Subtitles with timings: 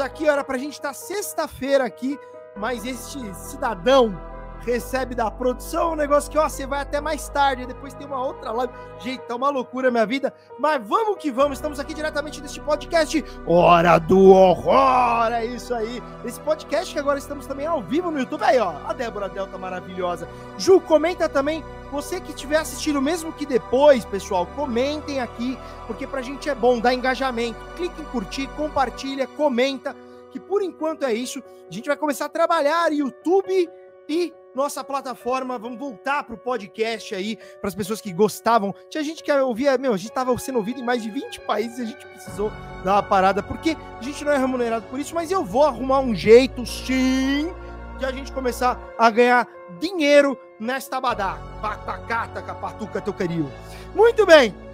[0.00, 2.18] aqui, era pra gente estar sexta-feira aqui,
[2.56, 4.27] mas este cidadão
[4.68, 8.24] recebe da produção um negócio que, ó, você vai até mais tarde, depois tem uma
[8.24, 8.72] outra live.
[8.98, 13.24] Gente, tá uma loucura minha vida, mas vamos que vamos, estamos aqui diretamente deste podcast
[13.46, 16.02] Hora do Horror, é isso aí.
[16.24, 19.56] Esse podcast que agora estamos também ao vivo no YouTube, aí ó, a Débora Delta
[19.56, 20.28] maravilhosa.
[20.58, 26.20] Ju, comenta também, você que estiver assistindo, mesmo que depois, pessoal, comentem aqui, porque pra
[26.20, 27.58] gente é bom dar engajamento.
[27.76, 29.96] Clique em curtir, compartilha, comenta,
[30.30, 31.42] que por enquanto é isso.
[31.68, 33.70] A gente vai começar a trabalhar YouTube
[34.08, 35.58] e nossa plataforma.
[35.58, 38.74] Vamos voltar para o podcast aí, para as pessoas que gostavam.
[38.88, 41.78] Tinha gente que ouvia, meu, a gente estava sendo ouvido em mais de 20 países
[41.78, 42.50] e a gente precisou
[42.84, 46.00] dar uma parada, porque a gente não é remunerado por isso, mas eu vou arrumar
[46.00, 47.52] um jeito, sim,
[47.98, 49.46] de a gente começar a ganhar
[49.80, 51.38] dinheiro nesta badá.
[51.60, 53.50] Pacata, capatuca, teu querido.
[53.94, 54.67] Muito bem.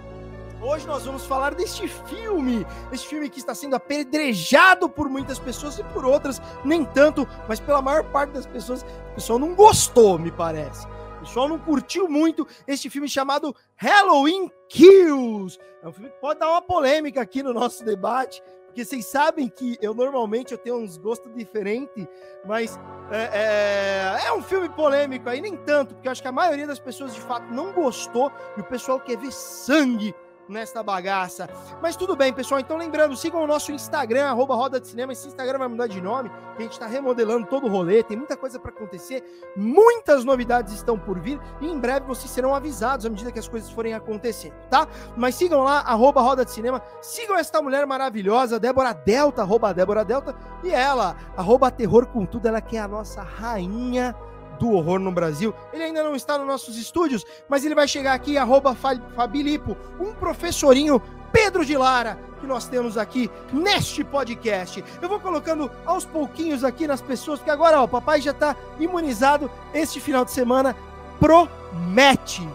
[0.61, 5.77] Hoje nós vamos falar deste filme, este filme que está sendo apedrejado por muitas pessoas
[5.77, 10.17] e por outras nem tanto, mas pela maior parte das pessoas, o pessoal não gostou,
[10.17, 10.87] me parece.
[11.17, 15.59] O pessoal não curtiu muito este filme chamado Halloween Kills.
[15.83, 19.49] É um filme que pode dar uma polêmica aqui no nosso debate, porque vocês sabem
[19.49, 22.07] que eu normalmente eu tenho uns gostos diferentes,
[22.45, 22.79] mas
[23.11, 26.65] é, é, é, um filme polêmico aí, nem tanto, porque eu acho que a maioria
[26.65, 30.15] das pessoas de fato não gostou e o pessoal quer ver sangue
[30.47, 31.49] nesta bagaça.
[31.81, 32.59] Mas tudo bem, pessoal.
[32.59, 35.13] Então, lembrando, sigam o nosso Instagram, arroba Roda de Cinema.
[35.13, 38.03] Esse Instagram vai mudar de nome, que a gente está remodelando todo o rolê.
[38.03, 39.23] Tem muita coisa para acontecer,
[39.55, 43.47] muitas novidades estão por vir e em breve vocês serão avisados à medida que as
[43.47, 44.87] coisas forem acontecendo, tá?
[45.15, 46.81] Mas sigam lá, arroba Roda de Cinema.
[47.01, 50.35] Sigam esta mulher maravilhosa, Débora Delta, arroba Débora Delta.
[50.63, 54.15] E ela, arroba Terror com Tudo, ela que é a nossa rainha
[54.59, 55.53] do horror no Brasil.
[55.71, 60.13] Ele ainda não está nos nossos estúdios, mas ele vai chegar aqui, arroba Fabilipo, um
[60.13, 61.01] professorinho
[61.31, 64.81] Pedro de Lara, que nós temos aqui neste podcast.
[65.01, 68.55] Eu vou colocando aos pouquinhos aqui nas pessoas, porque agora ó, o papai já está
[68.79, 69.51] imunizado.
[69.73, 70.73] Este final de semana
[71.19, 72.47] promete.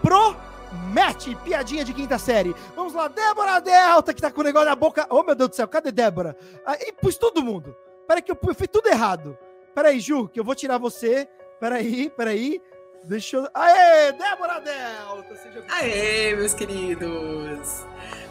[0.00, 1.36] Promete.
[1.44, 2.56] Piadinha de quinta série.
[2.74, 5.06] Vamos lá, Débora Delta, que tá com o negócio na boca.
[5.10, 6.34] Oh, meu Deus do céu, cadê Débora?
[6.64, 7.76] Ah, e pus todo mundo.
[8.08, 9.36] Peraí que eu, eu fiz tudo errado.
[9.74, 11.28] Peraí, Ju, que eu vou tirar você
[11.62, 12.60] Peraí, peraí.
[13.04, 13.46] Deixa eu.
[13.54, 15.36] Aê, Débora Delta!
[15.36, 17.84] Seja Aê, meus queridos!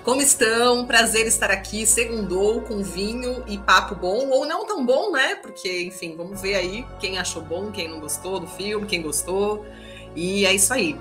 [0.03, 0.85] Como estão?
[0.85, 1.85] Prazer estar aqui.
[1.85, 5.35] Segundou com vinho e papo bom, ou não tão bom, né?
[5.35, 9.65] Porque, enfim, vamos ver aí quem achou bom, quem não gostou do filme, quem gostou.
[10.13, 10.99] E é isso aí.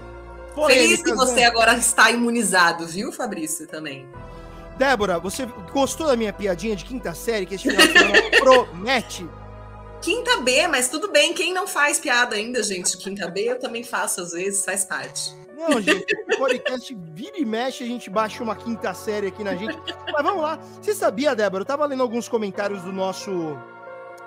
[0.69, 1.47] Feliz que você né?
[1.47, 4.09] agora está imunizado, viu, Fabrício, também.
[4.79, 9.27] Débora, você gostou da minha piadinha de quinta série que esse final promete?
[10.01, 11.35] Quinta B, mas tudo bem.
[11.35, 15.35] Quem não faz piada ainda, gente, quinta B, eu também faço às vezes, faz parte.
[15.57, 19.55] Não, gente, o podcast vira e mexe, a gente baixa uma quinta série aqui na
[19.55, 19.77] gente.
[20.11, 20.59] Mas vamos lá.
[20.81, 21.63] Você sabia, Débora?
[21.63, 23.31] Eu tava lendo alguns comentários do nosso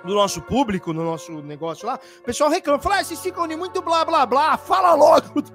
[0.03, 1.99] do nosso público, no nosso negócio lá.
[2.19, 5.51] O pessoal reclama, fala, ah, vocês ficam de muito blá blá blá, fala logo do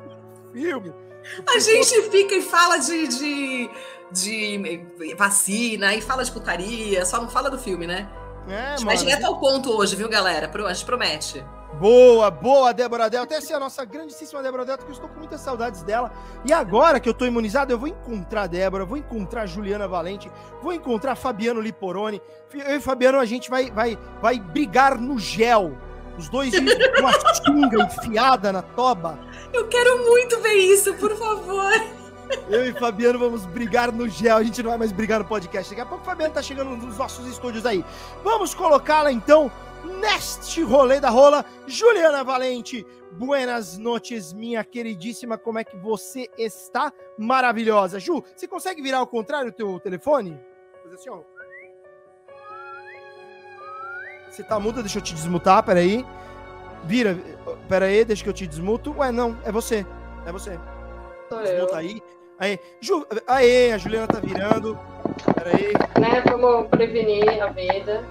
[0.53, 0.93] filme.
[1.55, 3.71] A gente fica e fala de, de,
[4.11, 8.09] de vacina, e fala de putaria, só não fala do filme, né?
[8.49, 8.87] É, mano.
[8.87, 10.51] Vai direto ao ponto hoje, viu, galera?
[10.53, 11.45] A gente promete.
[11.79, 13.35] Boa, boa, Débora Delta.
[13.35, 16.11] Essa é a nossa grandíssima Débora Delta, que eu estou com muitas saudades dela.
[16.45, 19.87] E agora que eu estou imunizado, eu vou encontrar a Débora, vou encontrar a Juliana
[19.87, 20.31] Valente,
[20.62, 22.21] vou encontrar Fabiano Liporoni.
[22.53, 25.77] Eu e Fabiano, a gente vai, vai, vai brigar no gel.
[26.17, 27.12] Os dois com uma
[27.47, 29.19] sunga enfiada na toba.
[29.53, 31.98] Eu quero muito ver isso, por favor.
[32.49, 34.37] Eu e Fabiano vamos brigar no gel.
[34.37, 35.71] A gente não vai mais brigar no podcast.
[35.71, 37.85] Daqui a pouco o Fabiano tá chegando nos nossos estúdios aí.
[38.23, 39.51] Vamos colocá-la então
[40.01, 41.45] neste rolê da rola.
[41.67, 45.39] Juliana Valente, buenas noites, minha queridíssima.
[45.39, 46.93] Como é que você está?
[47.19, 47.99] Maravilhosa.
[47.99, 50.39] Ju, você consegue virar ao contrário o teu telefone?
[50.83, 51.21] Fazer assim, ó.
[54.31, 56.05] Você tá muda, deixa eu te desmutar, peraí.
[56.85, 57.19] Vira,
[57.69, 58.95] peraí, deixa que eu te desmuto.
[58.99, 59.85] Ué, não, é você.
[60.25, 60.59] É você.
[61.29, 61.77] Sou Desmuta eu.
[61.77, 62.03] aí.
[62.38, 64.79] Aí, Ju, aê, a Juliana tá virando.
[65.35, 65.73] Pera aí.
[66.00, 68.05] Né, vamos prevenir a vida.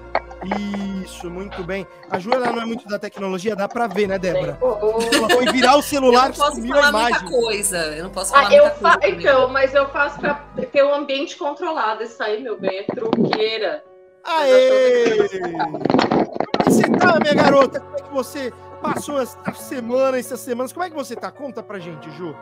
[1.03, 1.87] Isso, muito bem.
[2.09, 4.57] A Ju ela não é muito da tecnologia, dá pra ver, né, Débora?
[4.61, 7.21] Ela foi virar o celular e sumiu a imagem.
[7.23, 7.77] Muita coisa.
[7.95, 8.97] Eu não posso falar ah, eu fa...
[8.99, 9.15] coisa.
[9.15, 10.35] Então, mas eu faço pra
[10.71, 12.03] ter o um ambiente controlado.
[12.03, 13.83] Isso aí, meu bem, é truqueira.
[14.23, 15.29] Aê!
[15.29, 17.79] Como é que você tá, minha garota?
[17.79, 20.73] Como é que você passou essa semana, essas semanas?
[20.73, 21.31] Como é que você tá?
[21.31, 22.35] Conta pra gente, Ju.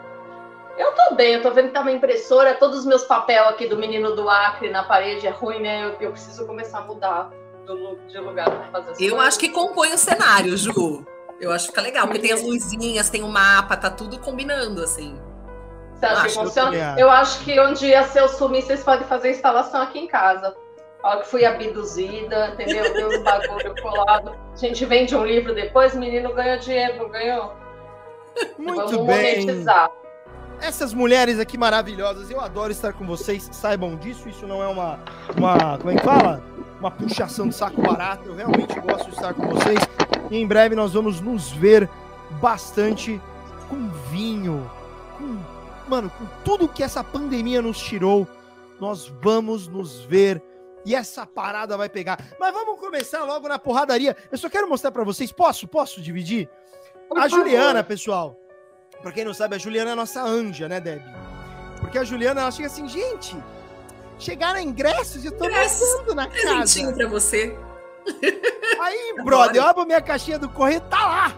[0.78, 3.68] Eu tô bem, eu tô vendo que tá uma impressora, todos os meus papéis aqui
[3.68, 5.86] do menino do Acre na parede é ruim, né?
[5.86, 7.30] Eu, eu preciso começar a mudar
[8.08, 9.28] de lugar pra fazer as Eu coisas.
[9.28, 11.06] acho que compõe o cenário, Ju.
[11.40, 14.84] Eu acho que fica legal, porque tem as luzinhas, tem o mapa, tá tudo combinando,
[14.84, 15.20] assim.
[15.94, 16.96] Você acha que funciona?
[17.00, 20.56] Eu acho que um dia, se eu sumir, vocês podem fazer instalação aqui em casa.
[21.02, 22.94] Fala que fui abduzida, entendeu?
[22.94, 24.36] Deu um bagulho colado.
[24.54, 27.54] A gente vende um livro depois, o menino ganha dinheiro, não ganhou?
[28.58, 29.46] Muito Vamos bem.
[29.46, 29.92] monetizar.
[30.62, 35.00] Essas mulheres aqui maravilhosas, eu adoro estar com vocês, saibam disso, isso não é uma,
[35.38, 36.44] uma como é que fala?
[36.80, 39.80] Uma puxação de saco barato, eu realmente gosto de estar com vocês.
[40.30, 41.90] E em breve nós vamos nos ver
[42.42, 43.22] bastante
[43.70, 44.70] com vinho,
[45.18, 45.38] com,
[45.88, 48.28] mano, com tudo que essa pandemia nos tirou,
[48.80, 50.42] nós vamos nos ver
[50.86, 52.20] e essa parada vai pegar.
[52.40, 54.16] Mas vamos começar logo na porradaria.
[54.32, 55.68] Eu só quero mostrar pra vocês, posso?
[55.68, 56.48] Posso dividir?
[57.16, 57.28] A.
[57.28, 58.40] Juliana, pessoal.
[59.06, 61.00] Pra quem não sabe, a Juliana é a nossa anja, né, Deb?
[61.80, 63.38] Porque a Juliana, ela chega assim, gente,
[64.18, 65.88] chegaram ingressos e eu tô Ingressos.
[66.00, 66.98] mandando na Presentinho casa.
[66.98, 67.56] pra você.
[68.82, 71.36] Aí, brother, eu abro minha caixinha do correio, tá lá.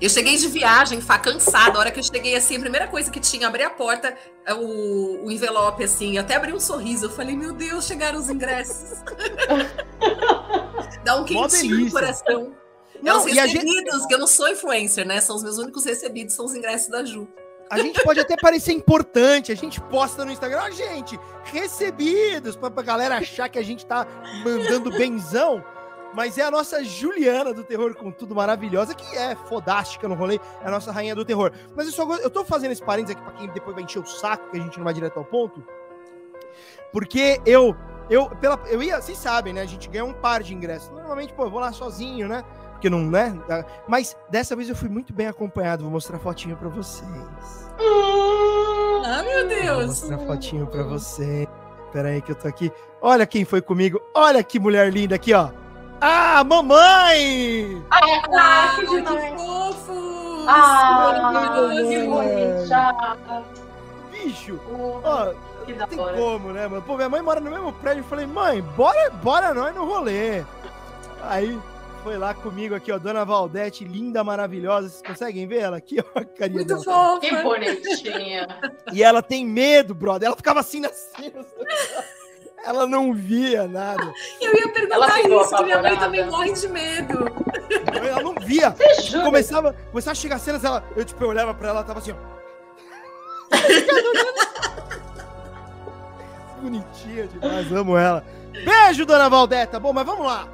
[0.00, 1.76] Eu cheguei de viagem, Fá, cansada.
[1.76, 4.16] A hora que eu cheguei, assim, a primeira coisa que tinha, abri a porta,
[4.56, 7.04] o, o envelope, assim, até abri um sorriso.
[7.04, 9.02] Eu falei, meu Deus, chegaram os ingressos.
[11.04, 12.63] Dá um quentinho no delícia.
[13.04, 15.20] É Não, os a gente, recebidos, que eu não sou influencer, né?
[15.20, 17.28] São os meus únicos recebidos, são os ingressos da Ju.
[17.70, 22.70] a gente pode até parecer importante, a gente posta no Instagram, ó, gente, recebidos, pra,
[22.70, 24.06] pra galera achar que a gente tá
[24.44, 25.62] mandando benzão.
[26.14, 30.38] Mas é a nossa Juliana do Terror com tudo maravilhosa, que é fodástica no rolê,
[30.62, 31.50] é a nossa rainha do terror.
[31.74, 34.06] Mas eu só eu tô fazendo esse parênteses aqui pra quem depois vai encher o
[34.06, 35.66] saco, que a gente não vai direto ao ponto.
[36.92, 37.74] Porque eu,
[38.08, 39.62] eu, pela, eu ia, vocês sabem, né?
[39.62, 40.88] A gente ganha um par de ingressos.
[40.90, 42.44] Normalmente, pô, eu vou lá sozinho, né?
[42.84, 43.34] Porque não, né?
[43.88, 45.84] Mas dessa vez eu fui muito bem acompanhado.
[45.84, 47.08] Vou mostrar fotinho pra vocês.
[49.06, 49.86] Ah, meu Vou Deus.
[49.86, 51.48] mostrar fotinho pra você.
[51.94, 52.70] Pera aí que eu tô aqui.
[53.00, 53.98] Olha quem foi comigo.
[54.14, 55.48] Olha que mulher linda aqui, ó.
[55.98, 57.82] Ah, mamãe!
[57.90, 59.34] Ah, que que demais.
[59.40, 60.44] fofo!
[60.46, 63.44] Ah, que bonita.
[64.12, 64.60] Bicho!
[64.70, 65.32] Oh, Ó,
[65.64, 66.16] que da não tem hora.
[66.18, 66.82] como, né, mano?
[66.82, 68.00] Pô, minha mãe mora no mesmo prédio.
[68.00, 70.44] Eu falei, mãe, bora, bora nós no rolê.
[71.22, 71.58] Aí
[72.04, 74.90] foi lá comigo aqui, ó, Dona Valdete, linda, maravilhosa.
[74.90, 76.84] Vocês conseguem ver ela aqui, ó, carinha Muito dela.
[76.84, 77.20] fofa.
[77.20, 78.46] Que bonitinha.
[78.92, 80.26] E ela tem medo, brother.
[80.26, 81.44] Ela ficava assim na cena.
[82.66, 84.10] Ela não via nada.
[84.40, 87.26] Eu ia Ela perguntar isso, que minha mãe também morre de medo.
[87.94, 88.70] Ela não via.
[88.70, 89.24] Você jura?
[89.24, 92.12] Começava, começava a chegar cenas, ela, eu tipo, eu olhava pra ela, ela tava assim,
[92.12, 92.16] ó.
[96.62, 98.24] Bonitinha demais, amo ela.
[98.64, 99.78] Beijo, dona Valdeta.
[99.78, 100.48] Bom, mas vamos lá.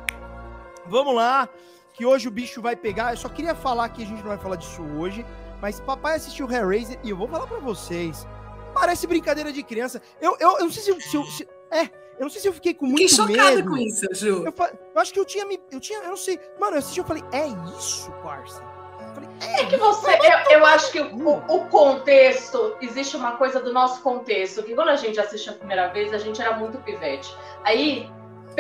[0.86, 1.48] Vamos lá,
[1.92, 3.12] que hoje o bicho vai pegar.
[3.12, 5.24] Eu só queria falar que a gente não vai falar disso hoje,
[5.60, 8.26] mas papai assistiu Hellraiser e eu vou falar pra vocês.
[8.74, 10.00] Parece brincadeira de criança.
[10.20, 11.24] Eu, eu, eu não sei se, eu- se eu.
[11.24, 11.82] se- é,
[12.18, 13.70] eu não sei se eu fiquei com Fiquei muito chocada medo.
[13.70, 14.44] com isso, Ju.
[14.44, 14.54] Eu,
[14.94, 15.60] eu acho que eu tinha me.
[15.70, 15.98] Eu tinha.
[16.00, 16.38] Eu não sei.
[16.60, 17.46] Mano, eu assisti eu falei, é
[17.76, 18.62] isso, parça?
[19.00, 23.32] Eu falei, é, É que você, eu, eu acho que o, o contexto, existe uma
[23.32, 26.56] coisa do nosso contexto, que quando a gente assiste a primeira vez, a gente era
[26.56, 27.34] muito pivete.
[27.64, 28.08] Aí,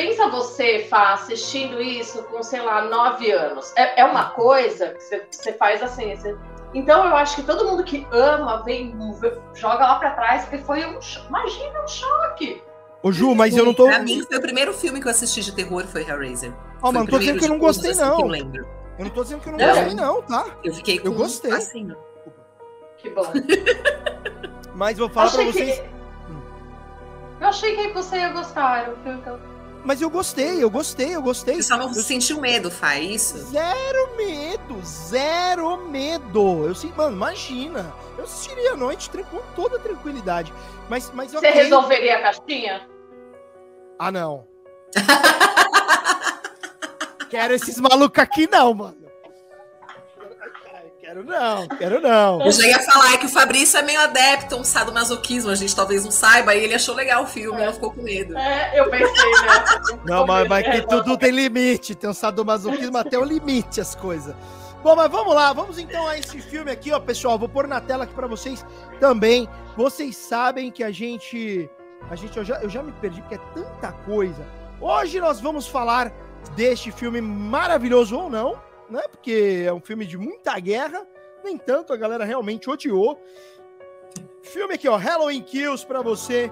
[0.00, 3.70] pensa você, Fá, assistindo isso com, sei lá, nove anos.
[3.76, 6.16] É, é uma coisa que você, você faz assim.
[6.16, 6.34] você-
[6.72, 8.94] Então, eu acho que todo mundo que ama, vem,
[9.54, 10.98] joga lá pra trás, porque foi um.
[11.02, 12.62] cho- Imagina um choque.
[13.02, 13.86] Ô, Ju, mas eu não tô.
[13.86, 16.52] Pra mim, foi o primeiro filme que eu assisti de terror, foi Hellraiser.
[16.82, 18.20] Ó, Foi mano, o tô dizendo que eu não de todos, gostei, assim, não.
[18.20, 18.66] eu lembro.
[18.98, 19.74] Eu não tô dizendo que eu não Não.
[19.74, 20.46] gostei, não, tá?
[20.64, 21.52] Eu fiquei com Eu gostei.
[21.52, 21.94] assim.
[22.98, 23.32] Que bom.
[24.74, 25.78] Mas vou falar pra Achei vocês.
[25.80, 25.90] que-
[27.40, 28.82] Eu achei que você ia gostar.
[28.82, 29.38] Era o filme que eu
[29.84, 31.56] Mas eu gostei, eu gostei, eu gostei.
[31.56, 33.38] Você só não Eu- sentiu medo, faz isso?
[33.50, 36.66] Zero medo, zero medo.
[36.66, 37.92] Eu sei, mano, imagina.
[38.18, 40.52] Eu assistiria à noite com toda tranquilidade.
[40.88, 41.50] Mas, mas Você ok.
[41.50, 42.88] resolveria a caixinha?
[43.98, 44.46] Ah, não.
[47.30, 48.99] Quero esses malucos aqui, não, mano.
[51.10, 52.40] Quero não, quero não.
[52.40, 55.74] Eu já ia falar que o Fabrício é meio adepto a um sadomasoquismo, a gente
[55.74, 58.38] talvez não saiba, e ele achou legal o filme, ela ficou com medo.
[58.38, 59.64] É, eu pensei, né?
[60.06, 61.96] Não, mas, mas que tudo tem limite.
[61.96, 64.36] Tem um sadomasoquismo até o limite as coisas.
[64.84, 67.36] Bom, mas vamos lá, vamos então a esse filme aqui, ó, pessoal.
[67.36, 68.64] Vou pôr na tela aqui pra vocês
[69.00, 69.48] também.
[69.76, 71.68] Vocês sabem que a gente.
[72.08, 74.46] A gente, eu já, eu já me perdi porque é tanta coisa.
[74.80, 76.12] Hoje nós vamos falar
[76.54, 79.02] deste filme maravilhoso ou não, né?
[79.10, 81.06] Porque é um filme de muita guerra.
[81.44, 83.18] Nem tanto, a galera realmente odiou.
[84.42, 86.50] Filme aqui, ó, Halloween Kills pra você.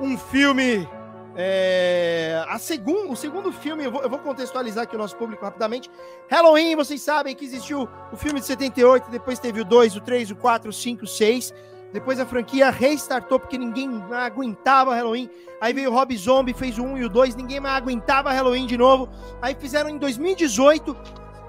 [0.00, 0.88] Um filme
[1.36, 5.44] é, a segun, o segundo filme, eu vou, eu vou contextualizar aqui o nosso público
[5.44, 5.90] rapidamente.
[6.28, 10.30] Halloween, vocês sabem que existiu o filme de 78, depois teve o 2, o 3,
[10.30, 11.54] o 4, o 5, o 6.
[11.92, 15.28] Depois a franquia restartou porque ninguém aguentava Halloween.
[15.60, 18.66] Aí veio o Rob Zombie, fez o 1 e o 2, ninguém mais aguentava Halloween
[18.66, 19.08] de novo.
[19.42, 20.96] Aí fizeram em 2018,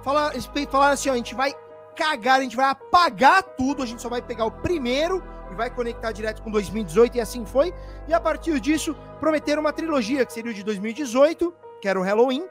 [0.03, 1.53] falaram, eles falaram assim: ó, a gente vai
[1.95, 5.69] cagar, a gente vai apagar tudo, a gente só vai pegar o primeiro e vai
[5.69, 7.73] conectar direto com 2018, e assim foi.
[8.07, 12.03] E a partir disso, prometeram uma trilogia, que seria o de 2018, que era o
[12.03, 12.45] Halloween,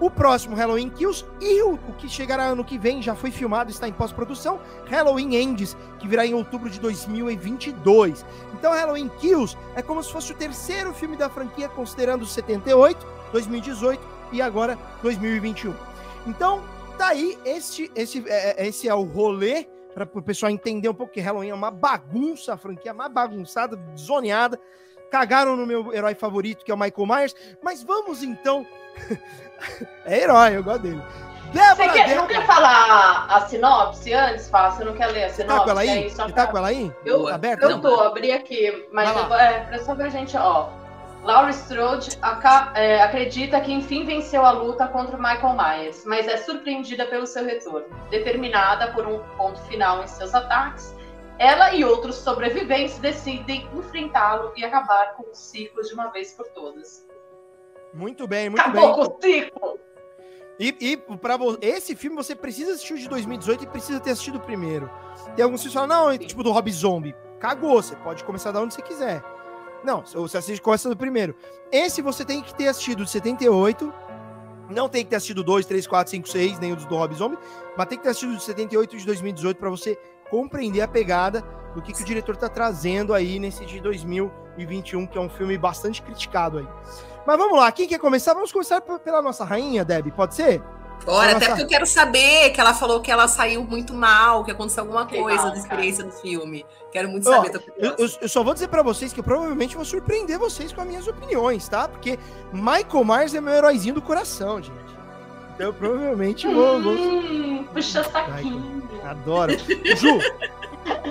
[0.00, 3.70] o próximo Halloween Kills e o, o, que chegará ano que vem, já foi filmado,
[3.70, 8.24] está em pós-produção, Halloween Ends, que virá em outubro de 2022.
[8.54, 14.00] Então Halloween Kills é como se fosse o terceiro filme da franquia, considerando 78, 2018
[14.32, 15.74] e agora 2021.
[16.26, 16.62] Então,
[16.98, 20.94] tá aí, este, esse, é, é, esse é o rolê para o pessoal entender um
[20.94, 24.60] pouco que Halloween é uma bagunça, a franquia mais bagunçada, zoneada.
[25.10, 27.34] Cagaram no meu herói favorito, que é o Michael Myers.
[27.62, 28.66] Mas vamos então
[30.04, 31.02] é herói, eu gosto dele.
[31.52, 34.70] Débora, Você quer, não quer falar a sinopse antes, Fá?
[34.70, 35.56] Você não quer ler a sinopse?
[35.56, 36.10] Você tá com ela aí?
[36.10, 36.92] Você tá com ela aí?
[37.06, 37.64] Eu, Aberta?
[37.64, 40.68] eu tô, abri aqui, mas eu, é, pra só pra gente, ó.
[41.28, 42.18] Laura Strode
[42.74, 47.26] é, acredita que enfim venceu a luta contra o Michael Myers, mas é surpreendida pelo
[47.26, 47.86] seu retorno.
[48.08, 50.96] Determinada por um ponto final em seus ataques,
[51.38, 56.48] ela e outros sobreviventes decidem enfrentá-lo e acabar com o ciclo de uma vez por
[56.48, 57.06] todas.
[57.92, 58.94] Muito bem, muito Acabou bem.
[58.94, 59.78] Com o ciclo.
[60.58, 64.36] E, e para esse filme você precisa assistir o de 2018 e precisa ter assistido
[64.36, 64.90] o primeiro.
[65.36, 66.18] Tem alguns que falam, não, Sim.
[66.20, 67.14] tipo do Rob Zombie.
[67.38, 69.22] Cagou, você pode começar da onde você quiser.
[69.84, 71.34] Não, você assiste começa do primeiro.
[71.70, 73.92] Esse você tem que ter assistido de 78.
[74.70, 77.38] Não tem que ter assistido 2, 3, 4, 5, 6, nem o do Rob Zombie,
[77.76, 79.98] mas tem que ter assistido de 78 e de 2018 para você
[80.30, 81.42] compreender a pegada
[81.74, 85.56] do que, que o diretor tá trazendo aí nesse de 2021, que é um filme
[85.56, 86.68] bastante criticado aí.
[87.26, 88.34] Mas vamos lá, quem quer começar?
[88.34, 90.62] Vamos começar pela nossa rainha, Deb, pode ser?
[91.04, 94.50] Bora, até porque eu quero saber que ela falou que ela saiu muito mal, que
[94.50, 96.14] aconteceu alguma coisa mal, da experiência cara.
[96.14, 96.66] do filme.
[96.92, 97.50] Quero muito saber.
[97.56, 100.72] Ó, eu, eu, eu, só vou dizer para vocês que eu provavelmente vou surpreender vocês
[100.72, 101.88] com as minhas opiniões, tá?
[101.88, 102.18] Porque
[102.52, 104.98] Michael Myers é meu heróizinho do coração, gente.
[105.54, 106.80] Então eu provavelmente vou.
[106.80, 106.92] vou...
[106.92, 108.88] Hum, puxa saquinho.
[109.04, 109.52] Adoro.
[109.58, 110.18] Ju,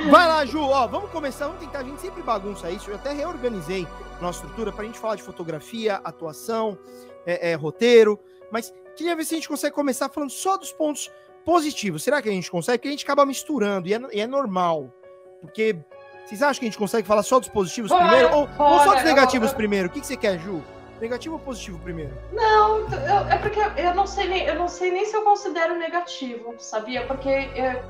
[0.09, 0.61] vai lá, Ju.
[0.61, 1.47] Ó, vamos começar.
[1.47, 1.79] Vamos tentar.
[1.79, 2.89] A gente sempre bagunça isso.
[2.89, 3.85] Eu até reorganizei
[4.21, 6.77] nossa estrutura para a gente falar de fotografia, atuação,
[7.25, 8.17] é, é, roteiro.
[8.49, 11.11] Mas queria ver se a gente consegue começar falando só dos pontos
[11.45, 12.03] positivos.
[12.03, 12.79] Será que a gente consegue?
[12.79, 14.91] Porque a gente acaba misturando e é, e é normal.
[15.39, 15.77] Porque
[16.25, 18.35] vocês acham que a gente consegue falar só dos positivos bora, primeiro?
[18.35, 19.87] Ou, bora, ou, só dos negativos primeiro?
[19.87, 20.61] O que, que você quer, Ju?
[20.99, 22.11] Negativo ou positivo primeiro?
[22.33, 25.77] Não, eu, é porque eu não sei nem, eu não sei nem se eu considero
[25.77, 27.05] negativo, sabia?
[27.05, 27.83] Porque é,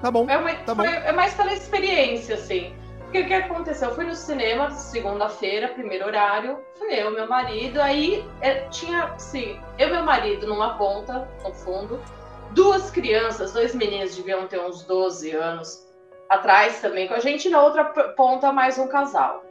[0.00, 0.92] tá bom, é, uma, tá foi, bom.
[0.92, 2.72] é mais pela experiência, assim.
[3.12, 3.90] Porque o que aconteceu?
[3.90, 9.60] Eu fui no cinema segunda-feira, primeiro horário, fui eu, meu marido, aí é, tinha, sim,
[9.78, 12.00] eu e meu marido numa ponta, no fundo,
[12.52, 15.86] duas crianças, dois meninos deviam ter uns 12 anos
[16.30, 19.44] atrás também com a gente, na outra ponta mais um casal.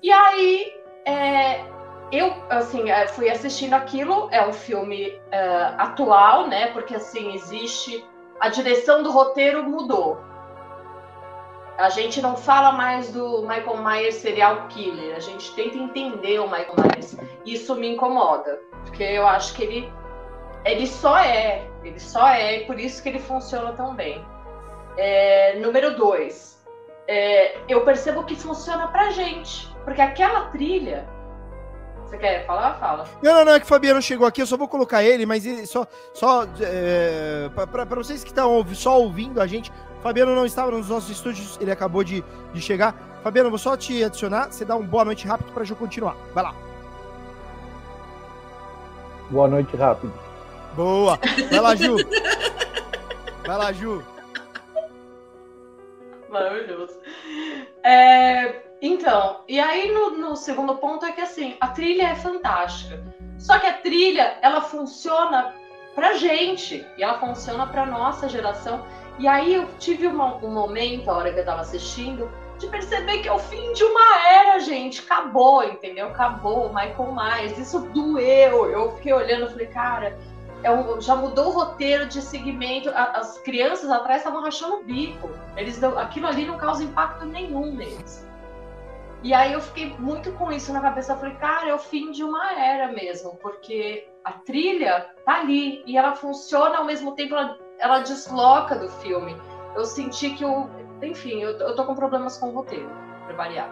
[0.00, 0.72] E aí,
[1.04, 1.64] é,
[2.12, 8.06] eu, assim, é, fui assistindo aquilo, é um filme uh, atual, né, porque, assim, existe,
[8.38, 10.28] a direção do roteiro mudou,
[11.78, 16.50] a gente não fala mais do Michael Myers serial killer, a gente tenta entender o
[16.50, 17.16] Michael Myers.
[17.46, 19.92] Isso me incomoda, porque eu acho que ele
[20.64, 24.26] ele só é, ele só é, e por isso que ele funciona tão bem.
[24.96, 26.60] É, número dois,
[27.06, 31.08] é, eu percebo que funciona pra gente, porque aquela trilha
[32.08, 32.74] você quer falar?
[32.74, 33.04] Fala.
[33.22, 35.44] Não, não, não, é que o Fabiano chegou aqui, eu só vou colocar ele, mas
[35.44, 39.70] ele só, só é, para vocês que estão só ouvindo a gente,
[40.08, 42.24] Fabiano não estava nos nossos estúdios, ele acabou de,
[42.54, 42.94] de chegar.
[43.22, 46.16] Fabiano, vou só te adicionar, você dá um boa noite rápido para a Ju continuar.
[46.32, 46.54] Vai lá.
[49.28, 50.10] Boa noite rápido.
[50.74, 51.18] Boa.
[51.50, 51.96] Vai lá, Ju.
[53.46, 54.02] Vai lá, Ju.
[56.30, 56.94] Maravilhoso.
[57.82, 63.04] É, então, e aí no, no, segundo ponto é que assim, a trilha é fantástica.
[63.36, 65.54] Só que a trilha, ela funciona
[65.94, 68.86] pra gente, e ela funciona pra nossa geração.
[69.18, 73.18] E aí eu tive uma, um momento, a hora que eu tava assistindo, de perceber
[73.18, 75.00] que é o fim de uma era, gente.
[75.00, 76.08] Acabou, entendeu?
[76.08, 77.58] Acabou, Michael Myers.
[77.58, 78.70] Isso doeu.
[78.70, 80.18] Eu fiquei olhando falei, cara,
[80.62, 82.90] é um, já mudou o roteiro de segmento.
[82.90, 85.30] as crianças atrás estavam rachando o bico.
[85.56, 88.26] Eles, aquilo ali não causa impacto nenhum neles.
[89.22, 91.12] E aí eu fiquei muito com isso na cabeça.
[91.12, 95.82] Eu falei, cara, é o fim de uma era mesmo, porque a trilha tá ali
[95.86, 99.36] e ela funciona ao mesmo tempo, ela ela desloca do filme.
[99.74, 100.68] Eu senti que o.
[101.02, 102.90] Enfim, eu, eu tô com problemas com o roteiro,
[103.26, 103.70] pra variar.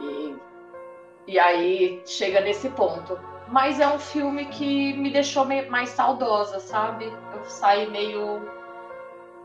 [0.00, 0.36] E,
[1.26, 3.18] e aí chega nesse ponto.
[3.48, 7.10] Mas é um filme que me deixou mais saudosa, sabe?
[7.34, 8.42] Eu saí meio.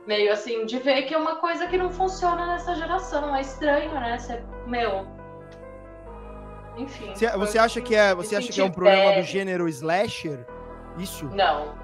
[0.06, 3.36] meio assim, de ver que é uma coisa que não funciona nessa geração.
[3.36, 4.18] É estranho, né?
[4.18, 5.06] Você, meu.
[6.76, 7.14] Enfim.
[7.14, 10.46] Você, você acha que é, você acha que é um problema do gênero slasher?
[10.98, 11.26] Isso?
[11.28, 11.76] Não,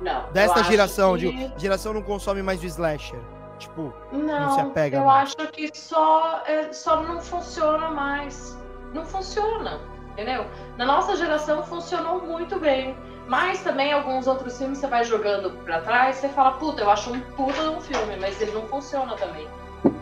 [0.00, 0.30] Não.
[0.32, 3.18] Desta geração, que- de geração não consome mais o slasher.
[3.58, 5.34] Tipo, Não, se apega eu mais.
[5.36, 8.56] acho que só, é, só não funciona mais.
[8.94, 9.80] Não funciona,
[10.12, 10.46] entendeu?
[10.76, 12.96] Na nossa geração funcionou muito bem.
[13.26, 17.12] Mas também alguns outros filmes você vai jogando pra trás, você fala, puta, eu acho
[17.12, 19.46] um puta de um filme, mas ele não funciona também.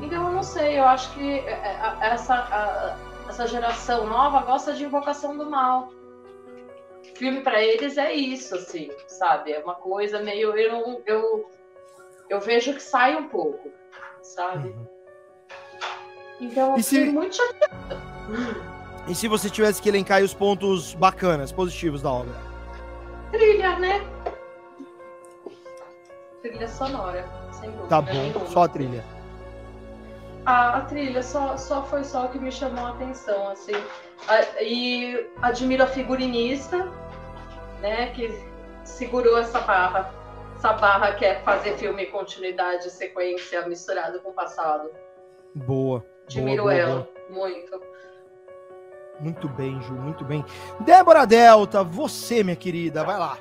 [0.01, 2.95] Então eu não sei, eu acho que é, é, a- essa, a-
[3.29, 5.89] essa geração nova gosta de invocação do mal.
[7.17, 9.53] Filme pra eles é isso, assim, sabe?
[9.53, 10.57] É uma coisa meio.
[10.57, 11.51] Eu, não- eu,
[12.29, 13.71] eu vejo que sai um pouco,
[14.23, 14.69] sabe?
[14.69, 14.87] uhum.
[16.41, 18.03] Então eu E se- fiquei muito chateada.
[19.09, 22.35] E se você tivesse que elencar os pontos bacanas, positivos da obra?
[23.33, 24.05] Trilha, né?
[26.43, 27.89] Trilha sonora, sem dúvida.
[27.89, 28.47] Tá bom, nenhuma.
[28.47, 29.05] só a trilha.
[30.45, 33.73] A, a trilha só, só foi só o que me chamou a atenção, assim.
[34.29, 36.89] A- e admiro a figurinista,
[37.81, 38.33] né, que
[38.85, 40.13] segurou essa barra.
[40.57, 44.91] Essa barra que é fazer filme continuidade, sequência misturado com o passado.
[45.55, 46.05] Boa.
[46.25, 47.81] Admiro boa, boa, ela muito.
[49.21, 50.45] Muito bem, Ju, muito bem.
[50.81, 53.39] Débora Delta, você, minha querida, vai lá.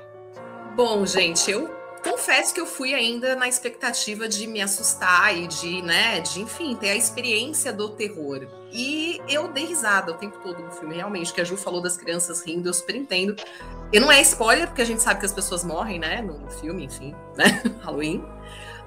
[0.75, 1.74] Bom, gente, eu
[2.05, 6.75] confesso que eu fui ainda na expectativa de me assustar e de, né, de, enfim,
[6.75, 8.47] ter a experiência do terror.
[8.71, 11.97] E eu dei risada o tempo todo no filme, realmente, que a Ju falou das
[11.97, 13.35] crianças rindo, eu super entendo.
[13.91, 16.85] E não é spoiler, porque a gente sabe que as pessoas morrem, né, no filme,
[16.85, 18.23] enfim, né, Halloween.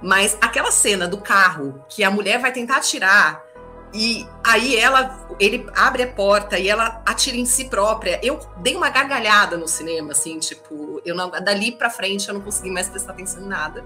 [0.00, 3.44] Mas aquela cena do carro que a mulher vai tentar atirar
[3.92, 8.20] e aí ela, ele abre a porta e ela atira em si própria.
[8.22, 12.40] Eu dei uma gargalhada no cinema, assim, tipo, eu não, dali pra frente eu não
[12.40, 13.84] consegui mais prestar atenção em nada.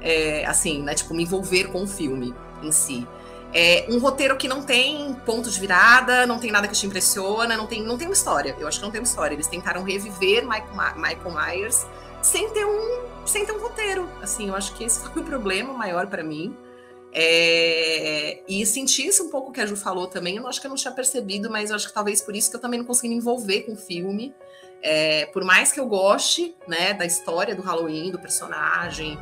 [0.00, 3.06] É, assim, né, tipo, me envolver com o filme em si.
[3.52, 7.56] É um roteiro que não tem ponto de virada, não tem nada que te impressiona,
[7.56, 8.56] não tem, não tem uma história.
[8.58, 9.34] Eu acho que não tem uma história.
[9.34, 11.86] Eles tentaram reviver Michael, Michael Myers
[12.20, 14.08] sem ter um, sem ter um roteiro.
[14.20, 16.56] Assim, eu acho que esse foi o problema maior pra mim.
[17.16, 20.36] É, e senti isso um pouco que a Ju falou também.
[20.36, 22.56] Eu acho que eu não tinha percebido, mas eu acho que talvez por isso que
[22.56, 24.34] eu também não consegui me envolver com o filme.
[24.82, 29.18] É, por mais que eu goste, né, da história do Halloween, do personagem,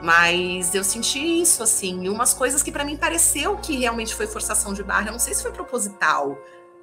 [0.00, 4.26] mas eu senti isso, assim, e umas coisas que pra mim pareceu que realmente foi
[4.26, 5.08] forçação de barra.
[5.08, 6.38] Eu não sei se foi proposital.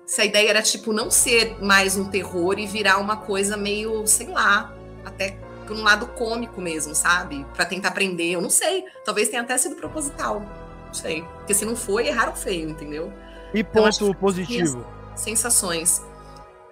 [0.05, 4.05] Se a ideia era, tipo, não ser mais um terror e virar uma coisa meio,
[4.05, 5.37] sei lá, até
[5.71, 7.45] por um lado cômico mesmo, sabe?
[7.53, 8.83] Pra tentar prender, eu não sei.
[9.05, 10.41] Talvez tenha até sido proposital.
[10.87, 11.23] Não sei.
[11.37, 13.11] Porque se não foi, erraram feio, entendeu?
[13.53, 14.85] E Então, ponto que positivo.
[15.15, 16.01] Sensações.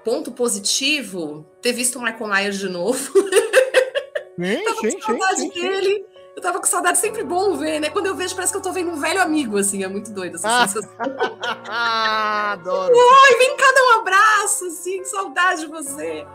[0.04, 3.00] Ponto positivo, ter visto o Michael Myers de novo.
[4.38, 5.62] Sim, tava sim, com saudade sim, sim, sim.
[5.62, 6.06] dele.
[6.36, 7.90] Eu tava com saudade, sempre bom ver, né?
[7.90, 10.36] Quando eu vejo, parece que eu tô vendo um velho amigo, assim, é muito doido
[10.36, 10.68] essa Ah.
[10.68, 10.96] sensação.
[11.68, 12.94] Ah, adoro.
[12.98, 16.26] Ai, vem cá dar um abraço, assim, que saudade de você.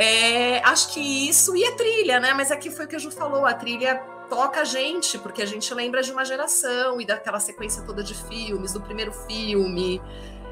[0.00, 2.32] É, acho que isso, e a trilha, né?
[2.32, 3.96] Mas aqui foi o que a Ju falou, a trilha
[4.30, 8.14] toca a gente, porque a gente lembra de uma geração e daquela sequência toda de
[8.14, 10.00] filmes, do primeiro filme.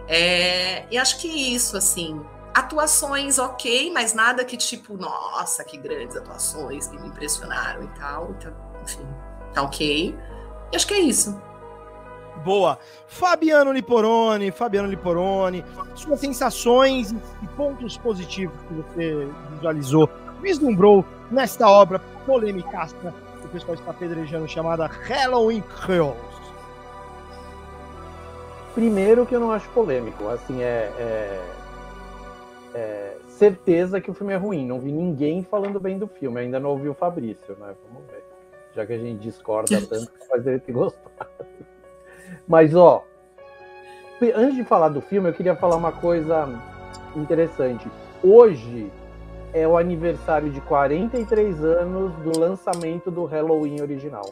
[0.09, 2.21] É, e acho que isso, assim,
[2.53, 8.35] atuações ok, mas nada que tipo, nossa, que grandes atuações que me impressionaram e tal.
[8.37, 9.07] Então, enfim,
[9.55, 10.13] tá ok.
[10.73, 11.41] E acho que é isso.
[12.45, 12.79] Boa.
[13.07, 20.09] Fabiano Liporoni, Fabiano Liporoni, suas sensações e pontos positivos que você visualizou,
[20.41, 22.87] vislumbrou nesta obra polêmica
[23.41, 26.17] que o pessoal está apedrejando, chamada Halloween Kills.
[28.75, 31.45] Primeiro que eu não acho polêmico, assim, é, é-
[32.75, 34.67] é certeza que o filme é ruim.
[34.67, 37.75] Não vi ninguém falando bem do filme, ainda não ouvi o Fabrício, né?
[37.89, 38.23] Vamos ver.
[38.75, 41.31] Já que a gente discorda tanto, faz ele ter gostado.
[42.47, 43.05] Mas, ó,
[44.35, 46.49] antes de falar do filme, eu queria falar uma coisa
[47.17, 47.91] interessante.
[48.23, 48.91] Hoje
[49.53, 54.31] é o aniversário de 43 anos do lançamento do Halloween original.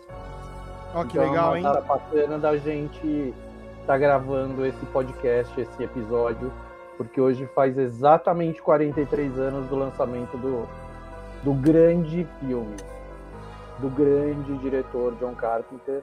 [0.95, 1.65] Ó, que Então, legal, é hein?
[1.65, 3.35] uma data bacana da gente
[3.81, 6.53] estar gravando esse podcast, esse episódio,
[6.97, 10.69] porque hoje faz exatamente 43 anos do lançamento do,
[11.43, 12.77] do grande filme,
[13.79, 16.03] do grande diretor John Carpenter,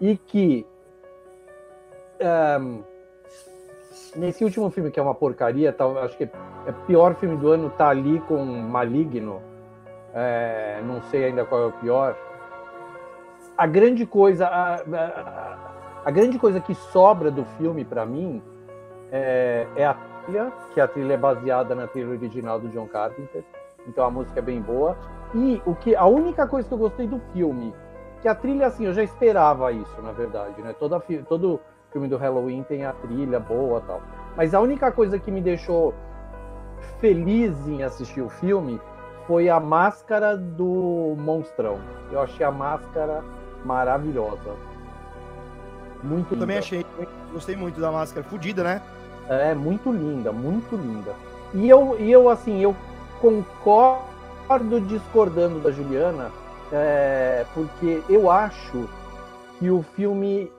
[0.00, 0.66] e que
[4.14, 7.70] nesse último filme, que é uma porcaria, tal, acho que é pior filme do ano,
[7.70, 9.40] tá ali com Maligno,
[10.14, 12.16] é, não sei ainda qual é o pior,
[13.56, 15.58] a grande coisa, a, a-
[16.04, 18.40] a grande coisa que sobra do filme para mim
[19.10, 23.42] é, é a trilha, que a trilha é baseada na trilha original do John Carpenter,
[23.88, 24.96] então a música é bem boa.
[25.34, 27.74] E o que a única coisa que eu gostei do filme,
[28.22, 30.72] que a trilha assim, eu já esperava isso, na verdade, né?
[30.78, 31.60] Toda, todo
[31.96, 34.02] filme do Halloween tem a trilha boa, tal.
[34.36, 35.94] Mas a única coisa que me deixou
[37.00, 38.78] feliz em assistir o filme
[39.26, 41.78] foi a máscara do monstrão.
[42.12, 43.24] Eu achei a máscara
[43.64, 44.54] maravilhosa.
[46.02, 46.84] Muito Eu também achei.
[47.32, 48.26] Gostei muito da máscara.
[48.28, 48.82] Fudida, né?
[49.30, 51.14] É, muito linda, muito linda.
[51.54, 52.76] E eu, e eu assim, eu
[53.22, 56.30] concordo discordando da Juliana,
[56.70, 58.86] é, porque eu acho
[59.58, 60.52] que o filme,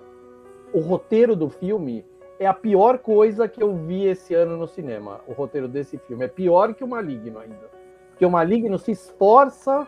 [0.73, 2.06] o roteiro do filme
[2.39, 5.21] é a pior coisa que eu vi esse ano no cinema.
[5.27, 7.69] O roteiro desse filme é pior que o Maligno ainda.
[8.10, 9.88] Porque o Maligno se esforça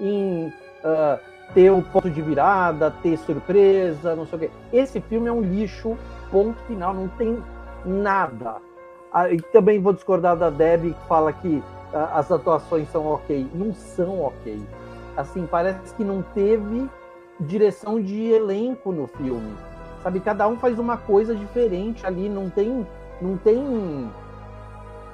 [0.00, 1.18] em uh,
[1.52, 4.50] ter o ponto de virada, ter surpresa, não sei o quê.
[4.72, 5.96] Esse filme é um lixo,
[6.30, 7.42] ponto final, não tem
[7.84, 8.56] nada.
[9.12, 11.62] Ah, e também vou discordar da Debbie, que fala que uh,
[12.12, 13.46] as atuações são ok.
[13.54, 14.60] Não são ok.
[15.16, 16.88] Assim, parece que não teve
[17.38, 19.54] direção de elenco no filme.
[20.04, 22.86] Sabe, cada um faz uma coisa diferente ali, não tem,
[23.22, 24.10] não tem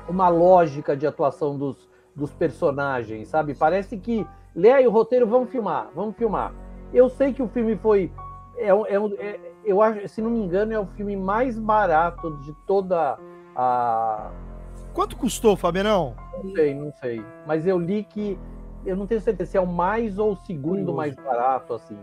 [0.09, 3.55] uma lógica de atuação dos, dos personagens, sabe?
[3.55, 6.53] Parece que lê aí o roteiro, vamos filmar, vamos filmar.
[6.92, 8.11] Eu sei que o filme foi.
[8.57, 12.53] É, é, é, eu acho, se não me engano, é o filme mais barato de
[12.66, 13.16] toda
[13.55, 14.33] a.
[14.92, 16.16] Quanto custou, Fabianão?
[16.42, 17.24] Não sei, não sei.
[17.46, 18.37] Mas eu li que.
[18.85, 21.96] Eu não tenho certeza se é o mais ou o segundo mais barato, assim.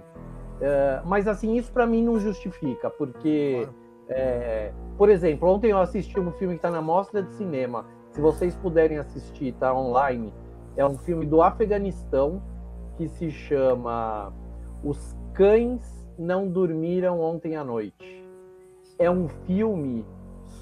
[0.60, 3.68] É, mas, assim, isso para mim não justifica, porque.
[4.10, 7.86] É, por exemplo, ontem eu assisti um filme que está na mostra de cinema.
[8.12, 10.34] Se vocês puderem assistir, tá online
[10.78, 12.42] é um filme do Afeganistão
[12.96, 14.32] que se chama
[14.84, 18.24] Os Cães Não Dormiram Ontem à Noite.
[19.00, 20.06] É um filme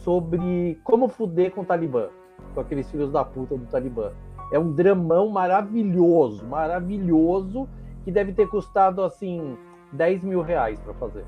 [0.04, 2.08] sobre como fuder com o Talibã,
[2.54, 4.14] com aqueles filhos da puta do Talibã.
[4.54, 7.68] É um dramão maravilhoso, maravilhoso,
[8.06, 9.58] que deve ter custado assim
[9.96, 11.26] 10 mil reais para fazer.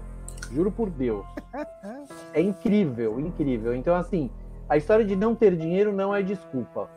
[0.52, 1.26] Juro por Deus.
[2.34, 3.74] É incrível, incrível.
[3.74, 4.30] Então, assim,
[4.70, 6.88] a história de não ter dinheiro não é desculpa.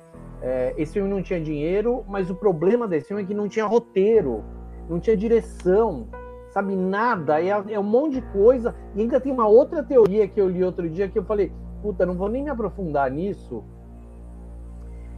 [0.42, 3.64] É, esse filme não tinha dinheiro, mas o problema desse filme é que não tinha
[3.64, 4.44] roteiro,
[4.88, 6.08] não tinha direção,
[6.50, 6.74] sabe?
[6.74, 7.40] Nada.
[7.40, 8.74] É, é, um monte de coisa.
[8.94, 12.04] E ainda tem uma outra teoria que eu li outro dia que eu falei, puta,
[12.04, 13.64] não vou nem me aprofundar nisso.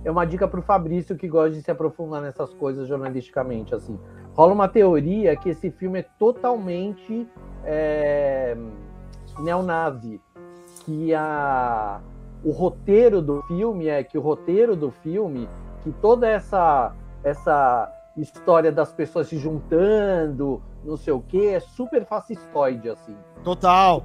[0.04, 3.74] É uma dica para o Fabrício que gosta de se aprofundar nessas coisas jornalisticamente.
[3.74, 3.98] Assim,
[4.34, 7.28] rola uma teoria que esse filme é totalmente
[7.64, 8.56] é,
[9.38, 10.20] neonazi,
[10.84, 12.00] que a
[12.44, 15.48] o roteiro do filme é que o roteiro do filme,
[15.82, 16.92] que toda essa
[17.22, 23.16] essa história das pessoas se juntando, não sei o que, é super fascistoide, assim.
[23.44, 24.04] Total.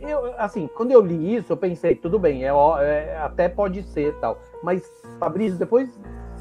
[0.00, 4.14] Eu, assim, quando eu li isso, eu pensei, tudo bem, é, é até pode ser
[4.20, 4.38] tal.
[4.62, 4.86] Mas,
[5.18, 5.98] Fabrício, depois,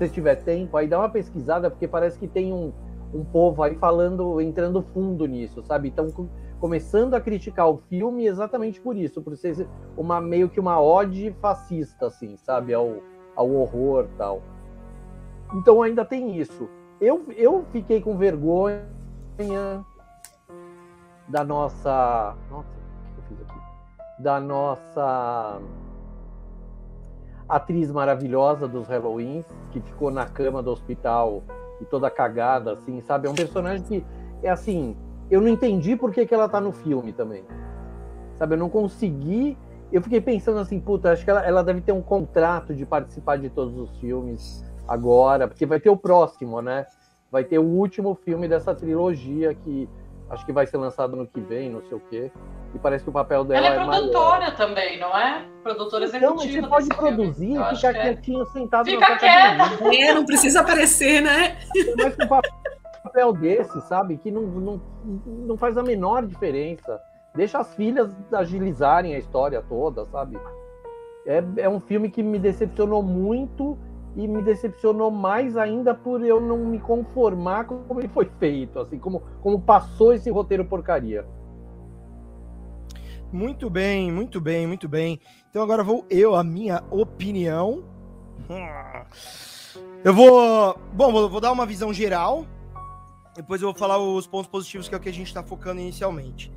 [0.07, 2.71] se tiver tempo, aí dá uma pesquisada, porque parece que tem um,
[3.13, 5.89] um povo aí falando, entrando fundo nisso, sabe?
[5.89, 6.07] Então,
[6.59, 11.31] começando a criticar o filme exatamente por isso, por ser uma meio que uma ode
[11.41, 12.97] fascista, assim, sabe, ao,
[13.35, 14.41] ao horror tal.
[15.53, 16.69] Então ainda tem isso.
[17.01, 18.85] Eu, eu fiquei com vergonha
[21.27, 22.35] da nossa.
[22.51, 23.59] Nossa, o que eu fiz aqui?
[24.21, 25.61] Da nossa
[27.49, 31.41] atriz maravilhosa dos Halloweens, que ficou na cama do hospital
[31.81, 33.27] e toda cagada, assim, sabe?
[33.27, 34.05] É um personagem que
[34.43, 34.95] é assim,
[35.31, 37.43] eu não entendi por que, que ela tá no filme também.
[38.35, 39.57] Sabe, eu não consegui.
[39.91, 43.37] Eu fiquei pensando assim, puta, acho que ela, ela deve ter um contrato de participar
[43.37, 46.85] de todos os filmes agora, porque vai ter o próximo, né?
[47.31, 49.89] Vai ter o último filme dessa trilogia que
[50.29, 52.31] acho que vai ser lançado no que vem, não sei o quê.
[52.73, 54.55] E parece que o papel dela Ela é, é produtora maior.
[54.55, 55.45] também, não é?
[55.63, 56.33] Produtora executiva.
[56.33, 58.01] Então, você pode produzir e ficar é.
[58.01, 59.95] quietinho, sentado Fica quieta.
[59.95, 61.57] É, não precisa aparecer, né?
[61.97, 62.59] Mas o papel
[63.09, 64.17] papel desse, sabe?
[64.17, 64.81] Que não, não,
[65.25, 67.01] não faz a menor diferença.
[67.35, 70.37] Deixa as filhas agilizarem a história toda, sabe?
[71.25, 73.77] É, é um filme que me decepcionou muito
[74.15, 78.79] e me decepcionou mais ainda por eu não me conformar com como ele foi feito,
[78.79, 81.25] assim, como, como passou esse roteiro porcaria.
[83.31, 85.19] Muito bem, muito bem, muito bem.
[85.49, 87.83] Então agora vou eu, a minha opinião.
[90.01, 90.79] Eu vou.
[90.93, 92.45] Bom, vou, vou dar uma visão geral
[93.39, 95.79] depois eu vou falar os pontos positivos, que é o que a gente está focando
[95.79, 96.51] inicialmente.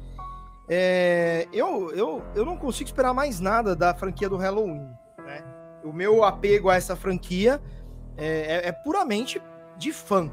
[0.69, 4.89] É, eu, eu, eu não consigo esperar mais nada da franquia do Halloween.
[5.85, 7.61] O meu apego a essa franquia
[8.17, 9.41] é, é, é puramente
[9.77, 10.31] de fã.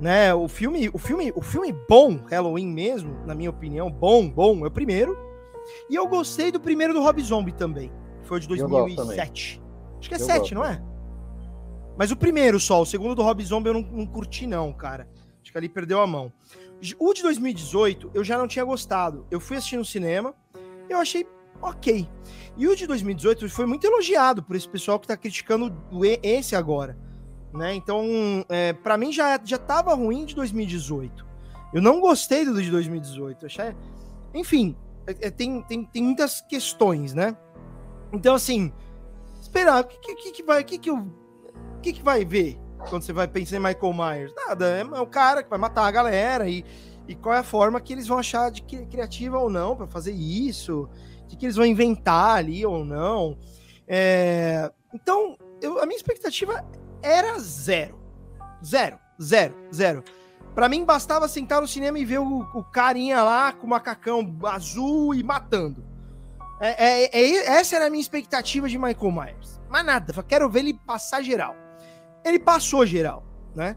[0.00, 0.32] Né?
[0.34, 4.68] O filme, o filme, o filme bom, Halloween mesmo, na minha opinião, bom, bom, é
[4.68, 5.18] o primeiro.
[5.90, 9.62] E eu gostei do primeiro do Rob Zombie também, que foi de 2007.
[9.98, 10.54] Acho que é eu 7, gosto.
[10.54, 10.80] não é?
[11.96, 15.08] Mas o primeiro só, o segundo do Rob Zombie eu não, não curti não, cara.
[15.42, 16.32] Acho que ali perdeu a mão.
[16.98, 19.26] O de 2018 eu já não tinha gostado.
[19.30, 20.32] Eu fui assistir no cinema,
[20.88, 21.26] eu achei
[21.60, 22.08] ok.
[22.56, 25.72] E o de 2018 foi muito elogiado por esse pessoal que está criticando
[26.22, 26.98] esse agora.
[27.52, 27.74] né?
[27.74, 28.04] Então,
[28.48, 29.58] é, para mim já já
[29.94, 31.26] ruim de 2018.
[31.72, 33.46] Eu não gostei do de 2018.
[33.46, 33.76] Achei...
[34.34, 37.36] Enfim, é, é, tem, tem, tem muitas questões, né?
[38.12, 38.72] Então, assim,
[39.40, 41.06] esperar, o que, que, que vai, que que, eu,
[41.82, 44.34] que que vai ver quando você vai pensar em Michael Myers?
[44.34, 46.64] Nada, é, é o cara que vai matar a galera e,
[47.06, 50.12] e qual é a forma que eles vão achar de criativa ou não para fazer
[50.12, 50.88] isso,
[51.34, 53.38] o que, eles vão inventar ali ou não.
[53.86, 56.64] É, então, eu, a minha expectativa
[57.02, 57.98] era zero.
[58.64, 60.04] Zero, zero, zero.
[60.54, 64.36] Para mim, bastava sentar no cinema e ver o, o carinha lá com o macacão
[64.44, 65.84] azul e matando.
[66.60, 69.60] É, é, é, essa era a minha expectativa de Michael Myers.
[69.68, 71.54] Mas nada, quero ver ele passar geral.
[72.24, 73.76] Ele passou geral, né?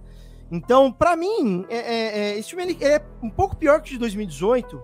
[0.52, 3.94] Então, para mim, é, é, é, esse filme ele, é um pouco pior que o
[3.94, 4.82] de 2018,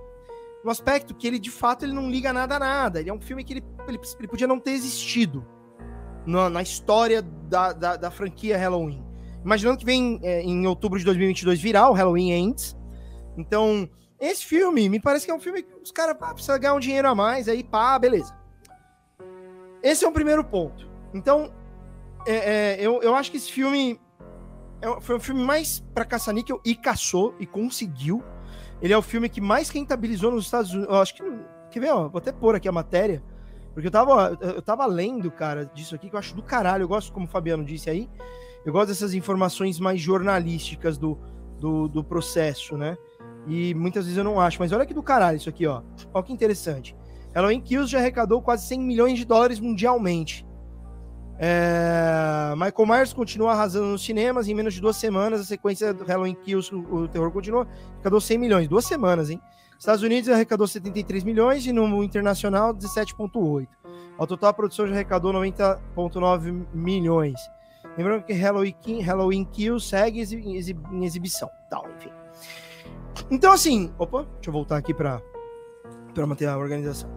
[0.64, 3.00] no aspecto que ele, de fato, ele não liga nada a nada.
[3.00, 5.46] Ele é um filme que ele, ele, ele podia não ter existido
[6.26, 9.04] na, na história da, da, da, franquia Halloween.
[9.44, 12.76] Imaginando que vem é, em outubro de 2022 virar o Halloween Ends.
[13.38, 13.90] Então,
[14.20, 16.80] esse filme me parece que é um filme que os caras ah, precisam ganhar um
[16.80, 18.36] dinheiro a mais, aí pá, beleza.
[19.82, 20.90] Esse é o primeiro ponto.
[21.14, 21.54] Então,
[22.26, 24.00] é, é, eu, eu acho que esse filme
[24.82, 28.24] é, foi o filme mais pra caça-níquel e caçou e conseguiu.
[28.82, 30.90] Ele é o filme que mais rentabilizou nos Estados Unidos.
[30.90, 31.24] Eu acho que.
[31.72, 32.08] Quer ver, ó?
[32.08, 33.24] Vou até pôr aqui a matéria.
[33.74, 36.84] Porque eu tava, eu tava lendo, cara, disso aqui que eu acho do caralho.
[36.84, 38.10] Eu gosto, como o Fabiano disse aí,
[38.66, 41.18] eu gosto dessas informações mais jornalísticas do,
[41.60, 42.98] do, do processo, né?
[43.46, 44.58] E muitas vezes eu não acho.
[44.60, 45.84] Mas olha que do caralho isso aqui, ó.
[46.14, 46.96] Olha que interessante.
[47.36, 50.47] Halloween Kills já arrecadou quase 100 milhões de dólares mundialmente.
[51.40, 52.54] É...
[52.56, 54.48] Michael Myers continua arrasando nos cinemas.
[54.48, 57.68] Em menos de duas semanas, a sequência do Halloween Kills, o, terror continua.
[57.96, 58.68] Arrecadou 100 milhões.
[58.68, 59.42] Duas semanas, hein?
[59.78, 63.68] Estados Unidos arrecadou 73 milhões e no internacional 17,8.
[64.18, 67.40] Ao total, a produção já arrecadou 90,9 milhões.
[67.96, 71.50] Lembrando que Halloween, Halloween Kills segue em exibição.
[71.70, 72.12] Tal, enfim.
[73.30, 75.22] Então, assim, opa, deixa eu voltar aqui para
[76.26, 77.10] manter a organização.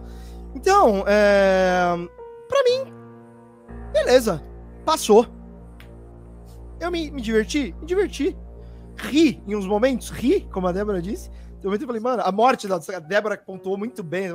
[0.53, 1.95] Então, é,
[2.47, 3.00] para mim,
[3.91, 4.43] beleza,
[4.85, 5.27] passou.
[6.79, 8.37] Eu me, me diverti, me diverti.
[8.97, 11.29] Ri em uns momentos, ri, como a Débora disse.
[11.63, 14.29] Eu falei, mano, a morte da Débora pontuou muito bem.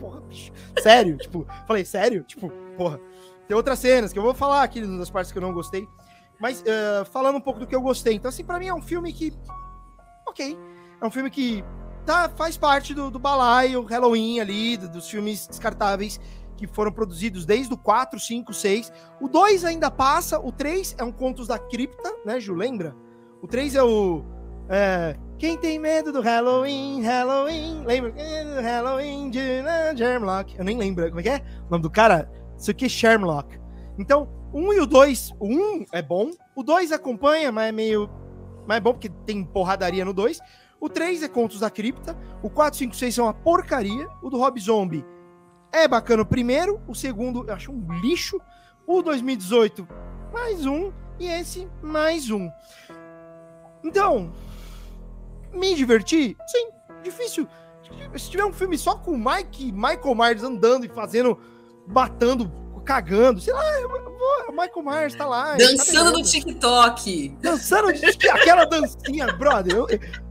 [0.00, 1.16] porra, bicho, sério?
[1.18, 2.22] tipo, falei, sério?
[2.22, 2.98] Tipo, porra.
[3.46, 5.86] Tem outras cenas que eu vou falar aqui das partes que eu não gostei.
[6.40, 8.14] Mas uh, falando um pouco do que eu gostei.
[8.14, 9.32] Então, assim, pra mim é um filme que.
[10.26, 10.58] Ok
[11.00, 11.64] é um filme que
[12.04, 16.20] tá, faz parte do, do balaio Halloween ali, do, dos filmes descartáveis
[16.56, 18.92] que foram produzidos desde o 4, 5, 6.
[19.20, 22.54] O 2 ainda passa, o 3 é um Contos da Cripta, né, Ju?
[22.54, 22.96] Lembra?
[23.42, 24.24] O 3 é o.
[24.68, 28.12] É, quem tem medo do Halloween, Halloween, lembra?
[28.60, 29.30] Halloween,
[29.96, 30.58] Sherlock.
[30.58, 31.42] Eu nem lembro, como é que é?
[31.68, 32.30] O nome do cara?
[32.58, 33.60] Isso aqui é Sherlock.
[33.98, 37.72] Então, um e o 2, o 1 um é bom, o 2 acompanha, mas é
[37.72, 38.10] meio.
[38.66, 40.40] Mas é bom porque tem porradaria no 2.
[40.80, 42.16] O 3 é Contos da Cripta.
[42.42, 44.08] O 4, 5, 6 é uma porcaria.
[44.22, 45.04] O do Rob Zombie
[45.76, 46.80] é bacana o primeiro.
[46.86, 48.40] O segundo eu acho um lixo.
[48.86, 49.86] O 2018,
[50.32, 50.92] mais um.
[51.18, 52.50] E esse, mais um.
[53.82, 54.32] Então,
[55.52, 56.36] me diverti?
[56.46, 56.68] Sim,
[57.02, 57.48] difícil.
[58.16, 61.38] Se tiver um filme só com o Mike, Michael Myers andando e fazendo,
[61.86, 62.50] batendo
[62.86, 63.62] cagando, sei lá,
[64.48, 65.56] o Michael Myers tá lá.
[65.56, 67.36] Dançando tá no TikTok.
[67.40, 67.88] Dançando
[68.32, 69.74] aquela dancinha, brother.
[69.74, 69.86] Eu,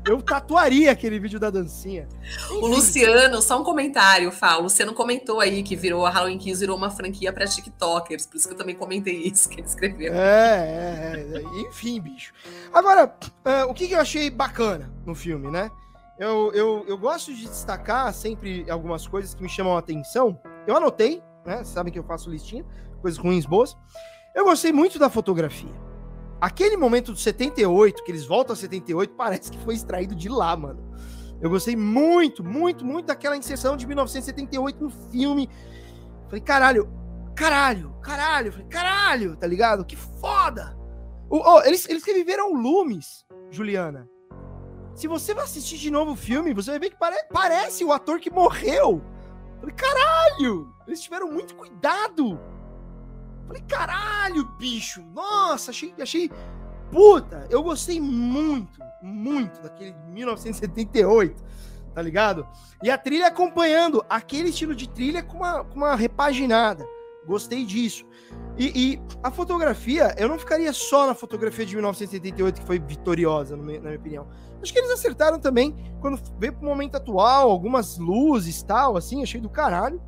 [0.08, 2.08] eu tatuaria aquele vídeo da dancinha.
[2.24, 2.56] Enfim.
[2.56, 4.58] O Luciano, só um comentário, Fá.
[4.58, 8.38] O Luciano comentou aí que virou a Halloween Kills virou uma franquia para TikTokers, por
[8.38, 10.14] isso que eu também comentei isso que ele escreveu.
[10.14, 11.62] É, é, é.
[11.68, 12.34] enfim, bicho.
[12.74, 13.14] Agora,
[13.46, 15.70] uh, o que, que eu achei bacana no filme, né?
[16.18, 20.40] Eu, eu, eu gosto de destacar sempre algumas coisas que me chamam a atenção.
[20.66, 21.64] Eu anotei, né?
[21.64, 22.66] Sabem que eu faço listinha,
[23.02, 23.76] coisas ruins, boas.
[24.34, 25.74] Eu gostei muito da fotografia.
[26.42, 30.56] Aquele momento do 78, que eles voltam a 78, parece que foi extraído de lá,
[30.56, 30.84] mano.
[31.42, 35.50] Eu gostei muito, muito, muito daquela inserção de 1978 no filme.
[36.26, 36.90] Falei, caralho,
[37.36, 39.86] caralho, caralho, falei, caralho, tá ligado?
[39.86, 40.76] Que foda!
[41.30, 44.10] O, oh, eles, eles reviveram Lumes, Juliana.
[44.94, 47.92] Se você vai assistir de novo o filme, você vai ver que pare, parece o
[47.92, 49.02] ator que morreu.
[49.66, 50.74] Falei, caralho!
[50.86, 52.40] Eles tiveram muito cuidado.
[53.48, 55.02] Falei, caralho, bicho!
[55.14, 56.32] Nossa, achei, achei.
[56.92, 61.44] Puta, eu gostei muito, muito daquele 1978,
[61.96, 62.48] tá ligado?
[62.84, 66.86] E a trilha acompanhando aquele estilo de trilha com uma, com uma repaginada.
[67.26, 68.06] Gostei disso.
[68.56, 73.58] E, e, a fotografia, eu não ficaria só na fotografia de 1978, que foi vitoriosa,
[73.58, 74.28] na minha opinião.
[74.66, 79.40] Acho que eles acertaram também quando veio pro momento atual, algumas luzes tal, assim, achei
[79.40, 80.02] do caralho.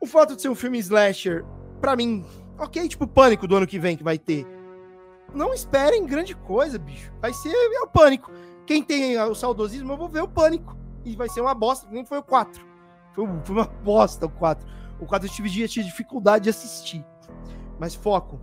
[0.00, 1.44] O fato de ser um filme slasher,
[1.80, 2.26] para mim,
[2.58, 4.44] ok, tipo Pânico do ano que vem que vai ter.
[5.32, 7.12] não esperem grande coisa, bicho.
[7.20, 8.32] Vai ser é o pânico.
[8.66, 10.76] Quem tem o saudosismo, eu vou ver o pânico.
[11.04, 12.60] E vai ser uma bosta, nem foi o 4.
[13.14, 14.66] Foi, foi uma bosta o 4.
[14.98, 17.06] O 4 eu tive tinha dificuldade de assistir.
[17.78, 18.40] Mas foco.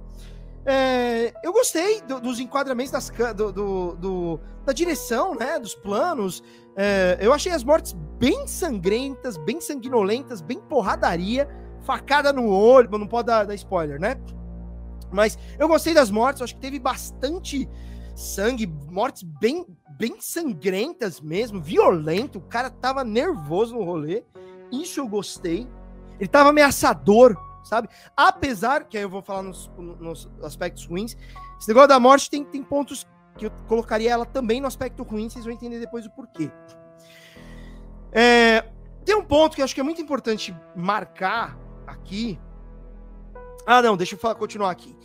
[0.65, 5.60] É, eu gostei do, dos enquadramentos das, do, do, do, da direção, né?
[5.60, 6.43] Dos planos.
[6.76, 11.48] É, eu achei as mortes bem sangrentas, bem sanguinolentas, bem porradaria,
[11.82, 12.89] facada no olho.
[12.98, 14.15] Não pode dar, dar spoiler, né?
[15.12, 17.67] Mas eu gostei das mortes, acho que teve bastante
[18.15, 19.65] sangue, mortes bem,
[19.98, 22.38] bem sangrentas mesmo, violento.
[22.38, 24.24] O cara tava nervoso no rolê.
[24.72, 25.67] Isso eu gostei.
[26.19, 27.36] Ele tava ameaçador,
[27.69, 27.88] sabe?
[28.17, 31.15] Apesar, que aí eu vou falar nos, nos aspectos ruins,
[31.60, 35.29] esse negócio da morte tem, tem pontos que eu colocaria ela também no aspecto ruim,
[35.29, 36.51] vocês vão entender depois o porquê.
[38.12, 38.65] É,
[39.05, 42.39] tem um ponto que eu acho que é muito importante marcar aqui.
[43.65, 44.97] Ah, não, deixa eu falar, continuar aqui.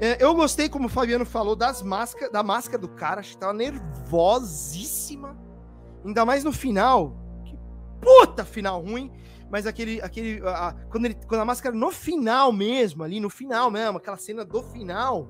[0.00, 3.20] É, eu gostei, como o Fabiano falou, das máscaras, da máscara do cara.
[3.20, 5.36] Acho que tava nervosíssima.
[6.04, 7.16] Ainda mais no final.
[7.44, 7.58] Que
[8.00, 9.12] puta final ruim.
[9.50, 10.00] Mas aquele.
[10.00, 13.98] aquele a, a, quando, ele, quando a máscara no final mesmo, ali no final mesmo,
[13.98, 15.28] aquela cena do final.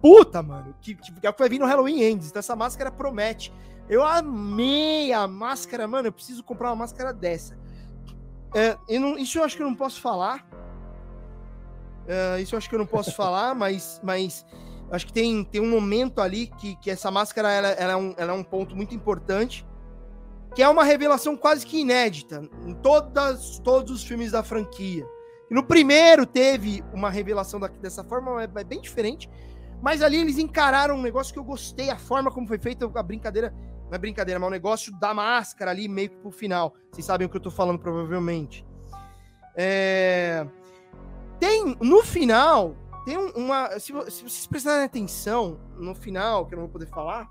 [0.00, 0.74] Puta, mano.
[0.80, 2.28] Que, que, que vai vir no Halloween Ends.
[2.28, 3.52] Então essa máscara promete.
[3.88, 6.08] Eu amei a máscara, mano.
[6.08, 7.58] Eu preciso comprar uma máscara dessa.
[8.54, 10.44] É, eu não, isso eu acho que eu não posso falar
[12.10, 14.44] Uh, isso eu acho que eu não posso falar, mas, mas
[14.90, 18.14] acho que tem, tem um momento ali que, que essa máscara ela, ela, é um,
[18.16, 19.64] ela é um ponto muito importante,
[20.54, 25.06] que é uma revelação quase que inédita em todas, todos os filmes da franquia.
[25.50, 29.28] E no primeiro teve uma revelação dessa forma, é, é bem diferente,
[29.82, 33.02] mas ali eles encararam um negócio que eu gostei, a forma como foi feita a
[33.02, 33.54] brincadeira,
[33.88, 36.74] não é brincadeira, mas o negócio da máscara ali meio que pro final.
[36.92, 38.64] Vocês sabem o que eu tô falando, provavelmente.
[39.56, 40.46] É...
[41.40, 43.70] Tem, no final, tem uma.
[43.80, 47.28] Se, se vocês prestarem atenção, no final, que eu não vou poder falar,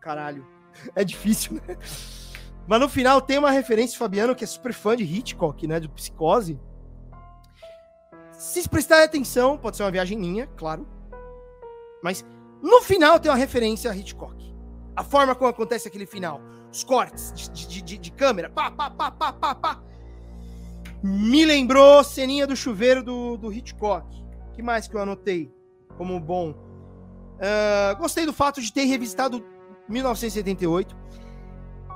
[0.00, 0.46] caralho,
[0.96, 1.76] é difícil, né?
[2.70, 5.80] Mas no final tem uma referência, Fabiano, que é super fã de Hitchcock, né?
[5.80, 6.56] De Psicose.
[8.30, 10.86] Se prestarem atenção, pode ser uma viagem minha, claro.
[12.00, 12.24] Mas
[12.62, 14.54] no final tem uma referência a Hitchcock.
[14.94, 16.40] A forma como acontece aquele final.
[16.72, 18.48] Os cortes de, de, de, de câmera.
[18.48, 19.82] Pá, pá, pá, pá, pá, pá.
[21.02, 24.06] Me lembrou ceninha do chuveiro do, do Hitchcock.
[24.54, 25.52] que mais que eu anotei
[25.96, 26.50] como bom?
[26.50, 29.44] Uh, gostei do fato de ter revisitado
[29.88, 31.00] 1978.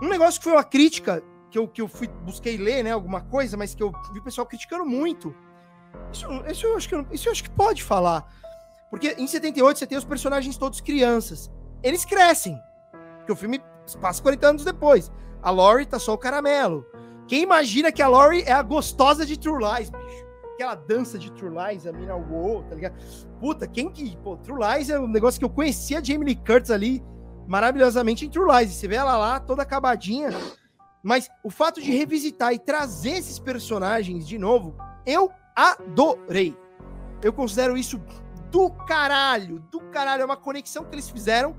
[0.02, 2.90] Um negócio que foi uma crítica que eu, que eu fui, busquei ler, né?
[2.90, 5.34] Alguma coisa, mas que eu vi o pessoal criticando muito.
[6.12, 8.26] Isso, isso, eu acho que, isso eu acho que pode falar.
[8.90, 11.50] Porque em 78 você tem os personagens todos crianças.
[11.82, 12.58] Eles crescem.
[13.18, 13.62] Porque o filme
[14.00, 15.12] passa 40 anos depois.
[15.42, 16.86] A Laurie tá só o caramelo.
[17.26, 20.24] Quem imagina que a Laurie é a gostosa de True Lies, bicho?
[20.54, 22.94] Aquela dança de True Lies, a mina Wow, tá ligado?
[23.40, 24.16] Puta, quem que.
[24.18, 27.02] Pô, True Lies é um negócio que eu conhecia a Jamie Lee Curtis ali
[27.46, 28.72] maravilhosamente em True Lies.
[28.72, 30.30] Você vê ela lá toda acabadinha.
[31.02, 36.56] Mas o fato de revisitar e trazer esses personagens de novo, eu adorei.
[37.22, 38.00] Eu considero isso
[38.50, 40.22] do caralho, do caralho.
[40.22, 41.54] É uma conexão que eles fizeram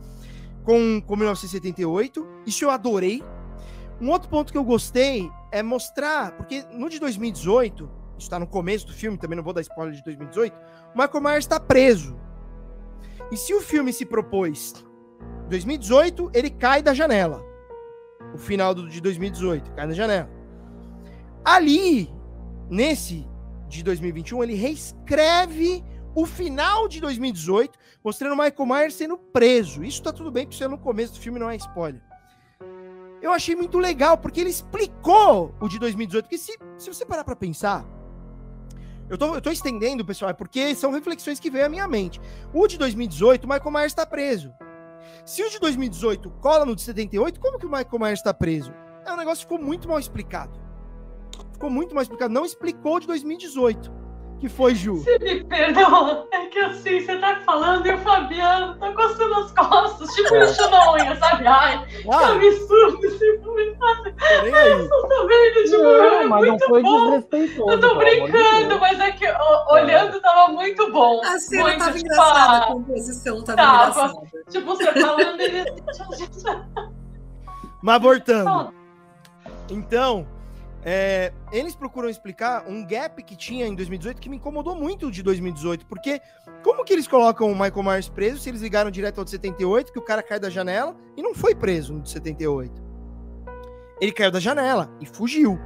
[0.64, 2.28] com, com 1978.
[2.46, 3.24] Isso eu adorei.
[4.02, 8.88] Um outro ponto que eu gostei é mostrar, porque no de 2018, está no começo
[8.88, 10.54] do filme, também não vou dar spoiler de 2018,
[10.94, 12.20] o Michael Myers está preso.
[13.32, 14.85] E se o filme se propôs
[15.50, 17.44] 2018, ele cai da janela.
[18.34, 20.30] O final de 2018, cai da janela.
[21.44, 22.10] Ali,
[22.70, 23.28] nesse
[23.68, 25.84] de 2021, ele reescreve
[26.16, 29.84] o final de 2018, mostrando Michael Myers sendo preso.
[29.84, 32.02] Isso tá tudo bem, porque isso é no começo do filme, não é spoiler
[33.26, 36.26] eu achei muito legal, porque ele explicou o de 2018.
[36.26, 37.84] Porque se, se você parar para pensar,
[39.10, 42.22] eu tô, eu tô estendendo, pessoal, é porque são reflexões que veio à minha mente.
[42.54, 44.54] O de 2018, o Michael Myers está preso.
[45.26, 48.72] Se o de 2018 cola no de 78, como que o Michael Myers está preso?
[49.04, 50.60] É um negócio que ficou muito mal explicado.
[51.52, 52.32] Ficou muito mal explicado.
[52.32, 53.92] Não explicou o de 2018
[54.40, 54.96] que foi, Ju?
[54.96, 56.28] Você me perdoa.
[56.32, 60.46] É que assim, você tá falando e o Fabiano tá coçando as costas, tipo é.
[60.46, 61.48] lixando a unha, sabe?
[61.48, 62.40] Ai, ah.
[62.40, 64.16] que absurdo esse comentário.
[64.46, 67.06] Eu tô vendo, tipo, não, é mas muito não foi bom.
[67.06, 67.72] desrespeitoso.
[67.72, 71.22] Eu tô brincando, mas é que ó, olhando tava muito bom.
[71.24, 74.28] A cena muito, tava tipo, engraçada, a composição tava, tava engraçada.
[74.50, 75.66] Tipo, você falando, ele...
[77.82, 78.74] Mas voltando.
[79.70, 80.28] Então,
[80.88, 85.24] é, eles procuram explicar um gap que tinha em 2018 que me incomodou muito de
[85.24, 86.22] 2018, porque
[86.64, 89.92] como que eles colocam o Michael Myers preso se eles ligaram direto ao de 78,
[89.92, 92.84] que o cara cai da janela e não foi preso no de 78?
[94.00, 95.60] Ele caiu da janela e fugiu.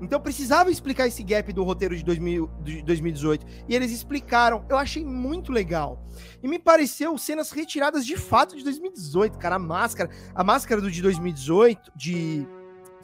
[0.00, 3.46] Então precisava explicar esse gap do roteiro de, 2000, de 2018.
[3.68, 4.64] E eles explicaram.
[4.68, 6.06] Eu achei muito legal.
[6.42, 9.56] E me pareceu cenas retiradas de fato de 2018, cara.
[9.56, 10.10] A máscara.
[10.34, 12.46] A máscara do de 2018, de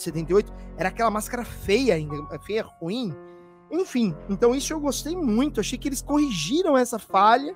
[0.03, 2.39] 78, era aquela máscara feia ainda.
[2.41, 3.15] Feia, ruim.
[3.71, 5.61] Enfim, então isso eu gostei muito.
[5.61, 7.55] Achei que eles corrigiram essa falha.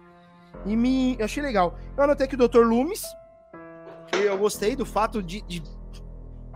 [0.64, 1.16] E me.
[1.20, 1.78] Achei legal.
[1.96, 2.64] Eu anotei aqui o Dr.
[2.64, 3.02] Loomis.
[4.08, 5.62] Que eu gostei do fato de, de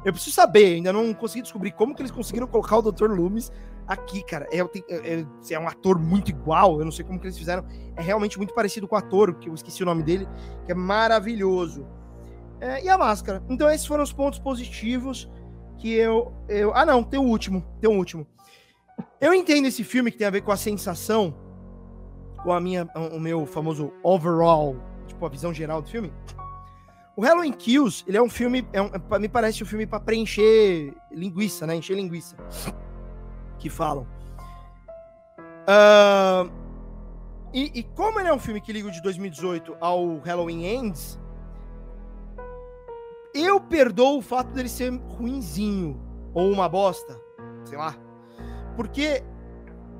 [0.04, 3.10] eu preciso saber, ainda não consegui descobrir como que eles conseguiram colocar o Dr.
[3.10, 3.52] Loomis
[3.86, 4.48] aqui, cara.
[4.50, 7.64] É, é, é, um ator muito igual, eu não sei como que eles fizeram.
[7.96, 10.26] É realmente muito parecido com o ator, que eu esqueci o nome dele,
[10.64, 11.86] que é maravilhoso.
[12.60, 13.42] É, e a máscara.
[13.48, 15.28] Então, esses foram os pontos positivos
[15.80, 16.72] que eu, eu.
[16.74, 17.64] Ah, não, tem o último.
[17.80, 18.26] Tem o último.
[19.20, 21.34] Eu entendo esse filme que tem a ver com a sensação,
[22.42, 24.76] com a minha, o meu famoso overall,
[25.06, 26.12] tipo, a visão geral do filme.
[27.16, 30.94] O Halloween Kills, ele é um filme, é um, me parece um filme para preencher
[31.10, 31.74] linguiça, né?
[31.74, 32.36] Encher linguiça.
[33.58, 34.06] Que falam.
[35.68, 36.50] Uh,
[37.52, 41.19] e, e, como ele é um filme que liga de 2018 ao Halloween Ends,
[43.34, 46.00] eu perdoo o fato dele ser ruinzinho
[46.34, 47.20] ou uma bosta,
[47.64, 47.96] sei lá.
[48.76, 49.22] Porque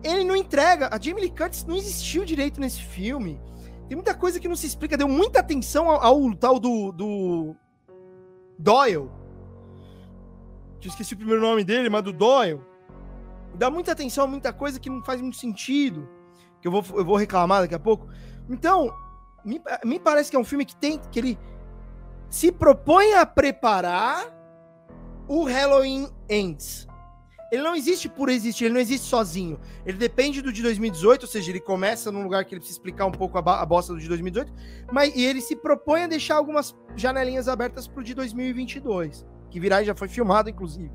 [0.02, 0.88] ele não entrega.
[0.92, 3.40] A Jamie Lee Curtis não existiu direito nesse filme.
[3.88, 4.96] Tem muita coisa que não se explica.
[4.96, 7.56] Deu muita atenção ao, ao tal do, do
[8.58, 9.10] Doyle.
[10.82, 12.60] Eu esqueci o primeiro nome dele, mas do Doyle.
[13.54, 16.08] Dá muita atenção a muita coisa que não faz muito sentido.
[16.60, 18.08] Que eu vou, eu vou reclamar daqui a pouco.
[18.48, 18.92] Então,
[19.44, 20.98] me, me parece que é um filme que tem.
[21.10, 21.38] que ele
[22.30, 24.26] se propõe a preparar
[25.28, 26.88] o Halloween Ends
[27.50, 29.58] ele não existe por existir, ele não existe sozinho.
[29.84, 33.06] Ele depende do de 2018, ou seja, ele começa num lugar que ele precisa explicar
[33.06, 34.52] um pouco a, a bosta do de 2018,
[34.92, 39.82] mas e ele se propõe a deixar algumas janelinhas abertas pro de 2022, que virá
[39.82, 40.92] e já foi filmado, inclusive,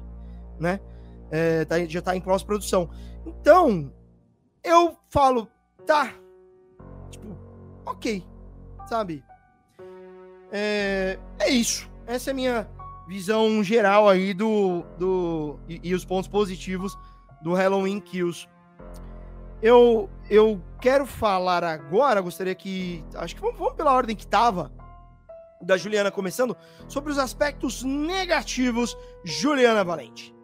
[0.57, 0.79] né?
[1.29, 2.89] É, tá, já tá em pós-produção.
[3.25, 3.91] Então,
[4.63, 5.49] eu falo,
[5.85, 6.13] tá,
[7.09, 7.37] tipo,
[7.85, 8.25] ok,
[8.87, 9.24] sabe?
[10.57, 11.89] É, é isso.
[12.07, 12.69] Essa é a minha
[13.09, 14.83] visão geral aí do.
[14.97, 16.97] do e, e, os pontos positivos
[17.41, 18.47] do Halloween Kills.
[19.61, 23.03] Eu, eu quero falar agora, gostaria que.
[23.15, 24.71] Acho que vamos, vamos pela ordem que tava.
[25.61, 26.55] Da Juliana começando,
[26.87, 30.34] sobre os aspectos negativos, Juliana Valente.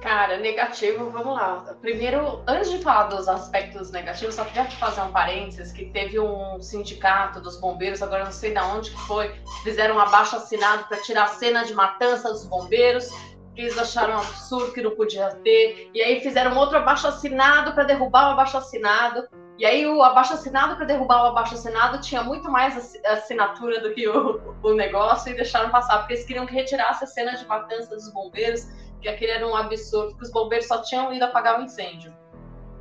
[0.00, 1.74] Cara, negativo, vamos lá.
[1.80, 6.62] Primeiro, antes de falar dos aspectos negativos, só queria fazer um parênteses que teve um
[6.62, 9.34] sindicato dos bombeiros, agora não sei de onde que foi,
[9.64, 13.08] fizeram um abaixo assinado para tirar a cena de matança dos bombeiros,
[13.56, 17.72] que eles acharam um absurdo que não podia ter, e aí fizeram outro abaixo assinado
[17.72, 19.26] para derrubar o abaixo assinado.
[19.58, 23.92] E aí o abaixo assinado para derrubar o abaixo assinado tinha muito mais assinatura do
[23.92, 27.44] que o, o negócio e deixaram passar, porque eles queriam que retirasse a cena de
[27.44, 28.64] matança dos bombeiros
[29.00, 32.12] que aquele era um absurdo, que os bombeiros só tinham ido apagar o incêndio.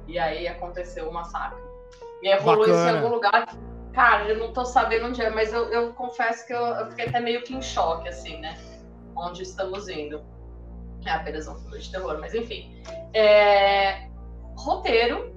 [0.07, 1.61] E aí aconteceu o massacre.
[2.21, 3.47] E aí rolou isso em algum lugar.
[3.93, 7.07] Cara, eu não tô sabendo onde é, mas eu, eu confesso que eu, eu, fiquei
[7.07, 8.57] até meio que em choque, assim, né?
[9.15, 10.23] Onde estamos indo.
[11.05, 12.81] É apenas um filme de terror, mas enfim.
[13.13, 14.07] É...
[14.55, 15.35] Roteiro.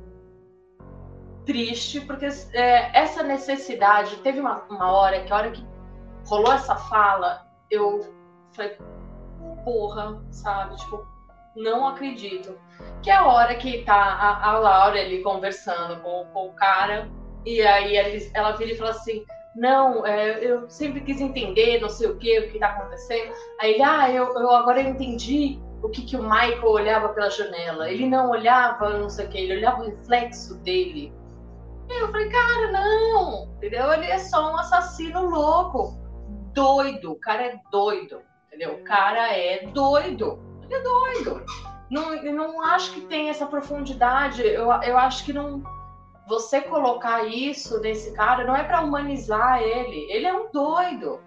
[1.47, 4.17] Triste, porque é, essa necessidade.
[4.17, 5.67] Teve uma, uma hora que a hora que
[6.27, 8.15] rolou essa fala, eu
[8.53, 8.77] falei,
[9.65, 10.77] porra, sabe?
[10.77, 11.07] Tipo,
[11.57, 12.59] não acredito.
[13.03, 17.11] Que é a hora que tá a, a Laura ali conversando com, com o cara,
[17.45, 17.97] e aí
[18.35, 19.25] ela, vira e fala assim:
[19.57, 23.33] Não, é, eu sempre quis entender, não sei o que, o que tá acontecendo.
[23.61, 27.91] Aí ele, ah, eu, eu agora entendi o que, que o Michael olhava pela janela.
[27.91, 31.13] Ele não olhava, não sei o que, ele olhava o reflexo dele.
[31.89, 33.93] E eu falei, cara, não, entendeu?
[33.93, 35.99] Ele é só um assassino louco,
[36.55, 38.23] doido, o cara é doido
[38.61, 38.75] entendeu?
[38.75, 41.45] O cara é doido, ele é doido.
[41.91, 44.43] Não, eu não acho que tem essa profundidade.
[44.43, 45.63] Eu, eu acho que não.
[46.29, 50.07] Você colocar isso nesse cara não é para humanizar ele.
[50.13, 51.21] Ele é um doido,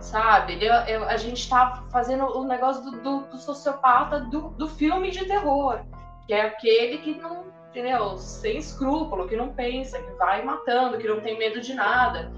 [0.00, 0.54] sabe?
[0.54, 5.10] Ele, eu, a gente tá fazendo o negócio do, do, do sociopata do, do filme
[5.10, 5.82] de terror,
[6.26, 8.16] que é aquele que não, entendeu?
[8.16, 12.32] Sem escrúpulo, que não pensa, que vai matando, que não tem medo de nada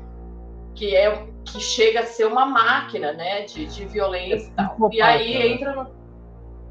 [0.80, 4.90] que é que chega a ser uma máquina, né, de, de violência é e tal.
[4.90, 5.46] E aí né?
[5.48, 6.00] entra no...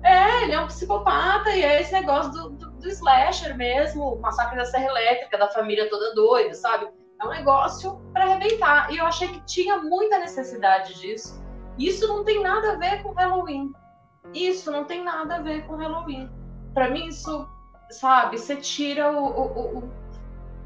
[0.03, 4.19] É, ele é um psicopata e é esse negócio do, do, do slasher mesmo, o
[4.19, 6.87] massacre da Serra Elétrica, da família toda doida, sabe?
[7.21, 8.91] É um negócio para arrebentar.
[8.91, 11.39] E eu achei que tinha muita necessidade disso.
[11.77, 13.71] Isso não tem nada a ver com Halloween.
[14.33, 16.31] Isso não tem nada a ver com Halloween.
[16.73, 17.47] Para mim, isso,
[17.91, 19.98] sabe, você tira o, o, o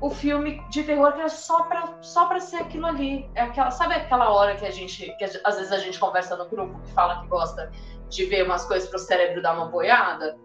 [0.02, 3.30] o filme de terror que é só pra, só pra ser aquilo ali.
[3.36, 6.48] É aquela, sabe aquela hora que a gente, que às vezes a gente conversa no
[6.50, 7.72] grupo que fala que gosta
[8.10, 10.38] de ver umas coisas pro cérebro dar uma boiada?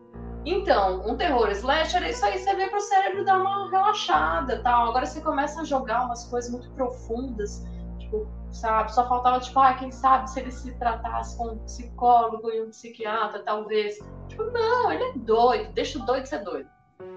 [0.44, 4.90] Então, um terror slasher é isso aí, você vê pro cérebro dar uma relaxada tal.
[4.90, 7.64] Agora você começa a jogar umas coisas muito profundas,
[7.98, 8.94] tipo, sabe?
[8.94, 12.70] Só faltava, tipo, ah, quem sabe se ele se tratasse com um psicólogo e um
[12.70, 13.98] psiquiatra, talvez.
[14.28, 16.70] Tipo, não, ele é doido, deixa o doido ser doido,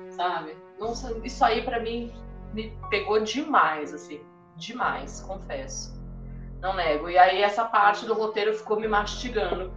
[0.09, 0.57] sabe?
[0.81, 2.11] Não, isso aí para mim
[2.53, 4.19] me pegou demais, assim,
[4.57, 6.01] demais, confesso.
[6.59, 7.07] Não nego.
[7.07, 9.71] E aí essa parte do roteiro ficou me mastigando.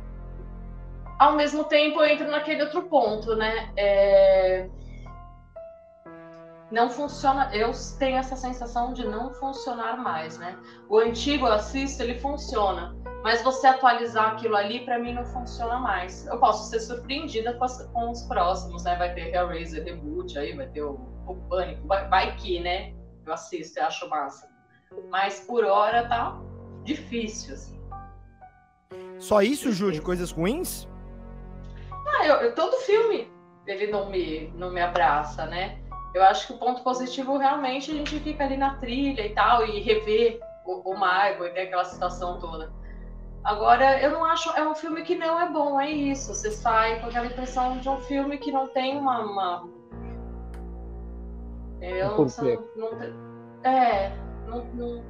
[1.19, 3.71] Ao mesmo tempo, eu entro naquele outro ponto, né?
[3.77, 4.69] É...
[6.71, 7.55] Não funciona.
[7.55, 10.59] Eu tenho essa sensação de não funcionar mais, né?
[10.89, 12.97] O antigo eu assisto, ele funciona.
[13.23, 16.27] Mas você atualizar aquilo ali, para mim, não funciona mais.
[16.27, 18.97] Eu posso ser surpreendida com, as, com os próximos, né?
[18.97, 21.87] Vai ter Hellraiser Reboot aí, vai ter o o pânico.
[21.87, 22.95] Vai, vai que, né?
[23.27, 24.49] Eu assisto e acho massa.
[25.11, 26.39] Mas por hora tá
[26.85, 27.81] difícil, assim.
[29.19, 30.89] Só isso, Ju, de coisas ruins?
[32.07, 33.33] Ah, eu, eu, todo filme
[33.67, 35.81] ele não me, não me abraça, né?
[36.15, 39.67] Eu acho que o ponto positivo realmente a gente fica ali na trilha e tal,
[39.67, 42.73] e rever o, o Margot e ver aquela situação toda.
[43.43, 44.49] Agora, eu não acho.
[44.57, 46.33] É um filme que não é bom, é isso.
[46.33, 49.69] Você sai com aquela impressão de um filme que não tem uma, uma
[51.85, 52.59] eu Por quê?
[52.77, 54.13] Não, não, é,
[54.49, 55.03] não,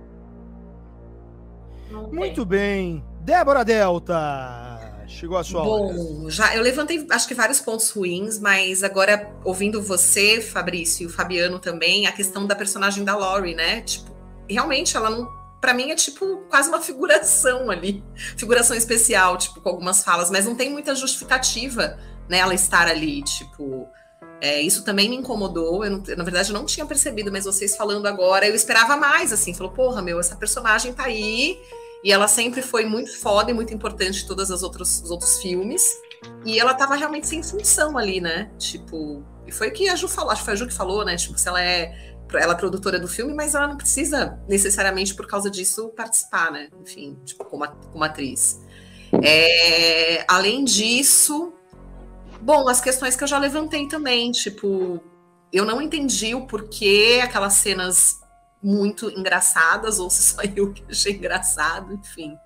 [1.91, 3.05] não, Muito bem.
[3.21, 4.74] Débora Delta,
[5.07, 6.31] chegou a sua Bom, hora.
[6.31, 11.11] já eu levantei acho que vários pontos ruins, mas agora ouvindo você, Fabrício e o
[11.11, 13.83] Fabiano também, a questão da personagem da Laurie, né?
[13.83, 14.15] Tipo,
[14.49, 15.29] realmente ela não
[15.61, 18.05] para mim é tipo quase uma figuração ali,
[18.37, 21.99] figuração especial, tipo com algumas falas, mas não tem muita justificativa
[22.29, 23.89] né, estar ali, tipo,
[24.41, 25.85] é, isso também me incomodou.
[25.85, 29.55] Eu, na verdade, eu não tinha percebido, mas vocês falando agora, eu esperava mais, assim.
[29.55, 31.59] Falou, porra, meu, essa personagem tá aí.
[32.05, 35.39] E ela sempre foi muito foda e muito importante em todos os outros, os outros
[35.39, 35.83] filmes.
[36.45, 38.51] E ela tava realmente sem função ali, né?
[38.59, 41.05] Tipo, e foi o que a Ju falou, acho que foi a Ju que falou,
[41.05, 41.17] né?
[41.17, 45.27] Tipo, se ela é ela é produtora do filme, mas ela não precisa necessariamente por
[45.27, 46.69] causa disso participar, né?
[46.83, 48.61] Enfim, tipo, como, como atriz.
[49.23, 51.55] É, além disso,
[52.45, 55.01] Bom, as questões que eu já levantei também, tipo,
[55.51, 58.21] eu não entendi o porquê aquelas cenas
[58.65, 62.37] muito engraçadas, ou se só eu que achei engraçado, enfim.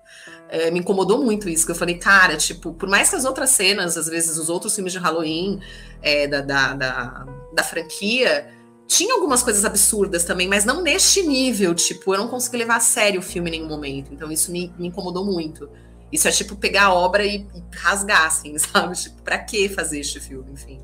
[0.49, 3.51] É, me incomodou muito isso, que eu falei, cara, tipo, por mais que as outras
[3.51, 5.61] cenas, às vezes os outros filmes de Halloween
[6.01, 8.51] é, da, da, da, da, franquia,
[8.87, 12.79] tinha algumas coisas absurdas também, mas não neste nível, tipo, eu não consegui levar a
[12.81, 15.69] sério o filme em nenhum momento, então isso me, me incomodou muito.
[16.11, 18.95] Isso é tipo pegar a obra e, e rasgar, assim, sabe?
[18.95, 20.51] Tipo, pra que fazer este filme?
[20.51, 20.81] Enfim,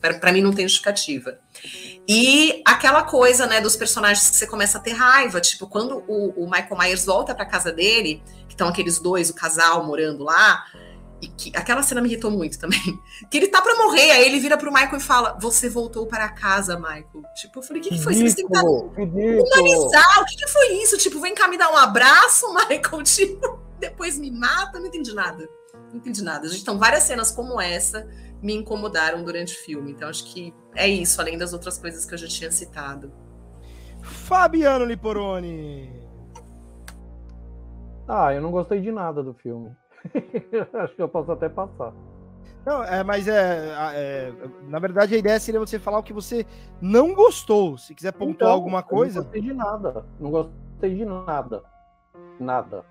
[0.00, 1.38] para mim não tem justificativa.
[2.12, 6.44] E aquela coisa, né, dos personagens que você começa a ter raiva, tipo, quando o,
[6.44, 10.64] o Michael Myers volta pra casa dele, que estão aqueles dois, o casal morando lá,
[11.22, 12.80] e que aquela cena me irritou muito também.
[13.30, 16.28] Que ele tá pra morrer, aí ele vira pro Michael e fala: Você voltou para
[16.30, 17.22] casa, Michael.
[17.36, 18.22] Tipo, eu falei: O que, que foi isso?
[18.22, 20.20] Eles tentaram humanizar.
[20.22, 20.96] O que, que foi isso?
[20.96, 23.02] Tipo, vem cá me dar um abraço, Michael.
[23.04, 25.48] Tipo depois me mata, não entendi nada.
[25.88, 26.46] Não entendi nada.
[26.54, 28.06] Então, várias cenas como essa
[28.42, 29.92] me incomodaram durante o filme.
[29.92, 33.12] Então, acho que é isso, além das outras coisas que eu já tinha citado.
[34.02, 35.90] Fabiano Liporoni.
[38.08, 39.70] Ah, eu não gostei de nada do filme.
[40.74, 41.92] acho que eu posso até passar.
[42.64, 44.32] Não, é, mas é, é,
[44.68, 46.44] Na verdade, a ideia seria você falar o que você
[46.80, 47.78] não gostou.
[47.78, 49.20] Se quiser pontuar então, alguma coisa.
[49.20, 50.04] não gostei de nada.
[50.18, 51.62] Não gostei de nada.
[52.38, 52.84] Nada.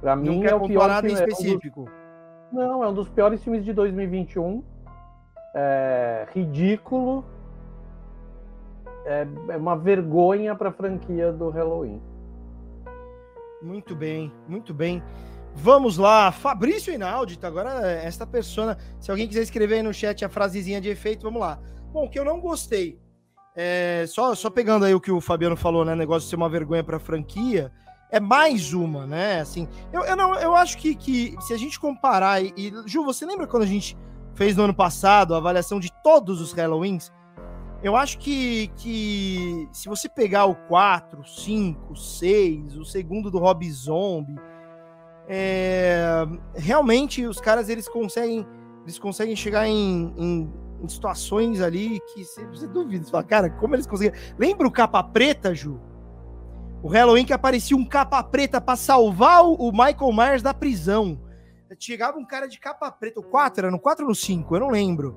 [0.00, 1.80] Pra mim não é o pior nada em específico.
[1.80, 2.01] É um dos...
[2.52, 4.62] Não, é um dos piores filmes de 2021.
[5.54, 7.24] É ridículo.
[9.06, 12.00] É, é uma vergonha para a franquia do Halloween.
[13.62, 15.02] Muito bem, muito bem.
[15.54, 20.28] Vamos lá, Fabrício Inaudito, agora esta pessoa, se alguém quiser escrever aí no chat a
[20.28, 21.58] frasezinha de efeito, vamos lá.
[21.92, 22.98] Bom, o que eu não gostei,
[23.54, 26.48] é, só, só pegando aí o que o Fabiano falou, né, negócio de ser uma
[26.48, 27.70] vergonha para a franquia,
[28.12, 29.40] é mais uma, né?
[29.40, 33.02] Assim, eu, eu, não, eu acho que, que se a gente comparar, e, e, Ju,
[33.02, 33.96] você lembra quando a gente
[34.34, 37.10] fez no ano passado a avaliação de todos os Halloweens?
[37.82, 43.68] Eu acho que, que se você pegar o 4, 5, 6, o segundo do Rob
[43.72, 44.38] Zombie,
[45.26, 48.46] é, realmente os caras eles conseguem
[48.82, 50.52] eles conseguem chegar em, em,
[50.82, 54.20] em situações ali que você, você duvida, você fala, cara, como eles conseguem?
[54.36, 55.80] Lembra o capa preta, Ju?
[56.82, 61.18] O Halloween que aparecia um capa preta para salvar o Michael Myers da prisão.
[61.78, 64.60] Chegava um cara de capa preta, o 4, era no 4 ou no 5, eu
[64.60, 65.16] não lembro.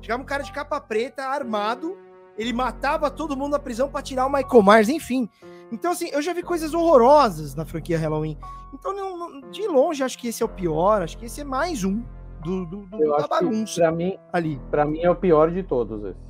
[0.00, 1.98] Chegava um cara de capa preta, armado,
[2.38, 5.28] ele matava todo mundo na prisão para tirar o Michael Myers, enfim.
[5.70, 8.38] Então, assim, eu já vi coisas horrorosas na franquia Halloween.
[8.72, 11.02] Então, não, não, de longe, acho que esse é o pior.
[11.02, 12.02] Acho que esse é mais um
[12.42, 14.60] do, do, do Eu da bagunça pra mim, ali.
[14.70, 16.20] pra mim é o pior de todos esse.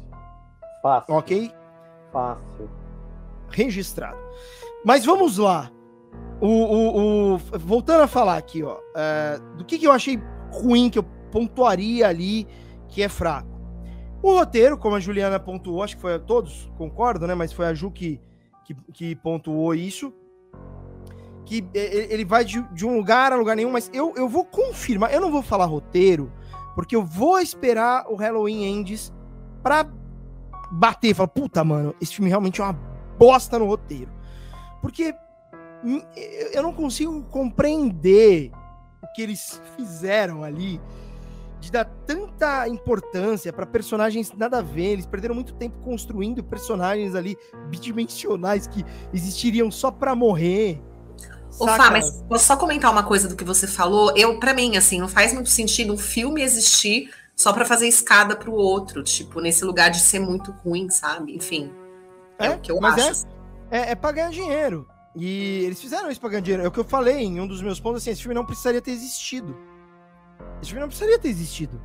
[0.83, 1.15] Fácil.
[1.15, 1.53] Ok?
[2.13, 2.82] Fácil.
[3.53, 4.19] Registrado.
[4.85, 5.71] Mas vamos lá.
[6.41, 10.19] O, o, o- voltando a falar aqui, ó, é, do que, que eu achei
[10.51, 12.49] ruim, que eu pontuaria ali,
[12.89, 13.49] que é fraco.
[14.23, 17.35] O roteiro, como a Juliana pontuou, acho que foi todos, concordo, né?
[17.35, 18.21] Mas foi a Ju que,
[18.65, 20.13] que, que pontuou isso.
[21.45, 25.13] Que ele vai de, de um lugar a lugar nenhum, mas eu, eu vou confirmar.
[25.13, 26.33] Eu não vou falar roteiro,
[26.75, 29.13] porque eu vou esperar o Halloween Ends
[29.63, 29.85] pra
[30.71, 31.15] bater.
[31.15, 32.75] Falar, puta, mano, esse filme realmente é uma
[33.19, 34.11] bosta no roteiro.
[34.81, 35.15] Porque
[35.85, 36.03] hum,
[36.53, 38.51] eu não consigo compreender
[39.03, 40.81] o que eles fizeram ali
[41.63, 44.93] de dar tanta importância para personagens nada a ver.
[44.93, 47.37] Eles perderam muito tempo construindo personagens ali
[47.69, 48.85] bidimensionais que
[49.15, 50.83] existiriam só pra morrer.
[51.59, 51.67] Ô?
[51.67, 54.13] Fá, mas posso só comentar uma coisa do que você falou?
[54.17, 58.35] Eu, para mim, assim, não faz muito sentido um filme existir só pra fazer escada
[58.35, 61.35] pro outro, tipo, nesse lugar de ser muito ruim, sabe?
[61.35, 61.71] Enfim.
[62.47, 63.27] É, o que eu mas acho.
[63.71, 64.87] é, é, é pra ganhar dinheiro.
[65.15, 66.65] E eles fizeram isso pra ganhar dinheiro.
[66.65, 68.81] É o que eu falei em um dos meus pontos, assim, esse filme não precisaria
[68.81, 69.57] ter existido.
[70.61, 71.81] Esse filme não precisaria ter existido.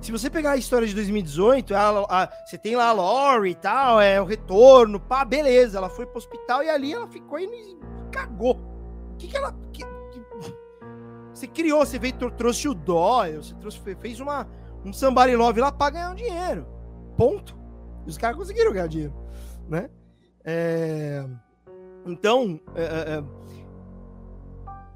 [0.00, 3.54] Se você pegar a história de 2018, a- a- você tem lá a Lori e
[3.54, 5.78] tal, é o retorno, pá, beleza.
[5.78, 7.78] Ela foi pro hospital e ali ela ficou e
[8.12, 8.56] cagou.
[9.12, 9.52] O que que ela...
[9.72, 10.24] que- que-
[11.32, 14.46] você criou, você veio, tro- trouxe o Doyle, você trouxe, fe- fez uma,
[14.84, 16.66] um somebody love lá pra ganhar um dinheiro.
[17.16, 17.56] Ponto.
[18.06, 19.14] E os caras conseguiram ganhar dinheiro,
[19.68, 19.88] né?
[20.44, 21.24] É,
[22.06, 23.24] Então, é, é, é,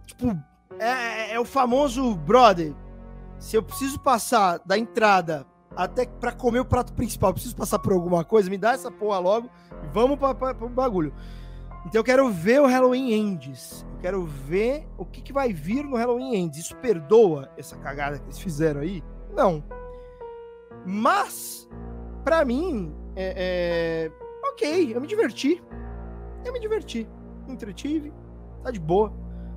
[0.06, 0.26] tipo,
[0.78, 2.74] é, é o famoso brother.
[3.38, 5.46] Se eu preciso passar da entrada
[5.76, 9.18] até pra comer o prato principal, preciso passar por alguma coisa, me dá essa porra
[9.18, 9.48] logo
[9.82, 11.14] e vamos pra, pro bagulho.
[11.86, 13.86] Então eu quero ver o Halloween Ends.
[13.94, 16.58] Eu quero ver o que, que vai vir no Halloween Ends.
[16.58, 19.02] Isso perdoa essa cagada que eles fizeram aí?
[19.34, 19.62] Não.
[20.84, 21.68] Mas,
[22.24, 25.62] pra mim, é, é, ok, eu me diverti.
[26.44, 27.08] Eu me diverti.
[27.48, 28.12] Entretive.
[28.62, 29.12] Tá de boa,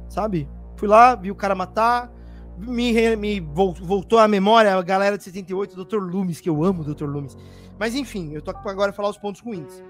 [0.10, 0.50] sabe?
[0.76, 2.12] Fui lá, vi o cara matar.
[2.58, 5.98] Me, me vol- voltou à memória a galera de 78, o Dr.
[5.98, 7.06] Loomis, que eu amo o Dr.
[7.06, 7.36] Loomis.
[7.80, 9.84] Mas enfim, eu tô aqui agora falar os pontos ruins.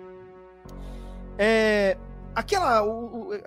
[1.37, 1.97] É,
[2.35, 2.83] aquela.
[2.83, 3.41] o- o- é,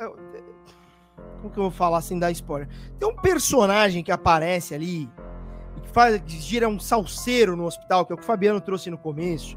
[1.40, 2.68] como que eu vou falar sem dar spoiler?
[2.98, 5.08] Tem um personagem que aparece ali
[5.82, 8.90] que faz que gira um salseiro no hospital, que é o que o Fabiano trouxe
[8.90, 9.56] no começo.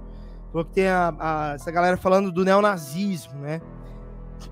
[0.52, 3.62] Falou que tem a- a- essa galera falando do neonazismo, né?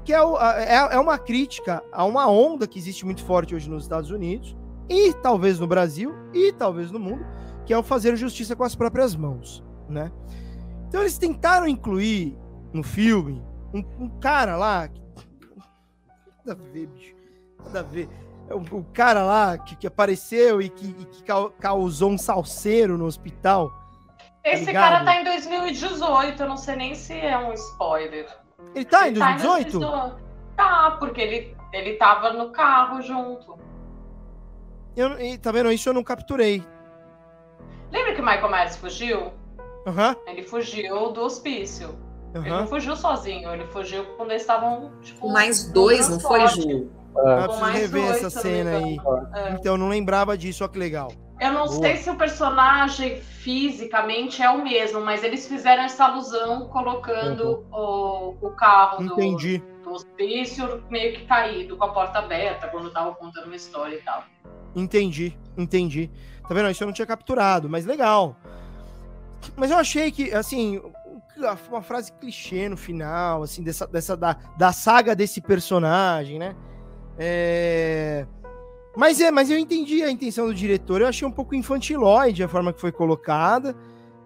[0.03, 3.53] Que é, o- a- é, é uma crítica a uma onda que existe muito forte
[3.55, 4.55] hoje nos Estados Unidos,
[4.89, 7.25] e talvez no Brasil, e talvez no mundo,
[7.65, 10.11] que é o fazer justiça com as próprias mãos, né?
[10.87, 12.37] Então eles tentaram incluir
[12.73, 13.43] no filme
[13.73, 14.87] um, um cara lá.
[14.87, 15.01] que-
[16.45, 17.15] Nada a ver, bicho.
[17.65, 18.07] Nada a ver.
[18.49, 22.97] O, o cara lá que, que apareceu e que, e que cau- causou um salseiro
[22.97, 23.71] no hospital.
[24.43, 24.91] Esse ligado?
[24.91, 28.27] cara tá em 2018, eu não sei nem se é um spoiler.
[28.75, 29.79] Ele tá em Ele tá 2018?
[29.79, 30.25] 2018?
[30.55, 33.57] Tá, porque ele, ele tava no carro junto.
[34.95, 35.71] Eu, e, tá vendo?
[35.71, 36.63] Isso eu não capturei.
[37.91, 39.33] Lembra que o Michael Myers fugiu?
[39.87, 41.95] Aham, Ele fugiu do hospício.
[42.33, 45.21] Ele não fugiu sozinho, ele fugiu quando eles estavam, tipo...
[45.21, 46.45] Com mais dois, não foi.
[46.47, 46.89] Ju?
[47.17, 48.93] Ah, preciso rever dois, essa cena aí.
[48.95, 49.29] engano.
[49.35, 49.49] É.
[49.51, 51.11] Então, eu não lembrava disso, ó que legal.
[51.39, 51.79] Eu não Boa.
[51.79, 58.35] sei se o personagem fisicamente é o mesmo, mas eles fizeram essa alusão colocando o,
[58.41, 59.61] o carro do, Entendi.
[59.83, 64.01] do hospício meio que caído, com a porta aberta, quando tava contando uma história e
[64.01, 64.23] tal.
[64.75, 66.09] Entendi, entendi.
[66.47, 66.69] Tá vendo?
[66.69, 68.37] Isso eu não tinha capturado, mas legal.
[69.55, 70.81] Mas eu achei que, assim,
[71.69, 76.55] uma frase clichê no final, assim, dessa, dessa da, da saga desse personagem, né?
[77.17, 78.25] É...
[78.95, 81.01] Mas é, mas eu entendi a intenção do diretor.
[81.01, 83.75] Eu achei um pouco infantilóide a forma que foi colocada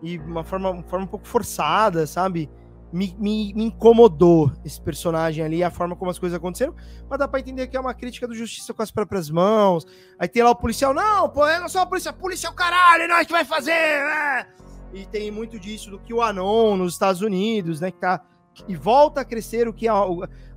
[0.01, 2.49] e uma forma, uma forma um pouco forçada, sabe?
[2.91, 6.75] Me, me, me incomodou esse personagem ali, a forma como as coisas aconteceram.
[7.09, 9.85] Mas dá pra entender que é uma crítica do justiça com as próprias mãos.
[10.17, 12.49] Aí tem lá o policial, não, pô, eu não sou a polícia, a polícia é
[12.49, 14.47] o caralho, nós que vai fazer, né?
[14.93, 18.21] E tem muito disso do que o Anon nos Estados Unidos, né, que tá
[18.67, 19.95] e volta a crescer o que a,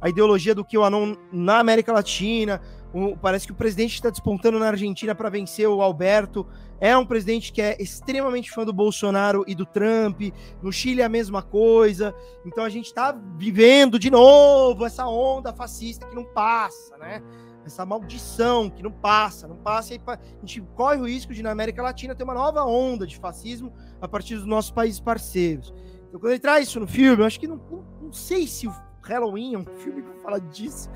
[0.00, 2.60] a ideologia do que o Anon na América Latina.
[2.92, 6.46] O- parece que o presidente está despontando na Argentina para vencer o Alberto.
[6.80, 10.20] É um presidente que é extremamente fã do Bolsonaro e do Trump.
[10.60, 12.14] No Chile é a mesma coisa.
[12.44, 17.22] Então a gente está vivendo de novo essa onda fascista que não passa, né?
[17.64, 21.50] essa maldição que não passa, não passa, e a gente corre o risco de na
[21.50, 25.72] América Latina ter uma nova onda de fascismo a partir dos nossos países parceiros.
[26.12, 28.68] Então, quando ele traz isso no filme, eu acho que não, não, não sei se
[28.68, 30.90] o Halloween é um filme que fala disso.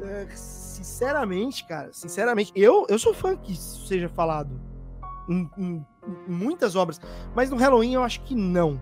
[0.00, 4.58] É, sinceramente, cara, sinceramente, eu, eu sou fã que isso seja falado
[5.28, 5.86] em, em,
[6.26, 6.98] em muitas obras,
[7.34, 8.80] mas no Halloween eu acho que não.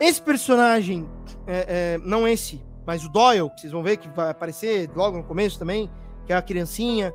[0.00, 1.08] Esse personagem,
[1.46, 5.16] é, é, não esse, mas o Doyle, que vocês vão ver que vai aparecer logo
[5.16, 5.88] no começo também,
[6.26, 7.14] que é a criancinha.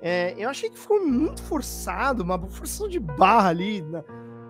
[0.00, 4.04] É, eu achei que ficou muito forçado, uma forçação de barra ali na,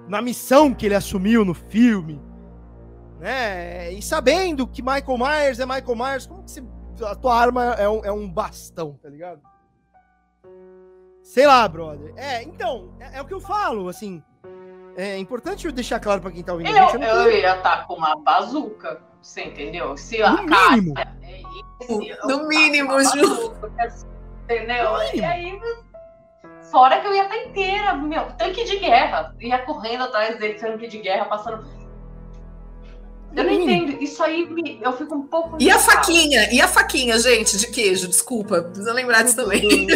[0.08, 2.20] na missão que ele assumiu no filme.
[3.18, 3.92] Né?
[3.92, 6.62] E sabendo que Michael Myers é Michael Myers, como que você,
[7.04, 9.40] a tua arma é um, é um bastão, tá ligado?
[11.22, 12.12] Sei lá, brother.
[12.16, 14.22] É, então, é, é o que eu falo, assim.
[14.96, 16.68] É importante eu deixar claro para quem tá ouvindo.
[16.68, 19.96] Eu, eu, eu ia estar tá com uma bazuca você entendeu?
[19.96, 20.94] Se a no cara mínimo.
[20.98, 21.40] é
[21.80, 23.54] isso, no mínimo, Ju.
[24.44, 24.90] Entendeu?
[25.14, 25.58] E aí,
[26.74, 29.32] fora que eu ia estar inteira, meu, tanque de guerra.
[29.40, 31.64] Ia correndo atrás dele, tanque de guerra, passando.
[33.36, 34.02] Eu não entendo.
[34.02, 35.56] Isso aí me, eu fico um pouco.
[35.60, 36.52] E a faquinha?
[36.52, 38.08] E a faquinha, gente, de queijo?
[38.08, 39.86] Desculpa, precisa lembrar disso também.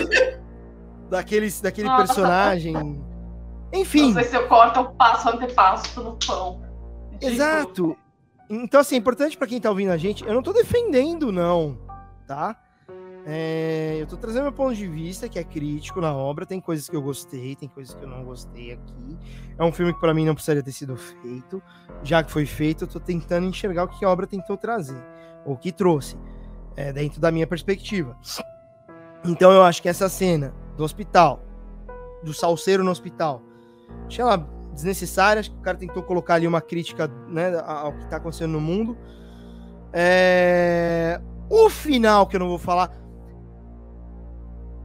[1.10, 2.74] Daquele, daquele personagem.
[3.72, 4.08] Enfim.
[4.08, 6.62] Não sei se eu corto ou passo antepasso no pão.
[7.20, 7.96] Exato.
[8.48, 11.78] Então, assim, é importante para quem tá ouvindo a gente, eu não tô defendendo, não,
[12.26, 12.56] tá?
[13.30, 16.46] É, eu tô trazendo meu ponto de vista, que é crítico na obra.
[16.46, 19.18] Tem coisas que eu gostei, tem coisas que eu não gostei aqui.
[19.58, 21.62] É um filme que para mim não precisaria ter sido feito.
[22.02, 25.04] Já que foi feito, eu tô tentando enxergar o que a obra tentou trazer,
[25.44, 26.16] ou que trouxe,
[26.74, 28.16] é, dentro da minha perspectiva.
[29.22, 31.44] Então eu acho que essa cena do hospital,
[32.22, 33.42] do salseiro no hospital,
[34.06, 34.38] achei ela
[34.72, 35.40] desnecessária.
[35.40, 38.60] Acho que o cara tentou colocar ali uma crítica né, ao que está acontecendo no
[38.60, 38.96] mundo.
[39.92, 41.20] É...
[41.50, 43.07] O final, que eu não vou falar.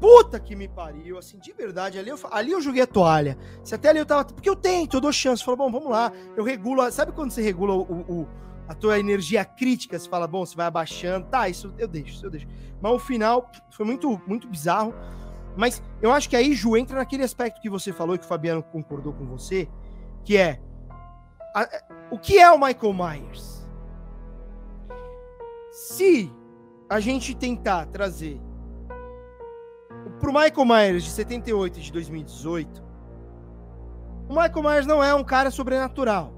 [0.03, 1.97] Puta que me pariu, assim, de verdade.
[1.97, 3.37] Ali eu, ali eu joguei a toalha.
[3.63, 4.25] Se até ali eu tava.
[4.25, 5.41] Porque eu tento, eu dou chance.
[5.41, 6.11] Falo, bom, vamos lá.
[6.35, 6.91] Eu regulo.
[6.91, 8.27] Sabe quando você regula o, o,
[8.67, 9.97] a tua energia crítica?
[9.97, 11.27] Você fala, bom, você vai abaixando.
[11.27, 12.45] Tá, isso eu deixo, isso eu deixo.
[12.81, 14.93] Mas o final foi muito, muito bizarro.
[15.55, 18.61] Mas eu acho que aí, Ju, entra naquele aspecto que você falou que o Fabiano
[18.61, 19.69] concordou com você,
[20.25, 20.59] que é
[21.55, 21.65] a,
[22.11, 23.65] o que é o Michael Myers?
[25.71, 26.29] Se
[26.89, 28.41] a gente tentar trazer
[30.23, 32.81] para o Michael Myers de 78 e de 2018,
[34.29, 36.33] o Michael Myers não é um cara sobrenatural.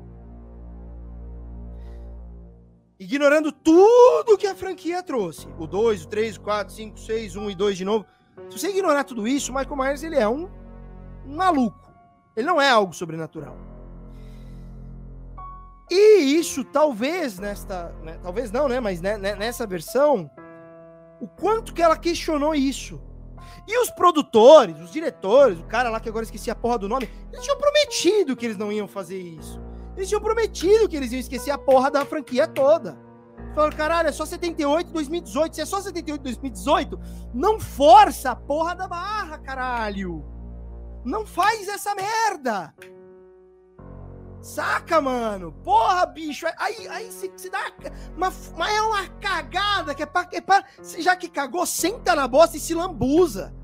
[3.00, 5.48] Ignorando tudo que a franquia trouxe.
[5.60, 8.06] O 2, o 3, o 4, 5, 6, 1 e 2 de novo.
[8.50, 10.50] Se você ignorar tudo isso, o Michael Myers ele é um,
[11.28, 11.94] um maluco.
[12.36, 13.56] Ele não é algo sobrenatural.
[15.92, 20.28] E isso talvez nesta, né, talvez não, né, mas né, nessa versão,
[21.22, 23.00] o quanto que ela questionou isso.
[23.68, 27.10] E os produtores, os diretores, o cara lá que agora esqueci a porra do nome,
[27.32, 29.60] eles tinham prometido que eles não iam fazer isso.
[29.96, 32.98] Eles tinham prometido que eles iam esquecer a porra da franquia toda.
[33.56, 35.56] Falaram, caralho, é só 78 2018.
[35.56, 37.00] Se é só 78 2018,
[37.34, 40.26] não força a porra da barra, caralho.
[41.06, 42.74] Não faz essa merda.
[44.46, 45.52] Saca, mano?
[45.64, 46.46] Porra, bicho.
[46.60, 47.72] Aí, aí se, se dá.
[48.16, 50.64] Mas, mas é uma cagada que é pra, é pra.
[51.00, 53.56] Já que cagou, senta na bosta e se lambuza.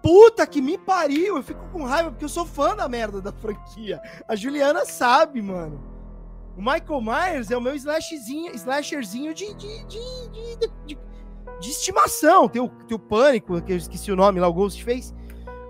[0.00, 1.36] Puta que me pariu.
[1.36, 4.00] Eu fico com raiva porque eu sou fã da merda da franquia.
[4.28, 5.82] A Juliana sabe, mano.
[6.56, 10.56] O Michael Myers é o meu slashzinho, slasherzinho de, de, de, de,
[10.86, 10.98] de,
[11.58, 12.48] de estimação.
[12.48, 15.12] Tem o, tem o Pânico, que eu esqueci o nome lá, o Ghost fez.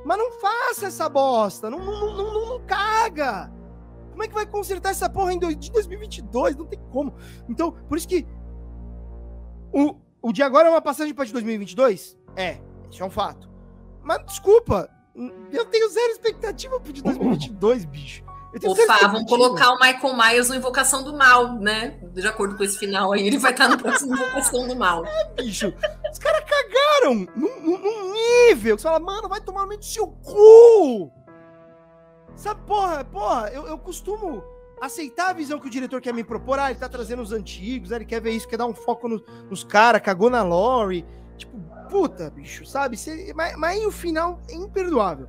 [0.04, 1.70] Mas não faça essa bosta.
[1.70, 3.50] Não, não, não, não, não caga.
[4.14, 6.54] Como é que vai consertar essa porra em 2022?
[6.54, 7.14] Não tem como.
[7.48, 8.24] Então, por isso que
[9.72, 12.16] o, o de agora é uma passagem para de 2022?
[12.36, 13.50] É, isso é um fato.
[14.04, 14.88] Mas desculpa,
[15.50, 18.22] eu tenho zero expectativa de 2022, bicho.
[18.86, 21.98] Fá, vamos colocar o Michael Myers no Invocação do Mal, né?
[22.12, 25.04] De acordo com esse final aí, ele vai estar no próximo Invocação do Mal.
[25.04, 25.74] É, bicho.
[26.12, 29.84] Os caras cagaram num, num, nível que você fala, mano, vai tomar no meio do
[29.84, 31.23] seu cu!
[32.36, 34.42] Sabe, porra, porra, eu, eu costumo
[34.80, 36.58] aceitar a visão que o diretor quer me propor.
[36.58, 39.22] Ah, ele tá trazendo os antigos, ele quer ver isso, quer dar um foco no,
[39.48, 41.04] nos caras, cagou na lore.
[41.36, 41.58] Tipo,
[41.88, 42.96] puta, bicho, sabe?
[42.96, 45.28] Cê, mas, mas aí o final é imperdoável.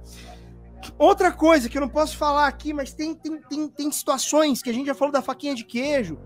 [0.97, 4.69] Outra coisa que eu não posso falar aqui, mas tem, tem, tem, tem situações que
[4.69, 6.17] a gente já falou da faquinha de queijo,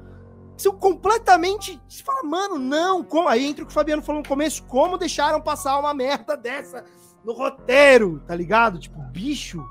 [0.55, 1.81] que são completamente.
[1.87, 3.03] Você fala, mano, não.
[3.03, 3.27] Como?
[3.27, 6.83] Aí entra o que o Fabiano falou no começo: como deixaram passar uma merda dessa
[7.23, 8.79] no roteiro, tá ligado?
[8.79, 9.65] Tipo, bicho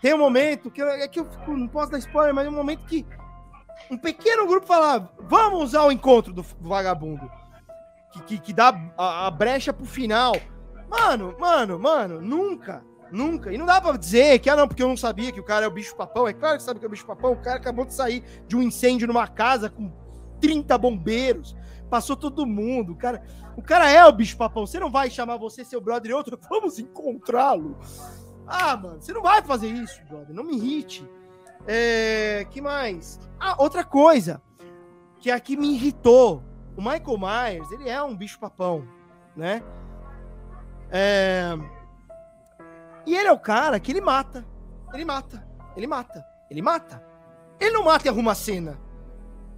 [0.00, 2.54] tem um momento que é que eu fico, não posso dar spoiler, mas é um
[2.54, 3.06] momento que
[3.90, 7.30] um pequeno grupo fala: vamos ao encontro do, do vagabundo.
[8.12, 10.34] que, que, que dá a, a brecha pro final.
[10.88, 13.52] Mano, mano, mano, nunca, nunca.
[13.52, 15.64] E não dá pra dizer que, ah, não, porque eu não sabia que o cara
[15.66, 16.26] é o bicho-papão.
[16.26, 17.32] É claro que sabe que é o bicho-papão.
[17.32, 19.92] O cara acabou de sair de um incêndio numa casa com
[20.40, 21.56] 30 bombeiros.
[21.88, 22.92] Passou todo mundo.
[22.92, 23.22] O cara,
[23.56, 24.66] o cara é o bicho-papão.
[24.66, 27.78] Você não vai chamar você, seu brother e outro, vamos encontrá-lo.
[28.52, 30.34] Ah, mano, você não vai fazer isso, brother.
[30.34, 31.08] Não me irrite.
[31.68, 33.20] É, que mais?
[33.38, 34.42] Ah, outra coisa
[35.20, 36.42] que aqui me irritou.
[36.76, 38.86] O Michael Myers, ele é um bicho-papão,
[39.36, 39.62] né?
[40.90, 41.50] É...
[43.04, 44.44] E ele é o cara que ele mata.
[44.92, 45.46] Ele mata.
[45.76, 46.26] Ele mata.
[46.50, 47.04] Ele mata.
[47.60, 48.78] Ele não mata e arruma a cena.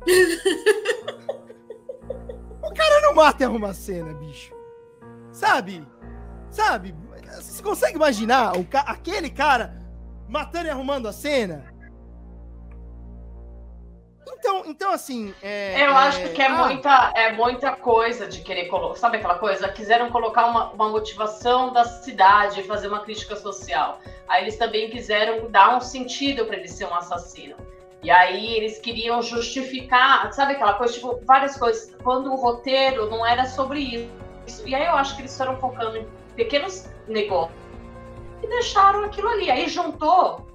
[2.63, 4.53] o cara não mata e arruma a cena, bicho.
[5.31, 5.87] Sabe?
[6.53, 6.95] Sabe?
[7.41, 8.81] Você consegue imaginar o ca...
[8.81, 9.75] aquele cara
[10.29, 11.73] matando e arrumando a cena?
[14.39, 15.35] Então, então assim.
[15.43, 18.99] É, eu acho que é, ah, muita, é muita coisa de querer colocar.
[18.99, 19.69] Sabe aquela coisa?
[19.69, 23.99] Quiseram colocar uma, uma motivação da cidade, fazer uma crítica social.
[24.29, 27.57] Aí eles também quiseram dar um sentido para ele ser um assassino.
[28.03, 31.95] E aí eles queriam justificar, sabe aquela coisa, tipo, várias coisas.
[32.03, 34.11] Quando o roteiro não era sobre
[34.45, 34.67] isso.
[34.67, 37.57] E aí eu acho que eles foram focando em pequenos negócios
[38.43, 39.51] e deixaram aquilo ali.
[39.51, 40.47] Aí juntou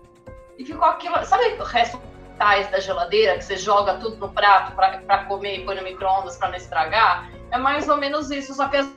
[0.57, 1.23] e ficou aquilo.
[1.25, 2.01] Sabe o resto
[2.37, 6.37] tais da geladeira, que você joga tudo no prato para comer e põe no micro-ondas
[6.37, 8.87] para não estragar, é mais ou menos isso, só que às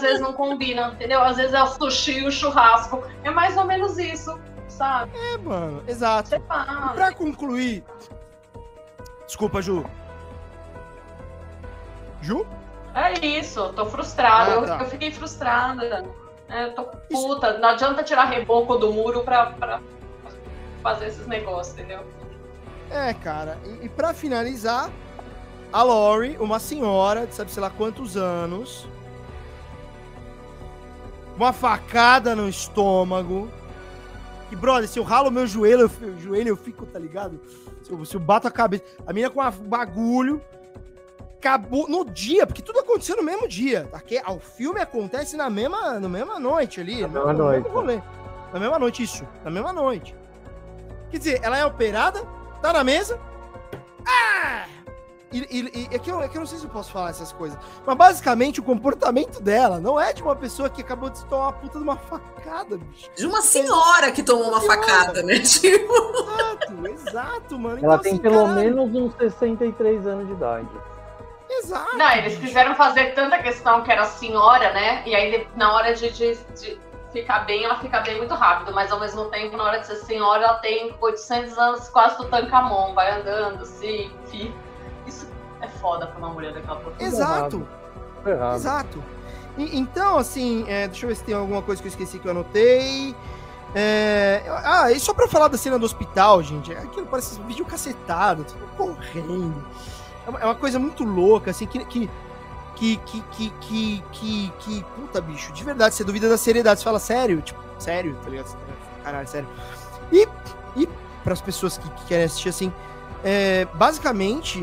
[0.00, 1.22] vezes não combina, entendeu?
[1.22, 3.02] Às vezes é o sushi e o churrasco.
[3.24, 4.38] É mais ou menos isso,
[4.68, 5.12] sabe?
[5.16, 6.38] É, mano, exato.
[6.94, 7.84] Pra concluir.
[9.26, 9.84] Desculpa, Ju.
[12.20, 12.46] Ju?
[12.94, 14.58] É isso, tô frustrada.
[14.58, 14.74] Ah, tá.
[14.74, 16.04] eu, eu, fiquei frustrada.
[16.50, 17.58] É, eu tô puta.
[17.58, 19.80] Não adianta tirar reboco do muro pra, pra
[20.82, 22.04] fazer esses negócios, entendeu?
[22.90, 23.58] É, cara.
[23.64, 24.90] E, e para finalizar,
[25.72, 28.88] a Lori, uma senhora de sabe sei lá quantos anos,
[31.36, 33.48] uma facada no estômago.
[34.48, 37.40] Que, brother, se eu ralo meu joelho, eu, joelho, eu fico, tá ligado?
[37.84, 38.82] Se eu, se eu bato a cabeça.
[39.06, 40.42] A menina com um bagulho.
[41.40, 43.88] Acabou no dia, porque tudo aconteceu no mesmo dia.
[43.94, 44.30] Aqui, tá?
[44.30, 47.00] o filme acontece na mesma, na mesma noite ali.
[47.00, 47.68] Na mesma noite.
[48.52, 49.26] Na mesma noite, isso.
[49.42, 50.14] Na mesma noite.
[51.10, 52.22] Quer dizer, ela é operada,
[52.60, 53.18] Tá na mesa.
[54.06, 54.66] Ah!
[55.32, 57.10] E, e, e é, que eu, é que eu não sei se eu posso falar
[57.10, 57.56] essas coisas.
[57.86, 61.44] Mas basicamente o comportamento dela não é de uma pessoa que acabou de se tomar
[61.44, 63.08] uma puta de uma facada, bicho.
[63.16, 64.82] De uma senhora que tomou uma senhora.
[64.82, 65.38] facada, né?
[65.38, 65.94] Tipo...
[66.90, 67.78] Exato, exato, mano.
[67.78, 68.54] Ela então, tem assim, pelo caralho.
[68.54, 70.68] menos uns 63 anos de idade.
[71.50, 71.96] Exato.
[71.96, 75.02] Não, eles quiseram fazer tanta questão que era senhora, né?
[75.04, 76.80] E aí na hora de, de, de
[77.12, 79.96] ficar bem, ela fica bem muito rápido, mas ao mesmo tempo, na hora de ser
[79.96, 84.54] senhora, ela tem 800 anos, quase do Tancamon, vai andando, assim, enfim.
[85.06, 85.28] Isso
[85.60, 87.08] é foda pra uma mulher daquela profissão.
[87.08, 87.68] Exato.
[88.24, 88.56] Errado.
[88.56, 89.04] Exato.
[89.58, 92.26] E, então, assim, é, deixa eu ver se tem alguma coisa que eu esqueci que
[92.26, 93.14] eu anotei.
[93.74, 98.44] É, ah, e só pra falar da cena do hospital, gente, aquilo parece vídeo cacetado,
[98.44, 99.64] tudo correndo.
[100.26, 102.10] É uma, é uma coisa muito louca, assim, que, que
[102.80, 106.84] que, que, que, que, que, que, puta, bicho, de verdade, você duvida da seriedade, você
[106.84, 108.56] fala sério, tipo, sério, tá ligado?
[109.04, 109.48] Caralho, sério.
[110.10, 110.26] E,
[110.74, 110.88] e
[111.22, 112.72] para as pessoas que, que, querem assistir, assim,
[113.22, 114.60] é, basicamente,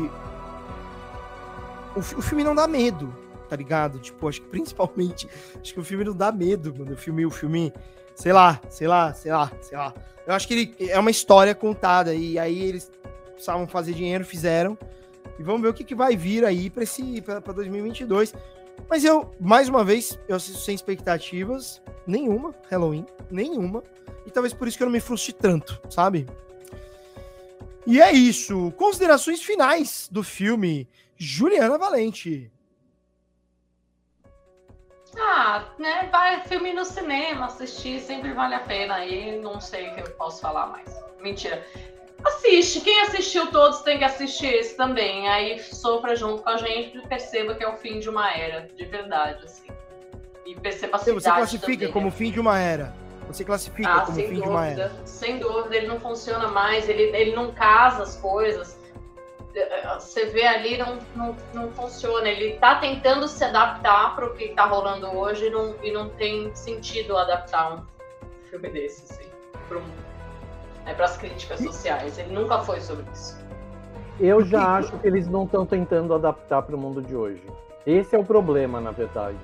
[1.94, 3.14] o, o filme não dá medo,
[3.48, 4.00] tá ligado?
[4.00, 5.28] Tipo, acho que principalmente,
[5.60, 6.94] acho que o filme não dá medo, mano.
[6.94, 7.72] O filme, o filme,
[8.14, 9.94] sei lá, sei lá, sei lá, sei lá.
[10.26, 12.90] Eu acho que ele é uma história contada, e aí eles
[13.32, 14.76] precisavam fazer dinheiro, fizeram.
[15.38, 18.34] E vamos ver o que, que vai vir aí para esse para 2022.
[18.88, 23.82] Mas eu, mais uma vez, eu assisto sem expectativas nenhuma, Halloween, nenhuma.
[24.26, 26.26] E talvez por isso que eu não me frustre tanto, sabe?
[27.86, 28.70] E é isso.
[28.72, 30.86] Considerações finais do filme.
[31.16, 32.52] Juliana Valente.
[35.18, 36.08] Ah, né?
[36.12, 38.96] Vai filme no cinema, assistir sempre vale a pena.
[38.96, 40.88] Aí não sei o que eu posso falar mais.
[41.20, 41.66] Mentira.
[42.24, 42.80] Assiste.
[42.80, 45.28] Quem assistiu todos tem que assistir esse também.
[45.28, 48.68] Aí sofra junto com a gente e perceba que é o fim de uma era,
[48.74, 49.68] de verdade, assim.
[50.44, 52.12] E perceba a Você classifica também, como né?
[52.12, 52.94] fim de uma era.
[53.28, 54.92] Você classifica ah, como fim dúvida, de uma era.
[55.04, 58.78] Sem dúvida, ele não funciona mais, ele, ele não casa as coisas.
[59.98, 62.28] Você vê ali, não, não, não funciona.
[62.28, 66.08] Ele tá tentando se adaptar para o que tá rolando hoje e não, e não
[66.10, 67.86] tem sentido adaptar um
[68.48, 69.28] filme desse, assim,
[69.68, 70.07] para um
[70.88, 72.18] né, para as críticas sociais.
[72.18, 73.38] Ele nunca foi sobre isso.
[74.18, 77.42] Eu já acho que eles não estão tentando adaptar para o mundo de hoje.
[77.86, 79.38] Esse é o problema, na verdade.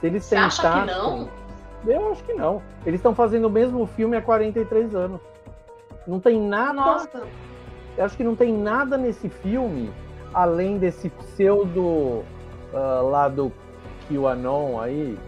[0.00, 1.28] Se eles Você tentassem, acha que não?
[1.86, 2.62] Eu acho que não.
[2.86, 5.20] Eles estão fazendo o mesmo filme há 43 anos.
[6.06, 6.74] Não tem nada.
[6.74, 7.22] Nossa.
[7.96, 9.92] Eu acho que não tem nada nesse filme
[10.32, 13.52] além desse pseudo uh, lado
[14.08, 15.18] QAnon aí,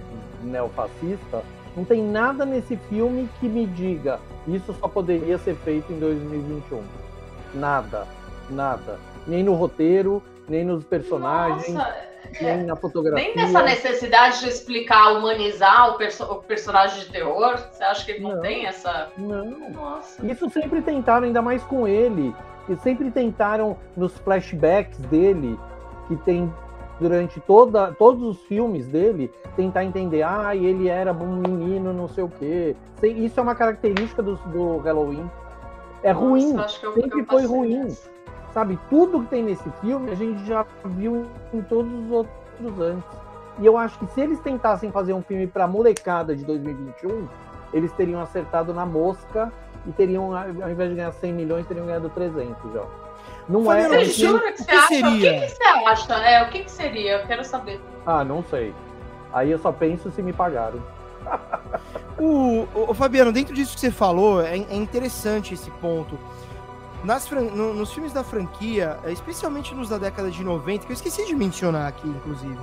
[0.42, 1.42] neofascista,
[1.76, 6.82] não tem nada nesse filme que me diga isso só poderia ser feito em 2021.
[7.54, 8.06] Nada,
[8.50, 8.98] nada.
[9.26, 11.96] Nem no roteiro, nem nos personagens, Nossa,
[12.42, 13.24] nem é, na fotografia.
[13.24, 17.56] Nem nessa necessidade de explicar, humanizar o, perso o personagem de terror.
[17.56, 19.08] Você acha que ele não, não tem essa.
[19.16, 19.70] Não.
[19.70, 20.24] Nossa.
[20.26, 22.34] Isso sempre tentaram, ainda mais com ele.
[22.68, 25.58] E sempre tentaram nos flashbacks dele,
[26.08, 26.52] que tem
[27.00, 32.24] durante toda, todos os filmes dele, tentar entender, ah, ele era um menino, não sei
[32.24, 32.76] o quê.
[33.02, 35.28] Isso é uma característica do, do Halloween.
[36.02, 36.56] É Nossa, ruim,
[36.94, 37.84] sempre foi ruim.
[37.84, 38.14] Nessa.
[38.52, 43.24] Sabe, tudo que tem nesse filme a gente já viu em todos os outros antes.
[43.58, 47.26] E eu acho que se eles tentassem fazer um filme para molecada de 2021,
[47.72, 49.52] eles teriam acertado na mosca
[49.86, 52.84] e teriam, ao invés de ganhar 100 milhões, teriam ganhado 300 já.
[53.48, 53.88] Não é.
[53.88, 54.88] Você jura que você que acha?
[54.88, 55.30] Seria?
[55.30, 56.14] O que, que você acha?
[56.14, 57.12] É, o que, que seria?
[57.18, 57.80] Eu quero saber.
[58.06, 58.74] Ah, não sei.
[59.32, 60.80] Aí eu só penso se me pagaram.
[62.18, 66.18] o, o, Fabiano, dentro disso que você falou, é, é interessante esse ponto.
[67.02, 71.26] Nas, no, nos filmes da franquia, especialmente nos da década de 90, que eu esqueci
[71.26, 72.58] de mencionar aqui, inclusive,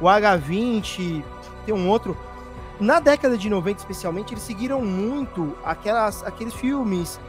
[0.00, 1.22] o H20,
[1.66, 2.16] tem um outro.
[2.80, 7.20] Na década de 90, especialmente, eles seguiram muito aquelas, aqueles filmes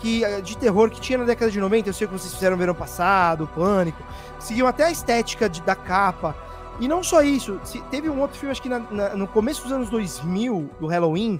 [0.00, 2.56] que, eh, de terror que tinha na década de 90, eu sei que vocês fizeram
[2.56, 4.02] verão passado, Pânico,
[4.38, 6.34] seguiam até a estética de, da capa.
[6.80, 9.72] E não só isso, teve um outro filme, acho que na, na, no começo dos
[9.72, 11.38] anos 2000, do Halloween,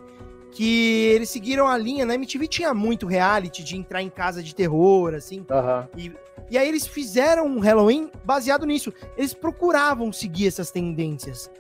[0.51, 4.55] que eles seguiram a linha, na MTV tinha muito reality de entrar em casa de
[4.55, 5.47] terror, assim.
[5.49, 5.87] Uhum.
[5.97, 6.13] E,
[6.51, 8.93] e aí eles fizeram um Halloween baseado nisso.
[9.17, 11.51] Eles procuravam seguir essas tendências.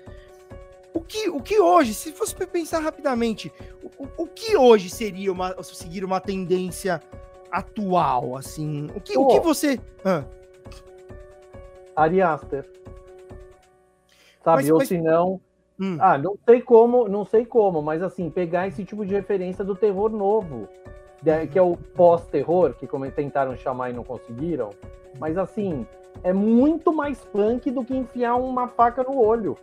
[0.92, 3.52] O que, o que hoje, se fosse pensar rapidamente,
[3.98, 7.00] o, o que hoje seria uma, seguir uma tendência
[7.50, 8.88] atual, assim?
[8.94, 9.22] O que, oh.
[9.22, 9.80] o que você.
[10.04, 10.24] Ah.
[11.94, 12.68] Ari Aster.
[14.42, 14.88] Sabe, mas, ou mas...
[14.88, 15.40] se não.
[15.78, 15.96] Hum.
[15.98, 19.74] Ah, não sei como, não sei como, mas assim, pegar esse tipo de referência do
[19.74, 20.68] terror novo,
[21.50, 24.70] que é o pós-terror, que como tentaram chamar e não conseguiram.
[25.18, 25.86] Mas assim,
[26.22, 29.56] é muito mais punk do que enfiar uma faca no olho.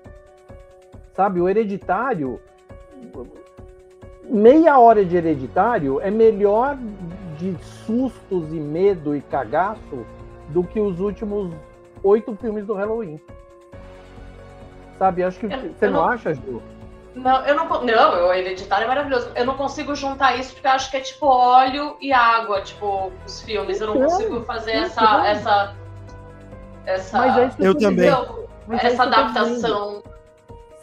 [1.18, 2.40] Sabe, o hereditário.
[4.24, 6.78] Meia hora de hereditário é melhor
[7.40, 10.06] de sustos e medo e cagaço
[10.50, 11.52] do que os últimos
[12.04, 13.20] oito filmes do Halloween.
[15.00, 15.48] Sabe, acho que.
[15.48, 16.62] Eu, você eu não, não acha, Ju?
[17.16, 17.68] Não, eu não.
[17.84, 19.32] Não, o hereditário é maravilhoso.
[19.36, 23.12] Eu não consigo juntar isso porque eu acho que é tipo óleo e água, tipo,
[23.26, 23.82] os filmes.
[23.82, 25.28] Eu não então, consigo fazer essa.
[25.28, 25.76] essa,
[26.86, 28.08] essa Mas é eu também.
[28.80, 30.04] essa adaptação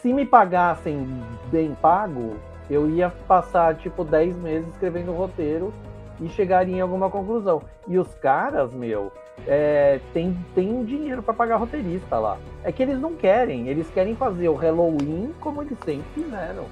[0.05, 2.35] se me pagassem bem pago,
[2.69, 5.73] eu ia passar tipo 10 meses escrevendo o roteiro
[6.21, 7.63] e chegaria em alguma conclusão.
[7.87, 9.11] E os caras, meu,
[9.47, 12.37] é, tem, tem dinheiro para pagar roteirista lá.
[12.63, 16.65] É que eles não querem, eles querem fazer o Halloween como eles sempre fizeram.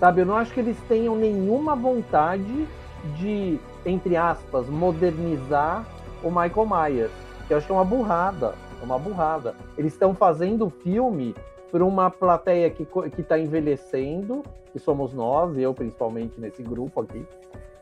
[0.00, 2.66] Sabe, eu não acho que eles tenham nenhuma vontade
[3.16, 5.86] de, entre aspas, modernizar
[6.24, 7.12] o Michael Myers.
[7.48, 8.56] Eu acho que é uma burrada.
[8.82, 9.54] É uma burrada.
[9.76, 11.32] Eles estão fazendo o filme
[11.70, 12.86] por uma plateia que
[13.18, 14.42] está envelhecendo,
[14.72, 17.26] que somos nós, eu principalmente nesse grupo aqui,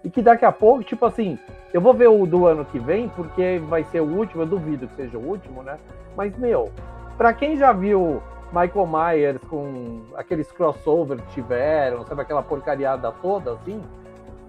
[0.05, 1.39] e que daqui a pouco, tipo assim,
[1.73, 4.87] eu vou ver o do ano que vem, porque vai ser o último, eu duvido
[4.89, 5.79] que seja o último, né?
[6.17, 6.71] Mas, meu,
[7.17, 8.23] para quem já viu
[8.53, 13.83] Michael Myers com aqueles crossover que tiveram, sabe, aquela porcariada toda, assim,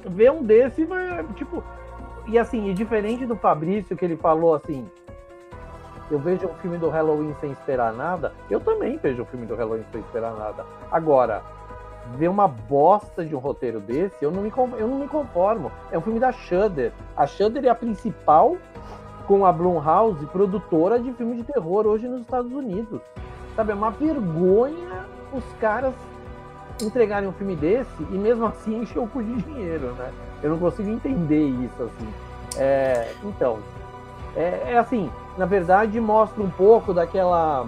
[0.06, 0.88] ver um desse
[1.36, 1.64] tipo.
[2.28, 4.86] E assim, e diferente do Fabrício, que ele falou assim,
[6.10, 9.56] eu vejo um filme do Halloween sem esperar nada, eu também vejo um filme do
[9.56, 10.66] Halloween sem esperar nada.
[10.92, 11.42] Agora,
[12.16, 15.72] ver uma bosta de um roteiro desse, eu não me, eu não me conformo.
[15.92, 16.92] É um filme da Shudder.
[17.16, 18.58] A Shudder é a principal,
[19.28, 23.02] com a Blumhouse, produtora de filme de terror hoje nos Estados Unidos.
[23.56, 25.94] Sabe, é uma vergonha os caras
[26.82, 30.12] entregarem um filme desse e mesmo assim encher o cu de dinheiro, né?
[30.42, 32.14] Eu não consigo entender isso, assim.
[32.58, 33.60] É, então,
[34.36, 37.66] é, é assim, na verdade, mostra um pouco daquela.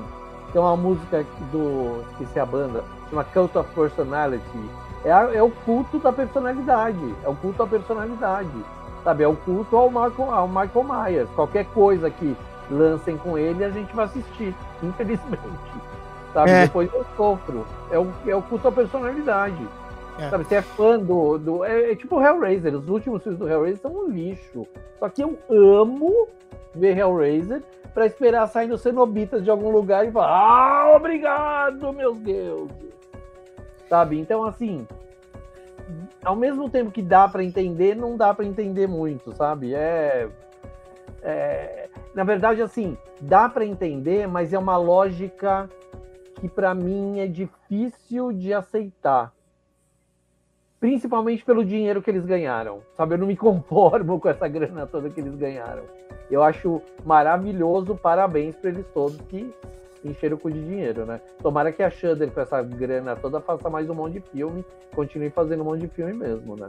[0.51, 2.03] Tem uma música do.
[2.11, 4.69] Esqueci a banda, chama Cult of Personality.
[5.05, 7.15] É, a, é o culto da personalidade.
[7.23, 8.49] É o culto à personalidade.
[9.03, 9.23] Sabe?
[9.23, 11.29] É o culto ao Michael, ao Michael Myers.
[11.35, 12.35] Qualquer coisa que
[12.69, 15.39] lancem com ele, a gente vai assistir, infelizmente.
[16.33, 16.51] Sabe?
[16.51, 16.65] É.
[16.65, 17.65] Depois eu sofro.
[17.91, 19.67] É o, é o culto à personalidade.
[20.19, 20.29] É.
[20.29, 21.37] Sabe, você é fã do.
[21.37, 22.75] do é, é tipo Hellraiser.
[22.75, 24.67] Os últimos filmes do Hellraiser são um lixo.
[24.99, 26.27] Só que eu amo
[26.75, 27.63] ver Hellraiser
[27.93, 32.89] para esperar sair os cenobitas de algum lugar e falar: Ah, obrigado, meus deuses.
[33.87, 34.19] Sabe?
[34.19, 34.85] Então, assim,
[36.23, 39.73] ao mesmo tempo que dá para entender, não dá para entender muito, sabe?
[39.73, 40.29] É,
[41.23, 45.69] é, na verdade, assim, dá para entender, mas é uma lógica
[46.35, 49.33] que para mim é difícil de aceitar.
[50.79, 52.81] Principalmente pelo dinheiro que eles ganharam.
[52.95, 55.83] Sabe, eu não me conformo com essa grana toda que eles ganharam.
[56.31, 59.51] Eu acho maravilhoso, parabéns para eles todos que
[60.05, 61.19] encheram o cu de dinheiro, né?
[61.41, 64.63] Tomara que a Shudder, com essa grana toda, faça mais um monte de filme,
[64.95, 66.67] continue fazendo um monte de filme mesmo, né?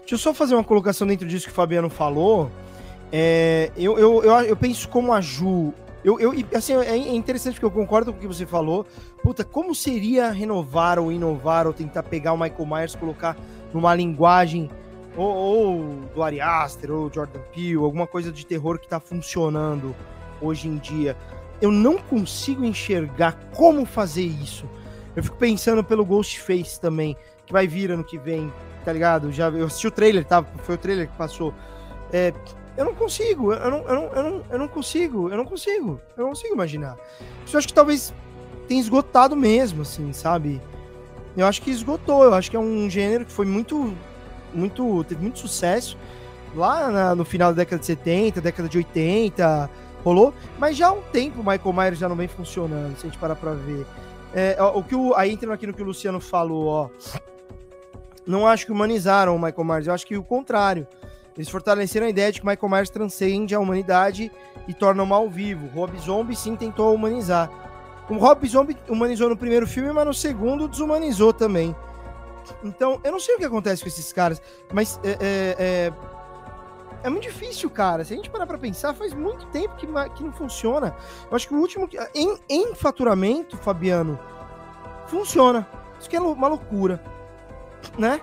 [0.00, 2.50] Deixa eu só fazer uma colocação dentro disso que o Fabiano falou.
[3.10, 5.72] É, eu, eu, eu, eu, penso como a Ju.
[6.04, 8.84] Eu, eu, assim, é interessante porque eu concordo com o que você falou.
[9.22, 13.36] Puta, como seria renovar ou inovar ou tentar pegar o Michael Myers, colocar
[13.72, 14.68] numa linguagem
[15.16, 15.84] ou, ou
[16.14, 19.94] do Ari Aster ou Jordan Peele, alguma coisa de terror que tá funcionando
[20.40, 21.16] hoje em dia.
[21.60, 24.68] Eu não consigo enxergar como fazer isso.
[25.14, 28.52] Eu fico pensando pelo Ghostface também, que vai vir ano que vem,
[28.84, 29.30] tá ligado?
[29.30, 30.42] Já, eu assisti o trailer, tá?
[30.42, 31.54] Foi o trailer que passou.
[32.12, 32.32] É,
[32.76, 36.00] eu não consigo, eu não, eu, não, eu, não, eu não consigo, eu não consigo,
[36.16, 36.96] eu não consigo imaginar.
[37.50, 38.14] Eu acho que talvez
[38.66, 40.60] tenha esgotado mesmo, assim, sabe?
[41.36, 43.94] Eu acho que esgotou, eu acho que é um gênero que foi muito,
[44.54, 45.96] muito, teve muito sucesso
[46.54, 49.70] lá na, no final da década de 70, década de 80,
[50.04, 53.10] rolou, mas já há um tempo o Michael Myers já não vem funcionando, se a
[53.10, 53.86] gente parar pra ver.
[54.34, 56.90] É, o que o, aí entrando aqui no que o Luciano falou, ó,
[58.26, 60.86] não acho que humanizaram o Michael Myers, eu acho que o contrário.
[61.36, 64.30] Eles fortaleceram a ideia de que Michael Myers transcende a humanidade
[64.68, 65.66] e torna o mal vivo.
[65.68, 67.50] Rob Zombie sim tentou humanizar.
[68.08, 71.74] O Rob Zombie humanizou no primeiro filme, mas no segundo desumanizou também.
[72.62, 75.92] Então, eu não sei o que acontece com esses caras, mas é, é, é,
[77.04, 78.04] é muito difícil, cara.
[78.04, 80.94] Se a gente parar pra pensar, faz muito tempo que, que não funciona.
[81.30, 81.88] Eu acho que o último.
[82.14, 84.18] Em, em faturamento, Fabiano,
[85.06, 85.66] funciona.
[85.98, 87.00] Isso que é uma loucura
[87.98, 88.20] né?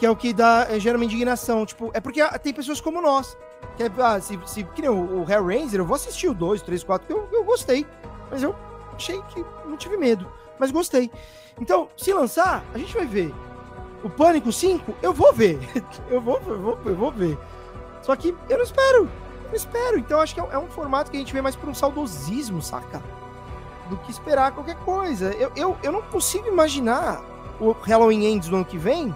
[0.00, 1.66] Que é o que dá, é, gera uma indignação.
[1.66, 3.36] Tipo, é porque tem pessoas como nós.
[3.76, 6.62] Que é, ah, se, se, que nem o, o Hellraiser, eu vou assistir o 2,
[6.62, 7.86] 3, 4, que eu, gostei.
[8.30, 8.56] Mas eu
[8.94, 10.26] achei que não tive medo.
[10.58, 11.10] Mas gostei.
[11.60, 13.30] Então, se lançar, a gente vai ver.
[14.02, 15.58] O Pânico 5, eu vou ver.
[16.08, 17.38] eu, vou, eu, vou, eu vou ver.
[18.00, 19.02] Só que eu não espero.
[19.44, 19.98] Eu não espero.
[19.98, 21.74] Então, acho que é um, é um formato que a gente vê mais por um
[21.74, 23.02] saudosismo, saca?
[23.90, 25.30] Do que esperar qualquer coisa.
[25.32, 27.22] Eu, eu, eu não consigo imaginar
[27.60, 29.14] o Halloween Ends do ano que vem,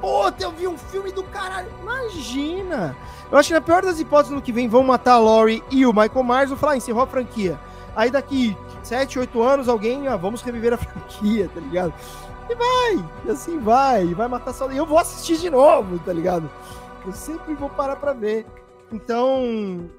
[0.00, 1.68] pô, eu vi um filme do caralho.
[1.80, 2.96] Imagina!
[3.30, 5.84] Eu acho que na pior das hipóteses, no que vem vão matar a Laurie e
[5.84, 7.58] o Michael Myers, vou falar, ah, encerrou a franquia.
[7.94, 11.92] Aí daqui 7, 8 anos, alguém, ah, vamos reviver a franquia, tá ligado?
[12.48, 14.70] E vai, e assim vai, e vai matar só.
[14.70, 16.50] E eu vou assistir de novo, tá ligado?
[17.04, 18.46] Eu sempre vou parar pra ver.
[18.90, 19.90] Então,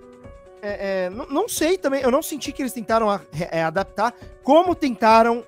[0.62, 3.22] é, é, não, não, sei também, eu não senti que eles tentaram a,
[3.52, 5.43] é, adaptar como tentaram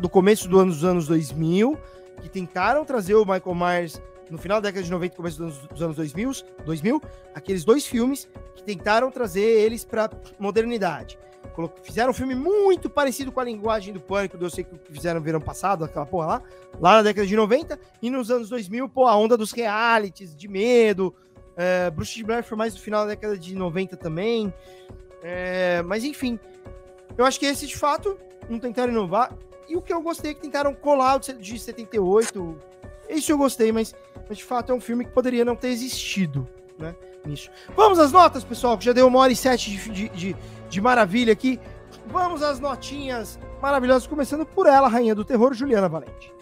[0.00, 1.76] do começo do ano, dos anos 2000,
[2.24, 4.00] que tentaram trazer o Michael Myers
[4.30, 6.32] no final da década de 90 começo dos anos, dos anos 2000,
[6.64, 7.02] 2000,
[7.34, 11.18] aqueles dois filmes que tentaram trazer eles para modernidade.
[11.82, 15.24] Fizeram um filme muito parecido com a linguagem do Pânico, eu sei que fizeram no
[15.24, 16.42] verão passado, aquela porra lá,
[16.80, 20.48] lá na década de 90, e nos anos 2000, pô, a onda dos realities, de
[20.48, 21.14] medo,
[21.54, 24.52] é, Bruce de Blair foi mais no final da década de 90 também,
[25.22, 26.40] é, mas enfim,
[27.18, 28.18] eu acho que esse, de fato,
[28.48, 29.36] não tentaram inovar,
[29.68, 32.56] e o que eu gostei é que tentaram colar o de 78.
[33.08, 33.94] Isso eu gostei, mas,
[34.28, 36.94] mas de fato é um filme que poderia não ter existido, né?
[37.24, 37.50] Nisso.
[37.74, 40.36] Vamos às notas, pessoal, que já deu uma hora e sete de, de, de,
[40.68, 41.58] de maravilha aqui.
[42.06, 46.32] Vamos às notinhas maravilhosas, começando por ela, rainha do terror, Juliana Valente.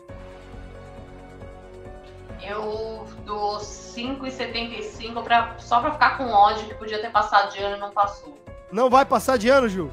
[2.43, 7.77] Eu dou 5,75 pra, só pra ficar com ódio que podia ter passado de ano
[7.77, 8.37] e não passou.
[8.73, 9.93] Não vai passar de ano, Ju?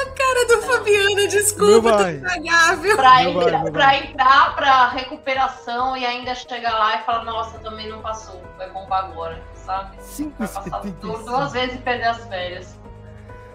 [0.00, 2.96] A cara do Fabiano, desculpa, tá estragável.
[2.96, 7.88] Pra, entra, vai, pra entrar pra recuperação e ainda chegar lá e falar, nossa, também
[7.88, 8.40] não passou.
[8.56, 9.96] Foi bom pra agora, sabe?
[10.02, 12.78] Cinco Vai passar duas vezes e perder as férias.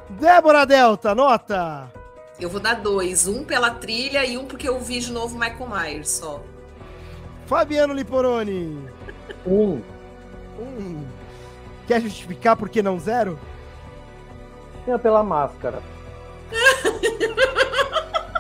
[0.10, 1.92] Débora Delta, nota!
[2.40, 3.28] Eu vou dar dois.
[3.28, 6.42] Um pela trilha e um porque eu vi de novo Michael Myers só.
[7.48, 8.88] Fabiano Liporoni.
[9.46, 9.82] Um.
[10.60, 11.06] Um.
[11.88, 13.40] Quer justificar por que não zero?
[14.88, 15.82] É pela máscara.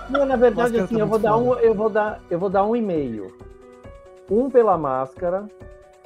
[0.09, 2.63] Não, na verdade, assim, tá eu vou dar um, eu vou dar, eu vou dar
[2.63, 3.35] um e-mail.
[4.29, 5.45] Um pela máscara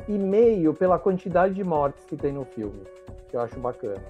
[0.07, 2.81] e meio pela quantidade de mortes que tem no filme,
[3.30, 4.03] que eu acho bacana.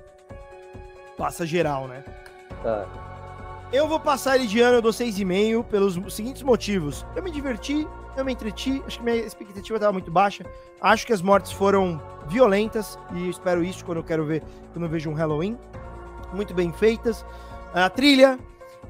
[1.18, 2.04] Passa geral, né?
[2.64, 2.86] É.
[3.72, 7.06] Eu vou passar ele de ano, eu dou 6,5 pelos seguintes motivos.
[7.16, 7.88] Eu me diverti,
[8.18, 10.44] eu me entreti, acho que minha expectativa estava muito baixa.
[10.82, 14.42] Acho que as mortes foram violentas e espero isso quando eu quero ver,
[14.74, 15.58] quando eu vejo um Halloween.
[16.34, 17.24] Muito bem feitas.
[17.74, 18.40] A trilha,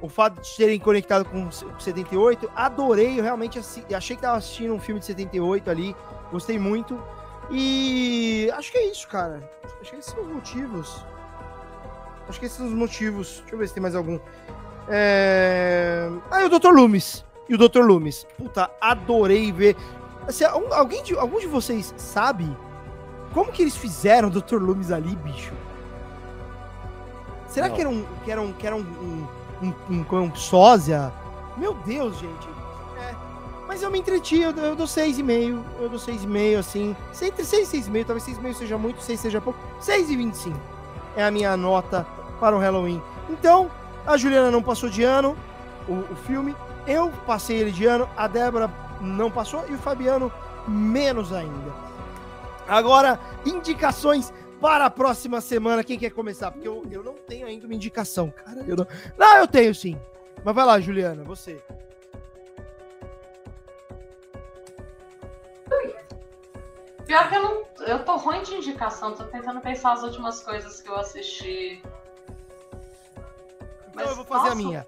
[0.02, 4.80] o fato de terem conectado com 78, adorei, eu realmente achei que estava assistindo um
[4.80, 5.96] filme de 78 ali,
[6.32, 7.02] gostei muito.
[7.52, 9.50] E acho que é isso, cara.
[9.82, 11.06] Acho que esses são os motivos.
[12.28, 13.40] Acho que esses são os motivos.
[13.40, 14.20] Deixa eu ver se tem mais algum.
[14.88, 16.10] É...
[16.30, 16.70] Ah, e o Dr.
[16.70, 17.26] Loomis.
[17.48, 17.80] E o Dr.
[17.80, 18.26] Loomis.
[18.38, 19.76] Puta, adorei ver.
[20.28, 22.46] Assim, alguém de, algum de vocês sabe
[23.34, 24.58] como que eles fizeram o Dr.
[24.58, 25.54] Loomis ali, bicho?
[27.50, 27.76] Será Não.
[27.76, 29.28] que era um, que era um, que era um, um,
[29.90, 31.12] um, um, um sósia?
[31.58, 32.48] Meu Deus, gente.
[33.02, 33.16] É.
[33.68, 35.64] Mas eu me entreti, eu, eu dou 6,5.
[35.80, 36.96] Eu dou 6,5, assim.
[37.22, 39.60] Entre 6 e 6,5, talvez 6,5 seja muito, 6 seja pouco.
[39.82, 40.54] 6,25
[41.16, 42.06] é a minha nota
[42.40, 43.02] para o Halloween.
[43.30, 43.70] Então,
[44.06, 45.36] a Juliana não passou de ano,
[45.88, 46.56] o, o filme.
[46.88, 48.72] Eu passei ele de ano, a Débora
[49.02, 50.32] não passou e o Fabiano
[50.68, 51.74] menos ainda.
[52.68, 55.84] Agora, indicações para a próxima semana.
[55.84, 56.52] Quem quer começar?
[56.52, 58.64] Porque eu, eu não tenho ainda uma indicação, cara.
[58.68, 58.88] Eu não...
[59.18, 60.00] não, eu tenho sim.
[60.44, 61.62] Mas vai lá, Juliana, você.
[67.06, 67.66] Pior que eu não.
[67.88, 71.82] Eu tô ruim de indicação, tô tentando pensar as últimas coisas que eu assisti.
[73.88, 74.88] Então Mas, eu vou fazer a minha.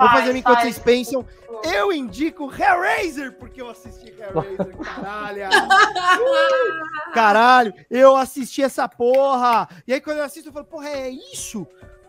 [0.00, 1.26] Vou fazer enquanto vocês pensam.
[1.62, 5.46] Eu indico Hellraiser, porque eu assisti Hellraiser, caralho.
[5.46, 9.68] uh, caralho, eu assisti essa porra.
[9.86, 11.66] E aí quando eu assisto, eu falo, porra, é isso?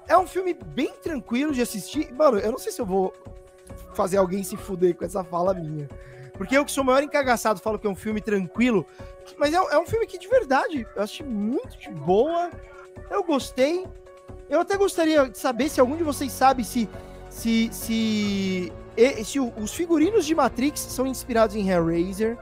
[0.07, 2.13] É um filme bem tranquilo de assistir.
[2.13, 3.13] Mano, eu não sei se eu vou
[3.93, 5.89] fazer alguém se fuder com essa fala minha.
[6.37, 8.85] Porque eu que sou o maior encagaçado falo que é um filme tranquilo.
[9.37, 12.49] Mas é, é um filme que de verdade eu achei muito de boa.
[13.09, 13.85] Eu gostei.
[14.49, 16.89] Eu até gostaria de saber se algum de vocês sabe se
[17.31, 18.73] se, se,
[19.23, 22.37] se os figurinos de Matrix são inspirados em Hellraiser.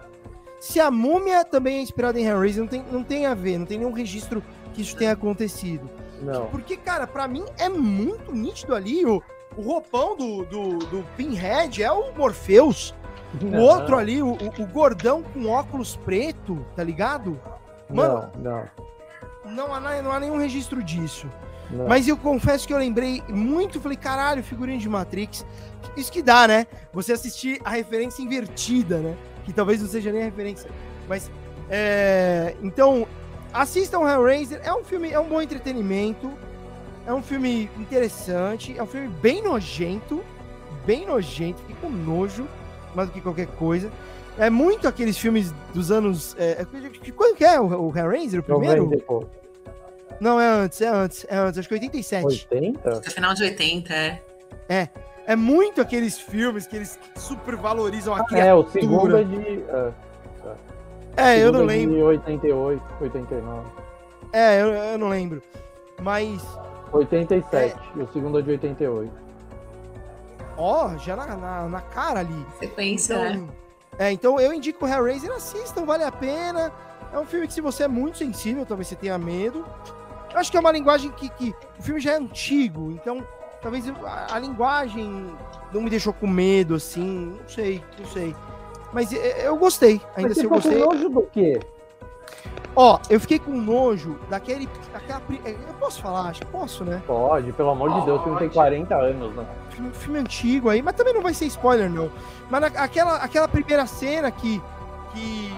[0.59, 3.65] Se a múmia também é inspirada em Hellraiser, não tem, não tem a ver, não
[3.65, 4.43] tem nenhum registro
[4.73, 5.89] que isso tenha acontecido.
[6.21, 6.47] Não.
[6.47, 9.05] Porque, cara, para mim é muito nítido ali.
[9.05, 9.23] O,
[9.55, 12.93] o roupão do, do, do Pinhead é o Morpheus.
[13.39, 13.59] Não.
[13.59, 17.39] O outro ali, o, o, gordão com óculos preto, tá ligado?
[17.87, 18.67] Mano, não,
[19.45, 19.65] não.
[19.67, 21.27] Não há, não há nenhum registro disso.
[21.71, 21.87] Não.
[21.87, 25.45] Mas eu confesso que eu lembrei muito, falei, caralho, figurinha de Matrix.
[25.95, 26.67] Isso que dá, né?
[26.93, 29.15] Você assistir a referência invertida, né?
[29.45, 30.69] Que talvez não seja nem a referência.
[31.07, 31.29] Mas,
[31.69, 32.55] é...
[32.61, 33.07] então,
[33.53, 34.61] assistam Hellraiser.
[34.63, 36.31] É um filme, é um bom entretenimento.
[37.05, 38.75] É um filme interessante.
[38.77, 40.23] É um filme bem nojento.
[40.85, 41.61] Bem nojento.
[41.61, 42.47] Fiquei com nojo,
[42.95, 43.91] mais do que qualquer coisa.
[44.37, 46.35] É muito aqueles filmes dos anos.
[46.39, 48.85] É, é quando que é o, o Hellraiser, o primeiro?
[48.85, 49.38] 90,
[50.19, 52.25] não, é antes, é antes, é antes, acho que 87.
[52.25, 52.89] 80?
[52.89, 54.21] É final de 80, é.
[54.67, 54.89] É.
[55.25, 58.49] É muito aqueles filmes que eles super valorizam a criatura.
[58.49, 59.35] É, o segundo é de.
[59.35, 59.93] Uh,
[61.15, 61.95] é, eu não lembro.
[61.95, 63.69] De 88, 89.
[64.33, 65.41] É, eu, eu não lembro.
[66.01, 66.41] Mas.
[66.91, 67.75] 87, é...
[67.95, 69.11] e o segundo é de 88.
[70.57, 72.45] Ó, oh, já na, na, na, cara ali.
[72.57, 73.49] Sequência, então,
[73.97, 74.07] é.
[74.07, 74.11] é.
[74.11, 76.71] então eu indico o Hellraiser, assistam, vale a pena.
[77.13, 79.65] É um filme que se você é muito sensível, talvez você tenha medo.
[80.33, 83.25] Eu acho que é uma linguagem que, que o filme já é antigo, então
[83.61, 85.33] talvez a, a, linguagem
[85.73, 88.35] não me deixou com medo, assim, não sei, não sei.
[88.93, 90.81] Mas é, eu gostei, ainda assim eu gostei.
[90.81, 91.59] Com nojo do quê?
[92.75, 94.69] Ó, eu fiquei com nojo daquele.
[94.93, 96.29] Daquela, é, eu posso falar?
[96.29, 97.01] Acho que posso, né?
[97.05, 99.45] Pode, pelo amor de Deus, o filme tem 40 anos, né?
[99.71, 102.11] Filme, filme antigo aí, mas também não vai ser spoiler, não.
[102.49, 104.61] Mas na, aquela, aquela primeira cena que,
[105.13, 105.53] que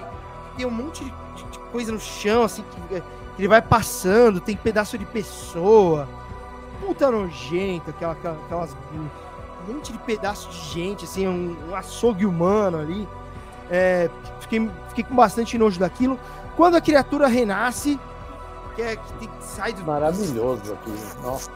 [0.56, 1.10] tem um monte de,
[1.50, 3.02] de coisa no chão, assim, que
[3.42, 6.08] ele vai passando, tem pedaço de pessoa.
[6.80, 8.76] Puta nojento, aquela, aquelas.
[9.68, 13.08] Um monte de pedaço de gente, assim, um, um açougue humano ali.
[13.68, 14.08] É,
[14.38, 16.20] fiquei, fiquei com bastante nojo daquilo.
[16.56, 17.98] Quando a criatura renasce,
[18.76, 19.82] que, é, que, tem, que sai do.
[19.82, 21.22] Maravilhoso aquilo.
[21.24, 21.50] Nossa.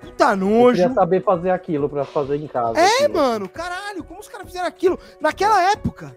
[0.00, 0.68] Puta nojo.
[0.68, 2.78] Eu queria saber fazer aquilo pra fazer em casa.
[2.78, 3.14] É, aquilo.
[3.14, 6.16] mano, caralho, como os caras fizeram aquilo naquela época?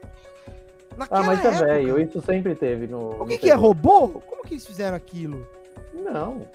[0.98, 3.22] Naquela ah, mas é velho, isso sempre teve no.
[3.22, 4.10] O que, no que é robô?
[4.10, 5.48] Como que eles fizeram aquilo?
[5.94, 6.46] Não.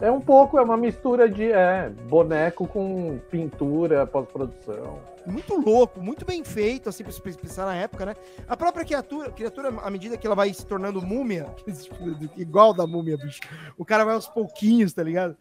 [0.00, 4.98] É um pouco, é uma mistura de é, boneco com pintura, pós-produção.
[5.24, 8.16] Muito louco, muito bem feito, assim, pra se pensar na época, né?
[8.48, 11.46] A própria criatura, criatura, à medida que ela vai se tornando múmia,
[12.36, 13.40] igual da múmia, bicho,
[13.78, 15.36] o cara vai aos pouquinhos, tá ligado?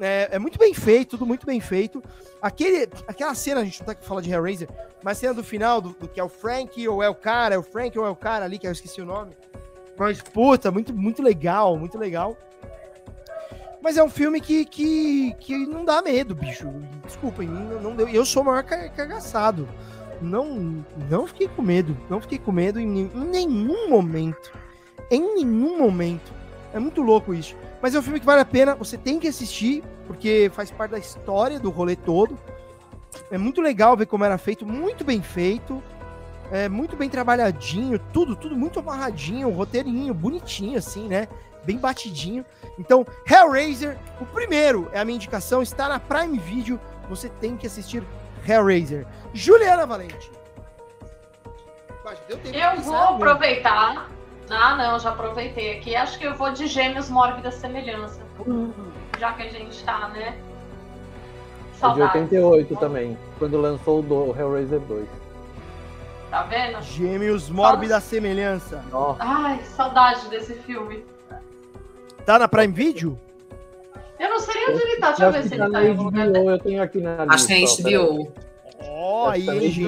[0.00, 2.02] É, é, muito bem feito, tudo muito bem feito.
[2.40, 4.68] Aquele, aquela cena, a gente não tá aqui falando de Hellraiser,
[5.02, 7.58] mas cena do final, do, do, que é o Frank ou é o cara, é
[7.58, 9.32] o Frank ou é o cara ali, que eu esqueci o nome.
[9.98, 12.36] Mas, puta, muito, muito legal, muito legal.
[13.82, 16.72] Mas é um filme que, que, que não dá medo, bicho.
[17.04, 18.08] Desculpem, não, não deu.
[18.08, 19.68] Eu sou o maior cagaçado.
[20.20, 21.96] Não, não fiquei com medo.
[22.08, 24.52] Não fiquei com medo em nenhum momento.
[25.10, 26.32] Em nenhum momento.
[26.72, 27.56] É muito louco isso.
[27.82, 30.92] Mas é um filme que vale a pena, você tem que assistir, porque faz parte
[30.92, 32.38] da história do rolê todo.
[33.28, 35.82] É muito legal ver como era feito, muito bem feito.
[36.52, 41.26] É muito bem trabalhadinho, tudo, tudo muito amarradinho, roteirinho, bonitinho, assim, né?
[41.64, 42.44] Bem batidinho.
[42.78, 46.78] Então, Hellraiser, o primeiro é a minha indicação, está na Prime Video.
[47.08, 48.04] Você tem que assistir
[48.46, 49.06] Hellraiser.
[49.32, 50.30] Juliana Valente.
[52.52, 54.10] Eu vou aproveitar.
[54.50, 55.96] Ah, não, já aproveitei aqui.
[55.96, 58.20] Acho que eu vou de Gêmeos Mórbida Semelhança.
[59.18, 60.36] Já que a gente tá, né?
[61.74, 62.12] Saudades.
[62.12, 65.08] De 88 também, quando lançou o do Hellraiser 2.
[66.30, 66.80] Tá vendo?
[66.82, 68.84] Gêmeos Mórbida Semelhança.
[68.90, 69.18] Nossa.
[69.22, 71.04] Ai, saudade desse filme.
[72.24, 73.18] Tá na Prime Video?
[74.18, 75.08] Eu não sei nem onde ele tá.
[75.08, 76.26] Deixa eu ver se ele tá em lugar.
[76.28, 77.34] Eu tenho aqui na lista.
[77.34, 78.32] Acho que é HBO.
[78.80, 79.84] Ó, aí, gente.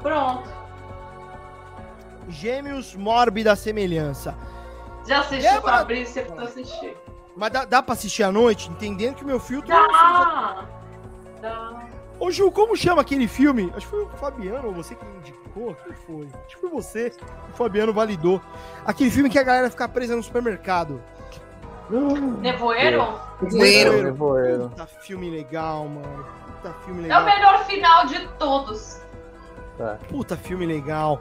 [0.00, 0.57] Pronto.
[2.28, 4.36] Gêmeos Mórbida Semelhança.
[5.06, 6.96] Já assisti o Fabrício, eu assistir.
[7.36, 9.68] Mas dá, dá pra assistir à noite, entendendo que o meu filtro...
[9.68, 10.66] Dá!
[11.40, 11.88] Dá.
[12.20, 13.72] Ô, Ju, como chama aquele filme?
[13.76, 15.74] Acho que foi o Fabiano ou você que indicou.
[15.84, 16.28] Quem foi?
[16.46, 17.12] Acho que foi você.
[17.52, 18.42] O Fabiano validou.
[18.84, 21.00] Aquele filme que a galera fica presa no supermercado.
[21.88, 23.18] Nevoeiro?
[23.40, 24.02] Nevoeiro.
[24.02, 24.68] Nevoeiro.
[24.70, 26.26] Puta filme legal, mano.
[26.56, 27.20] Puta filme legal.
[27.20, 29.00] É o melhor final de todos.
[29.78, 29.94] É.
[30.08, 31.20] Puta filme legal.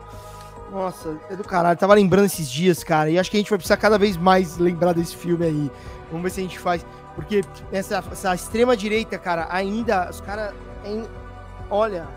[0.72, 1.78] Nossa, é do caralho.
[1.78, 3.10] Tava lembrando esses dias, cara.
[3.10, 5.72] E acho que a gente vai precisar cada vez mais lembrar desse filme aí.
[6.10, 6.86] Vamos ver se a gente faz.
[7.16, 10.10] Porque essa, essa extrema-direita, cara, ainda.
[10.10, 10.54] Os caras.
[11.70, 12.08] Olha.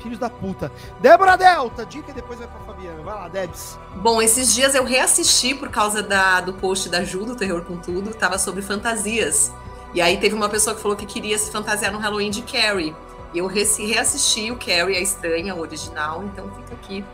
[0.00, 0.70] Filhos da puta.
[1.00, 3.02] Débora Delta, dica depois vai pra Fabiana.
[3.02, 3.78] Vai lá, Debs.
[3.96, 7.76] Bom, esses dias eu reassisti por causa da, do post da Ju, do Terror com
[7.76, 8.14] Tudo.
[8.14, 9.52] Tava sobre fantasias.
[9.92, 12.94] E aí teve uma pessoa que falou que queria se fantasiar no Halloween de Carrie.
[13.32, 17.04] E eu reassisti o Carrie, a estranha, o original, então fica aqui.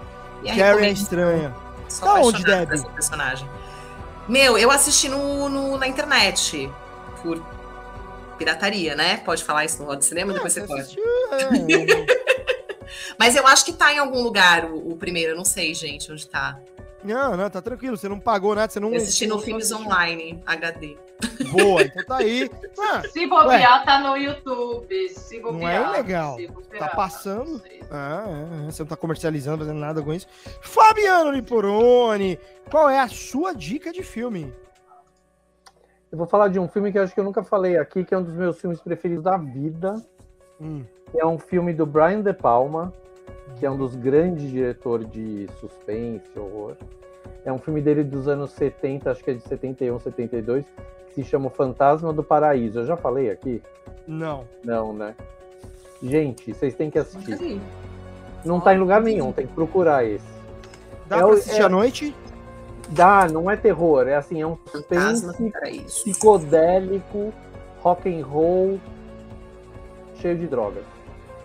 [0.57, 1.55] Carrie é estranha.
[1.89, 2.71] Sou tá onde, Deb?
[2.95, 3.49] personagem.
[4.29, 6.71] Meu, eu assisti no, no, na internet.
[7.23, 7.43] Por
[8.39, 9.19] pirataria, né?
[9.19, 10.97] Pode falar isso no Roda Cinema, é, depois você, pode.
[10.99, 12.23] É.
[13.19, 16.11] Mas eu acho que tá em algum lugar o, o, primeiro, eu não sei, gente,
[16.11, 16.59] onde tá.
[17.05, 18.91] Não, não, tá tranquilo, você não pagou nada, você não.
[18.91, 20.97] Eu assisti no Filmes Online, HD.
[21.51, 22.51] Boa, então tá aí.
[22.79, 25.09] Ah, se bobear, ué, tá no YouTube.
[25.11, 26.37] Se bobear, não é legal.
[26.37, 27.63] Bobear, tá passando.
[27.91, 30.27] Ah, é, é, você não tá comercializando, fazendo nada com isso.
[30.61, 32.39] Fabiano Liporoni,
[32.71, 34.53] qual é a sua dica de filme?
[36.11, 38.15] Eu vou falar de um filme que eu acho que eu nunca falei aqui, que
[38.15, 40.03] é um dos meus filmes preferidos da vida.
[40.61, 40.85] Hum.
[41.15, 42.93] É um filme do Brian De Palma,
[43.57, 46.77] que é um dos grandes diretores de suspense, horror.
[47.45, 50.65] É um filme dele dos anos 70, acho que é de 71, 72,
[51.09, 52.81] que se chama O Fantasma do Paraíso.
[52.81, 53.63] Eu já falei aqui?
[54.07, 54.47] Não.
[54.65, 55.15] Não, né?
[56.03, 57.61] Gente, vocês têm que assistir.
[58.45, 60.25] Não tá em lugar nenhum, tem que procurar esse.
[61.07, 61.65] Dá é pra assistir é...
[61.65, 62.15] à noite?
[62.89, 65.27] Dá, não é terror, é assim, é um suspense
[65.87, 67.33] psicodélico,
[67.81, 68.81] rock and roll,
[70.17, 70.85] cheio de drogas.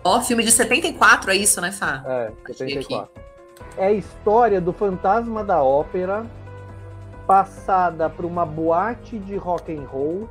[0.04, 2.02] Ó, oh, filme de 74, é isso, né, Fá?
[2.06, 3.08] É, 74.
[3.76, 6.26] É a história do fantasma da ópera
[7.26, 10.28] passada por uma boate de rock and roll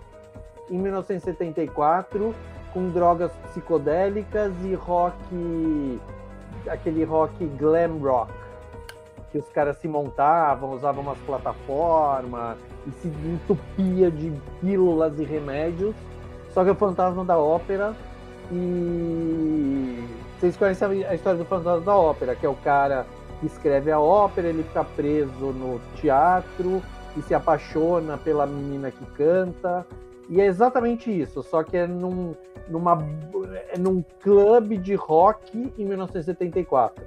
[0.69, 2.33] em 1974
[2.73, 5.99] com drogas psicodélicas e rock
[6.67, 8.31] aquele rock glam rock
[9.31, 12.57] que os caras se montavam, usavam umas plataformas
[12.87, 14.31] e se entupia de
[14.61, 15.95] pílulas e remédios.
[16.53, 17.93] Só que o fantasma da ópera
[18.51, 20.07] e
[20.39, 23.05] vocês conhecem a história do fantasma da ópera, que é o cara
[23.45, 26.81] escreve a ópera, ele fica preso no teatro
[27.15, 29.85] e se apaixona pela menina que canta.
[30.29, 32.33] E é exatamente isso, só que é num,
[32.67, 32.97] numa,
[33.69, 37.05] é num clube de rock em 1974.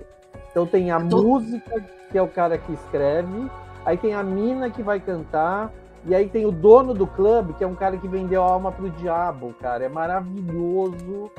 [0.51, 1.23] Então tem a tô...
[1.23, 3.51] música, que é o cara que escreve,
[3.85, 5.73] aí tem a mina que vai cantar,
[6.07, 8.73] e aí tem o dono do clube, que é um cara que vendeu a alma
[8.73, 9.85] pro diabo, cara.
[9.85, 11.31] É maravilhoso.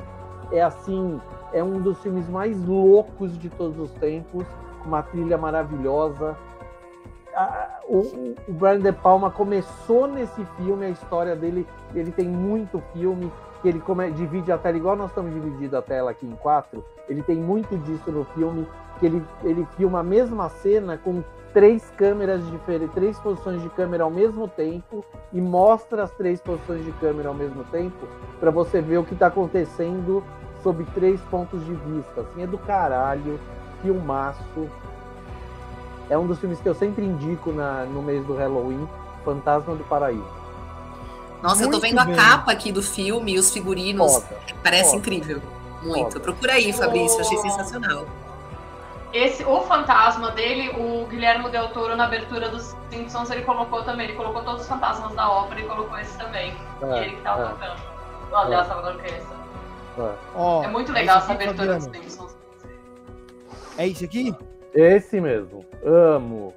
[0.52, 1.20] É assim,
[1.52, 4.46] é um dos filmes mais loucos de todos os tempos
[4.88, 6.36] uma trilha maravilhosa.
[7.88, 13.32] O, o Brian De Palma começou nesse filme, a história dele, ele tem muito filme,
[13.60, 16.84] que ele come, divide a tela, igual nós estamos dividindo a tela aqui em quatro,
[17.08, 18.66] ele tem muito disso no filme,
[18.98, 21.22] que ele, ele filma a mesma cena com
[21.52, 26.84] três câmeras diferentes, três posições de câmera ao mesmo tempo e mostra as três posições
[26.84, 28.06] de câmera ao mesmo tempo
[28.40, 30.24] para você ver o que está acontecendo
[30.62, 32.22] sob três pontos de vista.
[32.22, 33.38] Assim, é do caralho
[33.82, 34.68] filmaço.
[36.08, 38.88] É um dos filmes que eu sempre indico na, no mês do Halloween,
[39.24, 40.42] Fantasma do Paraíso.
[41.42, 42.14] Nossa, Muito eu tô vendo bem.
[42.14, 44.14] a capa aqui do filme e os figurinos.
[44.14, 44.96] Foda, Parece foda.
[44.98, 45.42] incrível.
[45.82, 46.12] Muito.
[46.12, 46.20] Foda.
[46.20, 48.06] Procura aí, Fabrício, achei sensacional.
[49.12, 54.06] Esse, o fantasma dele, o Guilherme Del Toro, na abertura dos Simpsons, ele colocou também.
[54.06, 56.54] Ele colocou todos os fantasmas da ópera e colocou esse também.
[56.80, 57.48] É, e ele que tava é.
[57.48, 57.92] tocando.
[58.32, 58.68] Aliás, é.
[58.70, 59.00] tava dando
[59.98, 60.14] é.
[60.34, 62.41] Oh, é muito legal essa abertura dos Simpsons.
[63.78, 64.34] É esse aqui?
[64.74, 65.64] Esse mesmo.
[65.84, 66.52] Amo.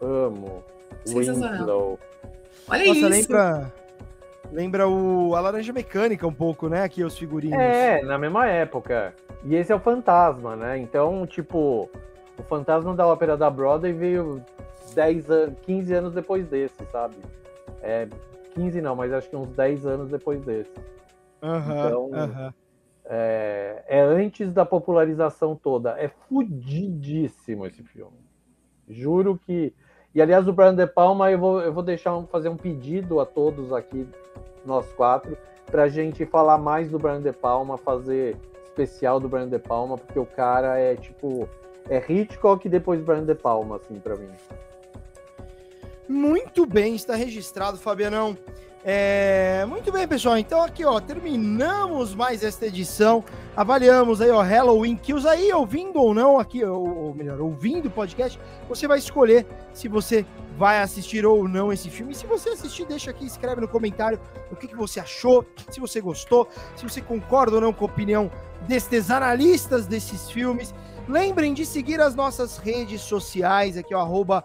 [0.00, 0.64] Amo.
[1.06, 1.98] Winslow.
[2.68, 3.08] Olha Nossa, isso.
[3.08, 3.72] lembra.
[4.52, 6.82] Lembra o, a Laranja Mecânica um pouco, né?
[6.82, 7.56] Aqui, os figurinhos.
[7.58, 9.14] É, na mesma época.
[9.44, 10.78] E esse é o Fantasma, né?
[10.78, 11.88] Então, tipo,
[12.36, 14.42] o Fantasma da Ópera da Broadway veio
[14.94, 17.14] 10 anos, 15 anos depois desse, sabe?
[17.80, 18.08] É,
[18.54, 20.70] 15 não, mas acho que uns 10 anos depois desse.
[21.42, 22.54] Aham, então- aham.
[23.12, 25.98] É, é antes da popularização toda.
[25.98, 28.16] É fudidíssimo esse filme.
[28.88, 29.74] Juro que.
[30.14, 33.18] E aliás, o Brian De Palma, eu vou, eu vou deixar um- fazer um pedido
[33.20, 34.08] a todos aqui,
[34.64, 39.58] nós quatro, pra gente falar mais do Brian De Palma, fazer especial do Brian De
[39.58, 41.48] Palma, porque o cara é tipo.
[41.88, 44.28] É Hitchcock e depois Brian De Palma, assim, pra mim.
[46.08, 48.36] Muito bem, está registrado, Fabianão.
[48.82, 50.38] É, muito bem, pessoal.
[50.38, 53.22] Então aqui, ó, terminamos mais esta edição.
[53.54, 57.90] Avaliamos aí, ó, Halloween Kills aí, ouvindo ou não aqui, ou, ou melhor, ouvindo o
[57.90, 60.24] podcast, você vai escolher se você
[60.56, 62.12] vai assistir ou não esse filme.
[62.12, 64.18] E se você assistir, deixa aqui, escreve no comentário
[64.50, 67.88] o que, que você achou, se você gostou, se você concorda ou não com a
[67.88, 68.30] opinião
[68.66, 70.74] destes analistas desses filmes.
[71.06, 74.42] Lembrem de seguir as nossas redes sociais, aqui, ó, arroba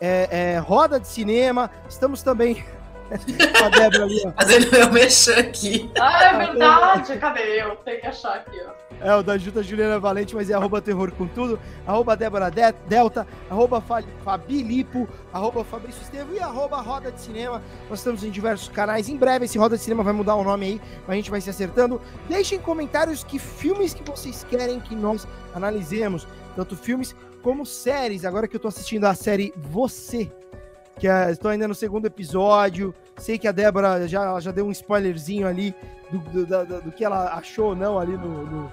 [0.00, 1.68] é, é, Roda de Cinema.
[1.88, 2.64] Estamos também
[3.64, 4.32] a Débora ali, ó.
[4.32, 5.90] Fazendo meu mexer aqui.
[6.00, 7.16] Ah, é verdade.
[7.18, 7.76] Cadê eu?
[7.76, 8.80] Tem que achar aqui, ó.
[9.02, 12.74] É o da Juta Juliana Valente, mas é arroba terror com tudo, arroba Débora De-
[12.86, 17.62] Delta, arroba Fa- Fabi Lipo, arroba Fabrício Estevo e arroba Roda de Cinema.
[17.88, 19.08] Nós estamos em diversos canais.
[19.08, 21.48] Em breve esse Roda de Cinema vai mudar o nome aí, a gente vai se
[21.48, 21.98] acertando.
[22.28, 28.26] Deixem comentários que filmes que vocês querem que nós analisemos, tanto filmes como séries.
[28.26, 30.30] Agora que eu tô assistindo a série Você,
[31.00, 32.94] que é, estou ainda no segundo episódio.
[33.16, 35.74] Sei que a Débora já, já deu um spoilerzinho ali
[36.10, 38.70] do, do, da- do que ela achou ou não ali no, no,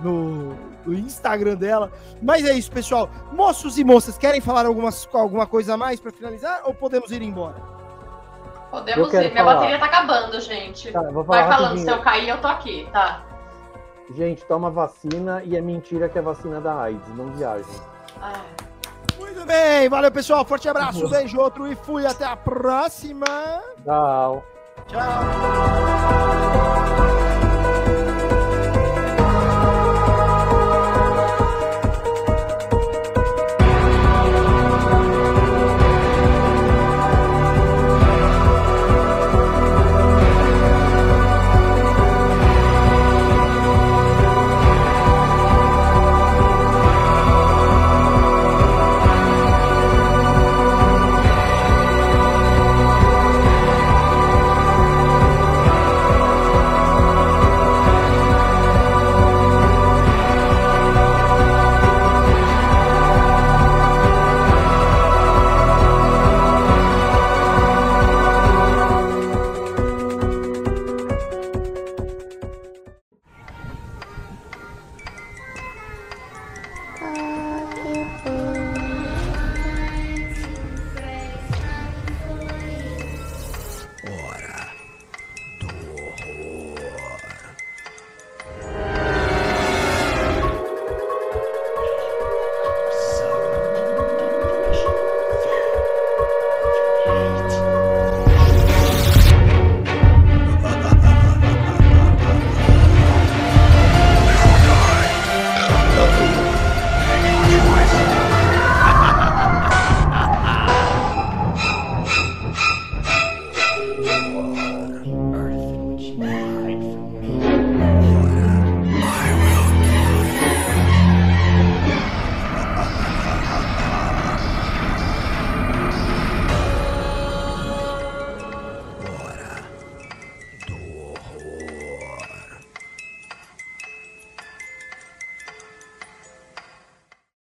[0.00, 1.90] no- no Instagram dela.
[2.20, 3.08] Mas é isso, pessoal.
[3.32, 7.22] Moços e moças, querem falar algumas, alguma coisa a mais para finalizar ou podemos ir
[7.22, 7.56] embora?
[8.70, 9.18] Podemos ir.
[9.30, 9.54] Minha falar.
[9.54, 10.90] bateria tá acabando, gente.
[10.92, 11.88] Tá, vou falar Vai falando, rapidinho.
[11.88, 13.22] se eu cair, eu tô aqui, tá?
[14.14, 17.64] Gente, toma vacina e é mentira que é vacina da AIDS, não viajem.
[18.20, 18.40] Ai.
[19.22, 20.44] Muito bem, valeu, pessoal.
[20.44, 22.04] Forte abraço, beijo, outro e fui.
[22.06, 23.26] Até a próxima.
[23.84, 24.44] Tchau.
[24.88, 25.02] Tchau.